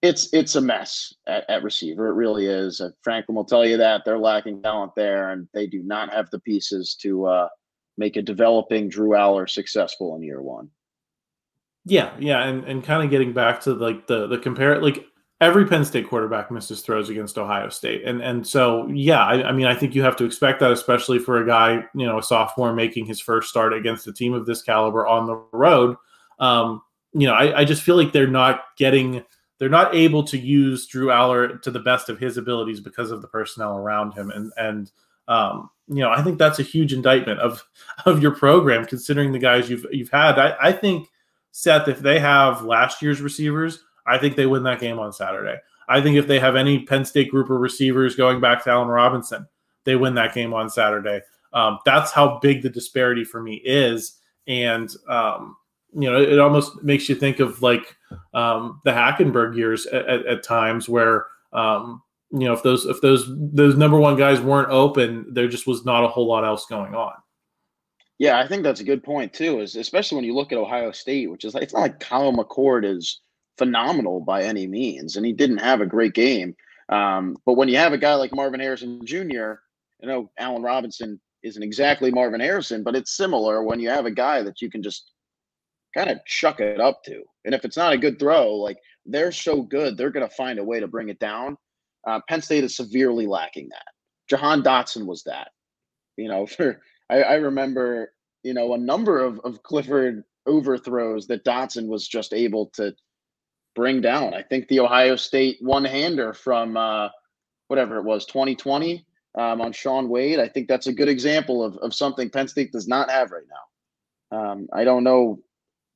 it's 0.05 0.29
it's 0.35 0.55
a 0.55 0.61
mess 0.61 1.15
at, 1.27 1.49
at 1.49 1.63
receiver. 1.63 2.09
It 2.09 2.15
really 2.15 2.47
is. 2.47 2.83
Franklin 3.03 3.35
will 3.35 3.45
tell 3.45 3.65
you 3.65 3.79
that 3.79 4.03
they're 4.05 4.19
lacking 4.19 4.63
talent 4.63 4.93
there, 4.95 5.31
and 5.31 5.49
they 5.55 5.67
do 5.67 5.83
not 5.83 6.13
have 6.13 6.29
the 6.29 6.41
pieces 6.41 6.95
to 7.01 7.25
uh, 7.25 7.49
make 7.97 8.17
a 8.17 8.23
developing 8.23 8.89
Drew 8.89 9.11
Allar 9.11 9.49
successful 9.49 10.17
in 10.17 10.23
year 10.23 10.43
one. 10.43 10.71
Yeah, 11.85 12.13
yeah, 12.19 12.45
and, 12.45 12.65
and 12.65 12.83
kind 12.83 13.05
of 13.05 13.11
getting 13.11 13.33
back 13.33 13.61
to 13.63 13.75
like 13.75 14.07
the 14.07 14.27
the 14.27 14.39
compare 14.39 14.81
like 14.81 15.05
every 15.41 15.67
Penn 15.67 15.85
State 15.85 16.09
quarterback 16.09 16.51
misses 16.51 16.81
throws 16.81 17.11
against 17.11 17.37
Ohio 17.37 17.69
State, 17.69 18.05
and 18.05 18.23
and 18.23 18.47
so 18.47 18.87
yeah, 18.89 19.25
I, 19.25 19.49
I, 19.49 19.53
mean 19.53 19.67
I 19.67 19.75
think 19.75 19.95
you 19.95 20.03
have 20.03 20.17
to 20.17 20.25
expect 20.25 20.61
that, 20.61 20.73
especially 20.73 21.19
for 21.19 21.43
a 21.43 21.47
guy 21.47 21.85
you 21.95 22.07
know 22.07 22.19
a 22.19 22.23
sophomore 22.23 22.73
making 22.73 23.05
his 23.05 23.21
first 23.21 23.51
start 23.51 23.75
against 23.75 24.07
a 24.07 24.13
team 24.13 24.33
of 24.33 24.47
this 24.47 24.63
caliber 24.63 25.07
on 25.07 25.27
the 25.27 25.37
road. 25.53 25.97
Um, 26.39 26.83
you 27.13 27.27
know, 27.27 27.35
I, 27.35 27.61
I 27.61 27.65
just 27.65 27.83
feel 27.83 27.97
like 27.97 28.13
they're 28.13 28.27
not 28.27 28.65
getting 28.79 29.23
they're 29.59 29.69
not 29.69 29.95
able 29.95 30.25
to 30.25 30.39
use 30.39 30.87
Drew 30.87 31.09
Allar 31.09 31.61
to 31.63 31.71
the 31.71 31.81
best 31.81 32.09
of 32.09 32.19
his 32.19 32.39
abilities 32.39 32.81
because 32.81 33.11
of 33.11 33.23
the 33.23 33.29
personnel 33.29 33.77
around 33.77 34.13
him, 34.13 34.31
and 34.31 34.53
and 34.57 34.91
um, 35.29 35.71
you 35.89 36.01
know 36.01 36.11
I 36.11 36.23
think 36.23 36.39
that's 36.39 36.59
a 36.59 36.65
huge 36.65 36.93
indictment 36.93 37.41
of 37.41 37.65
of 38.07 38.23
your 38.23 38.35
program 38.35 38.85
considering 38.85 39.33
the 39.33 39.39
guys 39.39 39.69
you've 39.69 39.87
you've 39.91 40.11
had. 40.11 40.39
I, 40.39 40.57
I 40.61 40.73
think 40.73 41.09
Seth, 41.53 41.89
if 41.89 42.01
they 42.01 42.19
have 42.19 42.63
last 42.63 43.03
year's 43.03 43.21
receivers 43.21 43.85
I 44.07 44.19
think 44.19 44.37
they 44.37 44.47
win 44.47 44.63
that 44.65 44.81
game 44.81 44.99
on 44.99 45.13
Saturday. 45.13 45.59
I 45.89 46.01
think 46.01 46.17
if 46.17 46.27
they 46.27 46.39
have 46.41 46.57
any 46.57 46.85
Penn 46.85 47.05
State 47.05 47.31
group 47.31 47.51
of 47.51 47.61
receivers 47.61 48.17
going 48.17 48.41
back 48.41 48.65
to 48.65 48.71
Allen 48.71 48.89
Robinson, 48.89 49.47
they 49.85 49.97
win 49.97 50.15
that 50.15 50.35
game 50.35 50.55
on 50.55 50.71
Saturday. 50.71 51.21
Um, 51.53 51.79
that's 51.85 52.11
how 52.11 52.39
big 52.41 52.63
the 52.63 52.71
disparity 52.71 53.25
for 53.25 53.43
me 53.43 53.61
is. 53.65 54.19
And, 54.47 54.91
um, 55.09 55.57
you 55.95 56.11
know, 56.11 56.21
it 56.21 56.39
almost 56.39 56.83
makes 56.83 57.09
you 57.09 57.15
think 57.15 57.39
of 57.39 57.63
like 57.63 57.97
um, 58.33 58.81
the 58.85 58.91
Hackenberg 58.91 59.57
years 59.57 59.87
at, 59.87 60.07
at, 60.07 60.27
at 60.27 60.43
times 60.43 60.89
where, 60.89 61.27
um, 61.53 62.03
you 62.35 62.47
know, 62.47 62.53
if 62.53 62.63
those 62.63 62.85
if 62.85 63.01
those 63.01 63.27
those 63.29 63.77
number 63.77 63.99
one 63.99 64.17
guys 64.17 64.41
weren't 64.41 64.71
open, 64.71 65.27
there 65.33 65.47
just 65.47 65.67
was 65.67 65.85
not 65.85 66.03
a 66.03 66.09
whole 66.09 66.27
lot 66.27 66.45
else 66.45 66.67
going 66.67 66.95
on. 66.95 67.13
Yeah, 68.19 68.39
I 68.41 68.49
think 68.49 68.65
that's 68.65 68.81
a 68.81 68.85
good 68.85 69.05
point 69.05 69.33
too. 69.33 69.61
Is 69.61 69.77
especially 69.77 70.17
when 70.17 70.25
you 70.25 70.35
look 70.35 70.51
at 70.51 70.59
Ohio 70.59 70.91
State, 70.91 71.31
which 71.31 71.45
is 71.45 71.55
like 71.55 71.63
it's 71.63 71.73
not 71.73 71.83
like 71.83 72.01
Kyle 72.01 72.33
McCord 72.33 72.85
is 72.85 73.21
phenomenal 73.57 74.21
by 74.21 74.43
any 74.43 74.67
means, 74.67 75.17
and 75.17 75.25
he 75.25 75.33
didn't 75.33 75.59
have 75.59 75.81
a 75.81 75.87
great 75.87 76.15
game. 76.15 76.57
Um, 76.89 77.37
but 77.47 77.55
when 77.55 77.69
you 77.69 77.77
have 77.77 77.93
a 77.93 77.99
guy 77.99 78.15
like 78.15 78.35
Marvin 78.35 78.61
Harrison 78.61 79.05
Jr., 79.07 79.55
you 80.01 80.09
know, 80.09 80.31
Allen 80.39 80.63
Robinson 80.63 81.21
isn't 81.45 81.63
exactly 81.63 82.11
Marvin 82.11 82.41
Harrison, 82.41 82.83
but 82.83 82.97
it's 82.97 83.17
similar 83.17 83.63
when 83.63 83.79
you 83.79 83.91
have 83.91 84.07
a 84.07 84.11
guy 84.11 84.43
that 84.43 84.61
you 84.61 84.71
can 84.71 84.83
just 84.83 85.13
kind 85.95 86.11
of 86.11 86.19
chuck 86.27 86.61
it 86.61 86.81
up 86.81 87.05
to. 87.05 87.23
And 87.45 87.55
if 87.55 87.65
it's 87.65 87.77
not 87.77 87.93
a 87.93 87.99
good 87.99 88.19
throw, 88.19 88.55
like 88.55 88.79
they're 89.07 89.33
so 89.33 89.63
good, 89.63 89.97
they're 89.97 90.11
going 90.11 90.29
to 90.29 90.35
find 90.35 90.59
a 90.59 90.65
way 90.65 90.81
to 90.81 90.89
bring 90.89 91.09
it 91.09 91.19
down. 91.19 91.57
Uh, 92.07 92.21
Penn 92.29 92.43
State 92.43 92.65
is 92.65 92.77
severely 92.77 93.27
lacking 93.27 93.69
that. 93.71 93.93
Jahan 94.29 94.63
Dotson 94.63 95.07
was 95.07 95.23
that. 95.25 95.49
You 96.17 96.29
know, 96.29 96.47
for 96.47 96.81
I, 97.11 97.23
I 97.23 97.35
remember, 97.35 98.13
you 98.43 98.55
know, 98.55 98.75
a 98.75 98.79
number 98.79 99.21
of, 99.21 99.41
of 99.45 99.63
Clifford 99.63 100.25
overthrows 100.47 101.27
that 101.27 101.45
Dotson 101.45 101.89
was 101.89 102.07
just 102.07 102.33
able 102.33 102.67
to 102.75 102.95
bring 103.75 104.01
down. 104.01 104.35
I 104.35 104.43
think 104.43 104.69
the 104.69 104.81
Ohio 104.81 105.17
State 105.17 105.59
one 105.61 105.85
hander 105.85 106.33
from 106.33 106.77
uh, 106.77 107.09
whatever 107.69 107.99
it 107.99 108.05
was, 108.05 108.27
2020 108.27 109.05
um, 109.37 109.61
on 109.61 109.73
Shaun 109.73 110.09
Wade. 110.09 110.39
I 110.39 110.49
think 110.49 110.69
that's 110.69 110.87
a 110.87 110.93
good 110.93 111.09
example 111.09 111.63
of, 111.63 111.77
of 111.79 111.95
something 111.95 112.31
Penn 112.31 112.49
State 112.49 112.73
does 112.73 112.89
not 112.89 113.11
have 113.11 113.31
right 113.31 113.43
now. 113.51 114.39
Um, 114.39 114.69
I 114.73 114.85
don't 114.85 115.05
know 115.05 115.41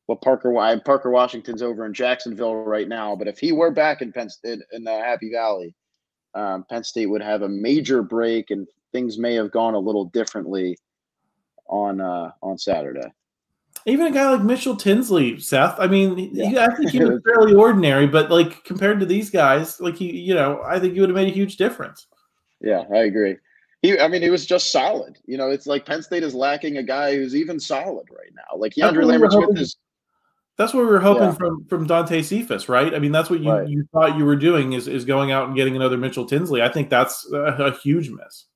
what 0.07 0.23
Parker 0.23 0.53
Parker 0.85 1.11
Washington's 1.11 1.63
over 1.63 1.85
in 1.85 1.93
Jacksonville 1.93 2.55
right 2.55 2.89
now, 2.89 3.15
but 3.15 3.29
if 3.29 3.39
he 3.39 3.53
were 3.53 3.71
back 3.71 4.01
in 4.01 4.13
Penn 4.13 4.31
State 4.31 4.61
in 4.73 4.85
the 4.85 4.91
Happy 4.91 5.31
Valley, 5.31 5.75
um, 6.39 6.65
Penn 6.71 6.85
State 6.85 7.07
would 7.07 7.23
have 7.23 7.43
a 7.43 7.49
major 7.49 8.03
break, 8.03 8.51
and 8.51 8.67
things 8.93 9.19
may 9.19 9.35
have 9.35 9.51
gone 9.51 9.75
a 9.75 9.79
little 9.79 10.05
differently 10.07 10.79
on 11.67 12.01
uh, 12.01 12.31
on 12.43 12.57
Saturday. 12.57 13.13
Even 13.87 14.07
a 14.07 14.11
guy 14.11 14.31
like 14.31 14.43
Mitchell 14.43 14.77
Tinsley, 14.77 15.41
Seth. 15.41 15.79
I 15.79 15.87
mean, 15.87 16.31
yeah. 16.33 16.67
I 16.71 16.75
think 16.75 16.91
he 16.91 17.01
was 17.01 17.21
fairly 17.25 17.55
ordinary, 17.55 18.07
but 18.07 18.31
like 18.31 18.65
compared 18.65 19.01
to 19.01 19.07
these 19.07 19.31
guys, 19.31 19.81
like 19.81 19.97
he, 19.97 20.17
you 20.17 20.35
know, 20.35 20.63
I 20.65 20.79
think 20.79 20.95
he 20.95 21.01
would 21.01 21.11
have 21.11 21.17
made 21.17 21.29
a 21.29 21.35
huge 21.35 21.57
difference. 21.57 22.07
Yeah, 22.61 22.85
I 22.93 22.99
agree. 22.99 23.37
He, 23.83 23.99
I 23.99 24.09
mean, 24.09 24.23
he 24.23 24.31
was 24.31 24.47
just 24.47 24.73
solid. 24.73 25.19
You 25.27 25.39
know, 25.39 25.51
it's 25.51 25.67
like 25.67 25.87
Penn 25.87 26.03
State 26.03 26.25
is 26.25 26.35
lacking 26.35 26.79
a 26.79 26.83
guy 26.83 27.15
who's 27.15 27.37
even 27.37 27.61
solid 27.61 28.09
right 28.11 28.33
now. 28.35 28.59
Like 28.59 28.75
KeAndre 28.75 29.05
Lambert 29.05 29.33
Smith 29.33 29.59
is. 29.59 29.77
That's 30.59 30.75
what 30.75 30.81
we 30.81 30.91
were 30.91 31.01
hoping 31.01 31.23
yeah. 31.23 31.33
from 31.33 31.65
from 31.69 31.87
Dante 31.87 32.21
Cephas, 32.21 32.69
right? 32.69 32.95
I 32.95 32.99
mean, 32.99 33.13
that's 33.13 33.31
what 33.31 33.41
you, 33.41 33.51
right. 33.51 33.69
you 33.69 33.89
thought 33.93 34.19
you 34.19 34.25
were 34.25 34.37
doing 34.37 34.73
is 34.73 34.89
is 34.89 35.05
going 35.05 35.31
out 35.31 35.47
and 35.47 35.57
getting 35.57 35.77
another 35.77 35.97
Mitchell 35.97 36.27
Tinsley. 36.27 36.63
I 36.63 36.69
think 36.69 36.91
that's 36.91 37.31
a, 37.33 37.39
a 37.39 37.79
huge 37.79 38.11
miss. 38.11 38.47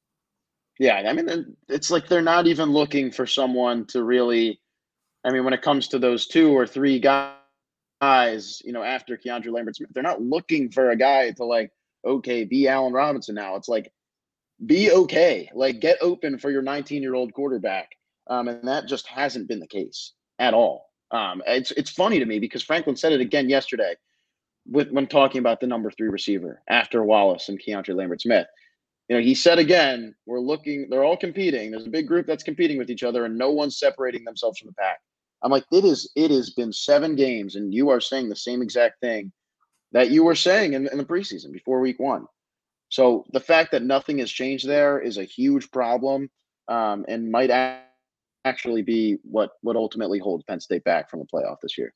Yeah, 0.79 0.97
I 1.07 1.13
mean, 1.13 1.55
it's 1.69 1.91
like 1.91 2.09
they're 2.09 2.23
not 2.23 2.47
even 2.49 2.71
looking 2.73 3.13
for 3.13 3.27
someone 3.27 3.87
to 3.87 4.03
really 4.03 4.61
I 5.25 5.31
mean, 5.31 5.45
when 5.45 5.55
it 5.55 5.63
comes 5.63 5.89
to 5.89 5.99
those 5.99 6.27
two 6.27 6.57
or 6.57 6.67
three 6.67 6.99
guys, 6.99 8.63
you 8.65 8.73
know, 8.73 8.83
after 8.83 9.17
KeAndre 9.17 9.53
Lambert 9.53 9.77
Smith, 9.77 9.91
they're 9.93 10.03
not 10.03 10.21
looking 10.21 10.71
for 10.71 10.91
a 10.91 10.97
guy 10.97 11.31
to 11.33 11.45
like, 11.45 11.71
okay, 12.05 12.45
be 12.45 12.69
Allen 12.69 12.93
Robinson 12.93 13.37
now. 13.37 13.57
It's 13.57 13.69
like, 13.69 13.93
be 14.67 14.91
okay. 14.91 15.49
Like, 15.55 15.81
get 15.81 15.99
open 16.01 16.39
for 16.39 16.51
your 16.51 16.63
19 16.63 17.03
year 17.03 17.15
old 17.15 17.33
quarterback. 17.35 17.91
Um, 18.27 18.49
and 18.49 18.67
that 18.67 18.87
just 18.87 19.07
hasn't 19.07 19.49
been 19.49 19.61
the 19.61 19.67
case 19.67 20.13
at 20.39 20.55
all. 20.55 20.92
Um, 21.13 21.43
it's 21.47 21.71
it's 21.73 21.91
funny 21.91 22.19
to 22.19 22.25
me 22.25 22.39
because 22.39 22.63
Franklin 22.63 22.97
said 22.97 23.13
it 23.13 23.21
again 23.21 23.49
yesterday 23.49 23.95
with 24.67 24.91
when 24.91 25.07
talking 25.07 25.39
about 25.39 25.61
the 25.61 25.67
number 25.67 25.91
three 25.91 26.09
receiver 26.09 26.63
after 26.69 27.05
Wallace 27.05 27.49
and 27.49 27.61
KeAndre 27.61 27.95
Lambert 27.95 28.23
Smith 28.23 28.47
you 29.13 29.19
know, 29.19 29.23
he 29.23 29.35
said 29.35 29.59
again, 29.59 30.15
we're 30.25 30.41
looking, 30.41 30.89
they're 30.89 31.05
all 31.05 31.19
competing. 31.19 31.71
There's 31.71 31.87
a 31.87 31.91
big 31.91 32.09
group 32.09 32.27
that's 32.27 32.43
competing 32.43 32.79
with 32.79 32.91
each 32.91 33.03
other 33.03 33.27
and 33.27 33.37
no 33.37 33.51
one's 33.51 33.79
separating 33.79 34.25
themselves 34.25 34.59
from 34.59 34.69
the 34.69 34.75
pack. 34.75 35.01
I'm 35.43 35.51
like, 35.51 35.67
it 35.71 35.85
is, 35.85 36.11
it 36.17 36.31
has 36.31 36.49
been 36.49 36.73
seven 36.73 37.15
games, 37.15 37.57
and 37.57 37.75
you 37.75 37.91
are 37.91 38.01
saying 38.01 38.31
the 38.31 38.37
same 38.37 38.63
exact 38.63 39.01
thing 39.01 39.31
that 39.91 40.11
you 40.11 40.25
were 40.25 40.35
saying 40.35 40.73
in, 40.73 40.89
in 40.89 40.97
the 40.97 41.05
preseason 41.05 41.53
before 41.53 41.81
week 41.81 42.01
one. 42.01 42.27
So 42.89 43.27
the 43.35 43.41
fact 43.41 43.73
that 43.73 43.83
nothing 43.83 44.19
has 44.19 44.31
changed 44.31 44.67
there 44.67 44.99
is 44.99 45.19
a 45.19 45.25
huge 45.25 45.71
problem, 45.73 46.31
um, 46.69 47.05
and 47.07 47.31
might 47.31 47.51
actually 48.45 48.83
be 48.83 49.19
what 49.23 49.53
what 49.63 49.77
ultimately 49.77 50.19
holds 50.19 50.45
Penn 50.45 50.61
State 50.61 50.85
back 50.85 51.11
from 51.11 51.21
a 51.21 51.25
playoff 51.25 51.61
this 51.61 51.77
year. 51.79 51.95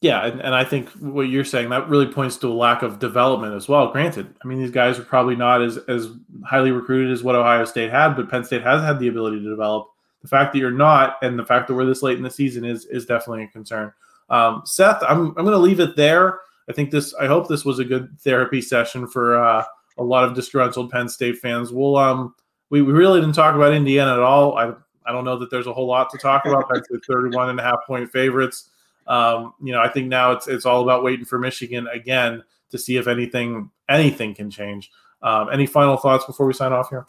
Yeah, 0.00 0.26
and, 0.26 0.40
and 0.40 0.52
I 0.52 0.64
think 0.64 0.88
what 0.90 1.28
you're 1.28 1.44
saying 1.44 1.70
that 1.70 1.88
really 1.88 2.06
points 2.06 2.36
to 2.38 2.48
a 2.48 2.52
lack 2.52 2.82
of 2.82 2.98
development 2.98 3.54
as 3.54 3.68
well. 3.68 3.92
Granted, 3.92 4.34
I 4.42 4.48
mean 4.48 4.58
these 4.58 4.70
guys 4.70 4.98
are 4.98 5.04
probably 5.04 5.36
not 5.36 5.62
as 5.62 5.78
as 5.88 6.08
highly 6.44 6.72
recruited 6.72 7.12
as 7.12 7.22
what 7.22 7.36
Ohio 7.36 7.64
State 7.64 7.90
had, 7.90 8.14
but 8.14 8.28
Penn 8.28 8.44
State 8.44 8.62
has 8.62 8.82
had 8.82 8.98
the 8.98 9.08
ability 9.08 9.38
to 9.38 9.48
develop 9.48 9.88
the 10.22 10.28
fact 10.28 10.52
that 10.52 10.58
you're 10.58 10.70
not, 10.70 11.16
and 11.22 11.38
the 11.38 11.44
fact 11.44 11.68
that 11.68 11.74
we're 11.74 11.84
this 11.84 12.02
late 12.02 12.16
in 12.16 12.22
the 12.22 12.30
season 12.30 12.64
is 12.64 12.86
is 12.86 13.06
definitely 13.06 13.44
a 13.44 13.48
concern. 13.48 13.92
Um, 14.28 14.62
Seth, 14.64 15.02
I'm 15.02 15.28
I'm 15.28 15.44
going 15.44 15.50
to 15.50 15.58
leave 15.58 15.80
it 15.80 15.96
there. 15.96 16.40
I 16.68 16.72
think 16.72 16.90
this. 16.90 17.14
I 17.14 17.26
hope 17.26 17.48
this 17.48 17.64
was 17.64 17.78
a 17.78 17.84
good 17.84 18.18
therapy 18.20 18.60
session 18.60 19.06
for 19.06 19.36
uh, 19.36 19.64
a 19.98 20.02
lot 20.02 20.24
of 20.24 20.34
disgruntled 20.34 20.90
Penn 20.90 21.08
State 21.08 21.38
fans. 21.38 21.72
We'll 21.72 21.96
um 21.96 22.34
we, 22.70 22.82
we 22.82 22.92
really 22.92 23.20
didn't 23.20 23.34
talk 23.34 23.54
about 23.54 23.74
Indiana 23.74 24.14
at 24.14 24.20
all. 24.20 24.56
I 24.56 24.72
I 25.06 25.12
don't 25.12 25.24
know 25.24 25.38
that 25.38 25.50
there's 25.50 25.66
a 25.66 25.72
whole 25.72 25.86
lot 25.86 26.10
to 26.10 26.18
talk 26.18 26.46
about. 26.46 26.66
That's 26.72 26.88
the 26.88 27.00
31 27.06 27.50
and 27.50 27.60
a 27.60 27.62
half 27.62 27.86
point 27.86 28.10
favorites. 28.10 28.70
Um, 29.06 29.54
you 29.62 29.72
know, 29.72 29.80
I 29.80 29.88
think 29.88 30.08
now 30.08 30.32
it's 30.32 30.46
it's 30.48 30.66
all 30.66 30.82
about 30.82 31.02
waiting 31.02 31.24
for 31.24 31.38
Michigan 31.38 31.88
again 31.92 32.42
to 32.70 32.78
see 32.78 32.96
if 32.96 33.08
anything 33.08 33.70
anything 33.88 34.34
can 34.34 34.50
change. 34.50 34.90
Um, 35.22 35.48
any 35.52 35.66
final 35.66 35.96
thoughts 35.96 36.24
before 36.24 36.46
we 36.46 36.52
sign 36.52 36.72
off 36.72 36.88
here? 36.88 37.06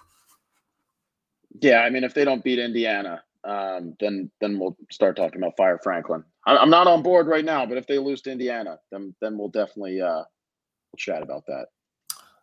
Yeah, 1.62 1.82
I 1.82 1.90
mean, 1.90 2.04
if 2.04 2.14
they 2.14 2.26
don't 2.26 2.44
beat 2.44 2.60
Indiana, 2.60 3.24
um, 3.44 3.96
then 4.00 4.32
then 4.42 4.60
we'll 4.60 4.78
start 4.92 5.16
talking 5.16 5.40
about 5.40 5.58
fire 5.58 5.80
Franklin. 5.84 6.24
I'm 6.46 6.70
not 6.70 6.88
on 6.88 7.04
board 7.04 7.28
right 7.28 7.46
now, 7.46 7.66
but 7.66 7.78
if 7.78 7.88
they 7.88 7.98
lose 7.98 8.22
to 8.24 8.32
Indiana, 8.32 8.80
then 8.92 9.16
then 9.22 9.38
we'll 9.38 9.50
definitely 9.50 10.02
uh, 10.02 10.18
we'll 10.18 10.98
chat 10.98 11.22
about 11.22 11.46
that. 11.48 11.68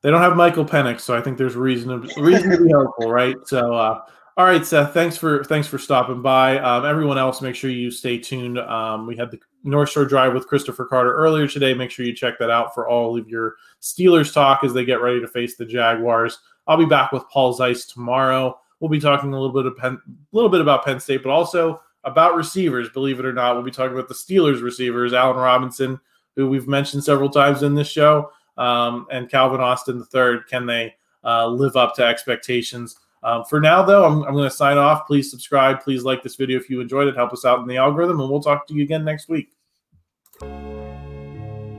They 0.02 0.10
don't 0.10 0.22
have 0.22 0.36
Michael 0.36 0.64
Penix, 0.64 1.00
so 1.00 1.14
I 1.14 1.20
think 1.20 1.36
there's 1.36 1.56
reason 1.56 2.00
to, 2.00 2.22
reason 2.22 2.50
to 2.50 2.64
be 2.64 2.72
hopeful, 2.72 3.10
right? 3.10 3.36
So, 3.44 3.74
uh, 3.74 4.00
all 4.40 4.46
right, 4.46 4.64
Seth, 4.64 4.94
thanks 4.94 5.18
for 5.18 5.44
thanks 5.44 5.68
for 5.68 5.76
stopping 5.76 6.22
by. 6.22 6.58
Um, 6.60 6.86
everyone 6.86 7.18
else, 7.18 7.42
make 7.42 7.54
sure 7.54 7.68
you 7.68 7.90
stay 7.90 8.16
tuned. 8.16 8.58
Um, 8.58 9.06
we 9.06 9.14
had 9.14 9.30
the 9.30 9.38
North 9.64 9.90
Shore 9.90 10.06
Drive 10.06 10.32
with 10.32 10.46
Christopher 10.46 10.86
Carter 10.86 11.12
earlier 11.14 11.46
today. 11.46 11.74
Make 11.74 11.90
sure 11.90 12.06
you 12.06 12.14
check 12.14 12.38
that 12.38 12.48
out 12.48 12.72
for 12.72 12.88
all 12.88 13.18
of 13.18 13.28
your 13.28 13.56
Steelers 13.82 14.32
talk 14.32 14.64
as 14.64 14.72
they 14.72 14.86
get 14.86 15.02
ready 15.02 15.20
to 15.20 15.28
face 15.28 15.56
the 15.56 15.66
Jaguars. 15.66 16.38
I'll 16.66 16.78
be 16.78 16.86
back 16.86 17.12
with 17.12 17.28
Paul 17.28 17.54
Zeise 17.54 17.86
tomorrow. 17.92 18.58
We'll 18.78 18.88
be 18.88 18.98
talking 18.98 19.30
a 19.30 19.38
little 19.38 19.52
bit 19.52 19.66
of 19.66 19.76
Penn, 19.76 20.00
a 20.08 20.34
little 20.34 20.48
bit 20.48 20.62
about 20.62 20.86
Penn 20.86 21.00
State, 21.00 21.22
but 21.22 21.28
also 21.32 21.82
about 22.04 22.34
receivers. 22.34 22.88
Believe 22.88 23.20
it 23.20 23.26
or 23.26 23.34
not, 23.34 23.56
we'll 23.56 23.62
be 23.62 23.70
talking 23.70 23.92
about 23.92 24.08
the 24.08 24.14
Steelers 24.14 24.62
receivers, 24.62 25.12
Allen 25.12 25.36
Robinson, 25.36 26.00
who 26.34 26.48
we've 26.48 26.66
mentioned 26.66 27.04
several 27.04 27.28
times 27.28 27.62
in 27.62 27.74
this 27.74 27.90
show, 27.90 28.32
um, 28.56 29.06
and 29.12 29.28
Calvin 29.28 29.60
Austin 29.60 30.02
III. 30.14 30.38
Can 30.48 30.64
they 30.64 30.94
uh, 31.24 31.46
live 31.46 31.76
up 31.76 31.94
to 31.96 32.06
expectations? 32.06 32.96
Um, 33.22 33.44
for 33.44 33.60
now, 33.60 33.82
though, 33.82 34.04
I'm, 34.04 34.22
I'm 34.24 34.32
going 34.32 34.48
to 34.48 34.54
sign 34.54 34.78
off. 34.78 35.06
Please 35.06 35.30
subscribe. 35.30 35.80
Please 35.80 36.04
like 36.04 36.22
this 36.22 36.36
video 36.36 36.58
if 36.58 36.70
you 36.70 36.80
enjoyed 36.80 37.08
it. 37.08 37.16
Help 37.16 37.32
us 37.32 37.44
out 37.44 37.60
in 37.60 37.66
the 37.66 37.76
algorithm, 37.76 38.20
and 38.20 38.30
we'll 38.30 38.42
talk 38.42 38.66
to 38.68 38.74
you 38.74 38.82
again 38.82 39.04
next 39.04 39.28
week. 39.28 39.50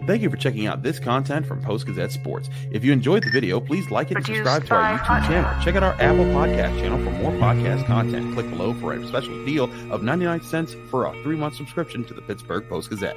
Thank 0.08 0.24
you 0.24 0.32
for 0.32 0.38
checking 0.38 0.66
out 0.66 0.82
this 0.82 1.00
content 1.00 1.46
from 1.46 1.62
Post 1.62 1.86
Gazette 1.86 2.12
Sports. 2.12 2.50
If 2.72 2.84
you 2.84 2.92
enjoyed 2.92 3.24
the 3.24 3.30
video, 3.30 3.60
please 3.60 3.92
like 3.92 4.10
it 4.10 4.18
and 4.18 4.26
subscribe 4.26 4.66
to 4.66 4.74
our 4.74 4.98
YouTube 4.98 5.28
channel. 5.28 5.64
Check 5.64 5.76
out 5.76 5.84
our 5.84 5.94
Apple 5.94 6.26
Podcast 6.26 6.80
channel 6.80 6.98
for 6.98 7.12
more 7.12 7.32
podcast 7.34 7.86
content. 7.86 8.34
Click 8.34 8.50
below 8.50 8.74
for 8.74 8.94
a 8.94 9.08
special 9.08 9.46
deal 9.46 9.72
of 9.92 10.02
99 10.02 10.42
cents 10.42 10.76
for 10.90 11.06
a 11.06 11.24
three 11.24 11.36
month 11.36 11.56
subscription 11.56 12.04
to 12.06 12.14
the 12.16 12.22
Pittsburgh 12.22 12.68
Post 12.68 12.90
Gazette. 12.90 13.16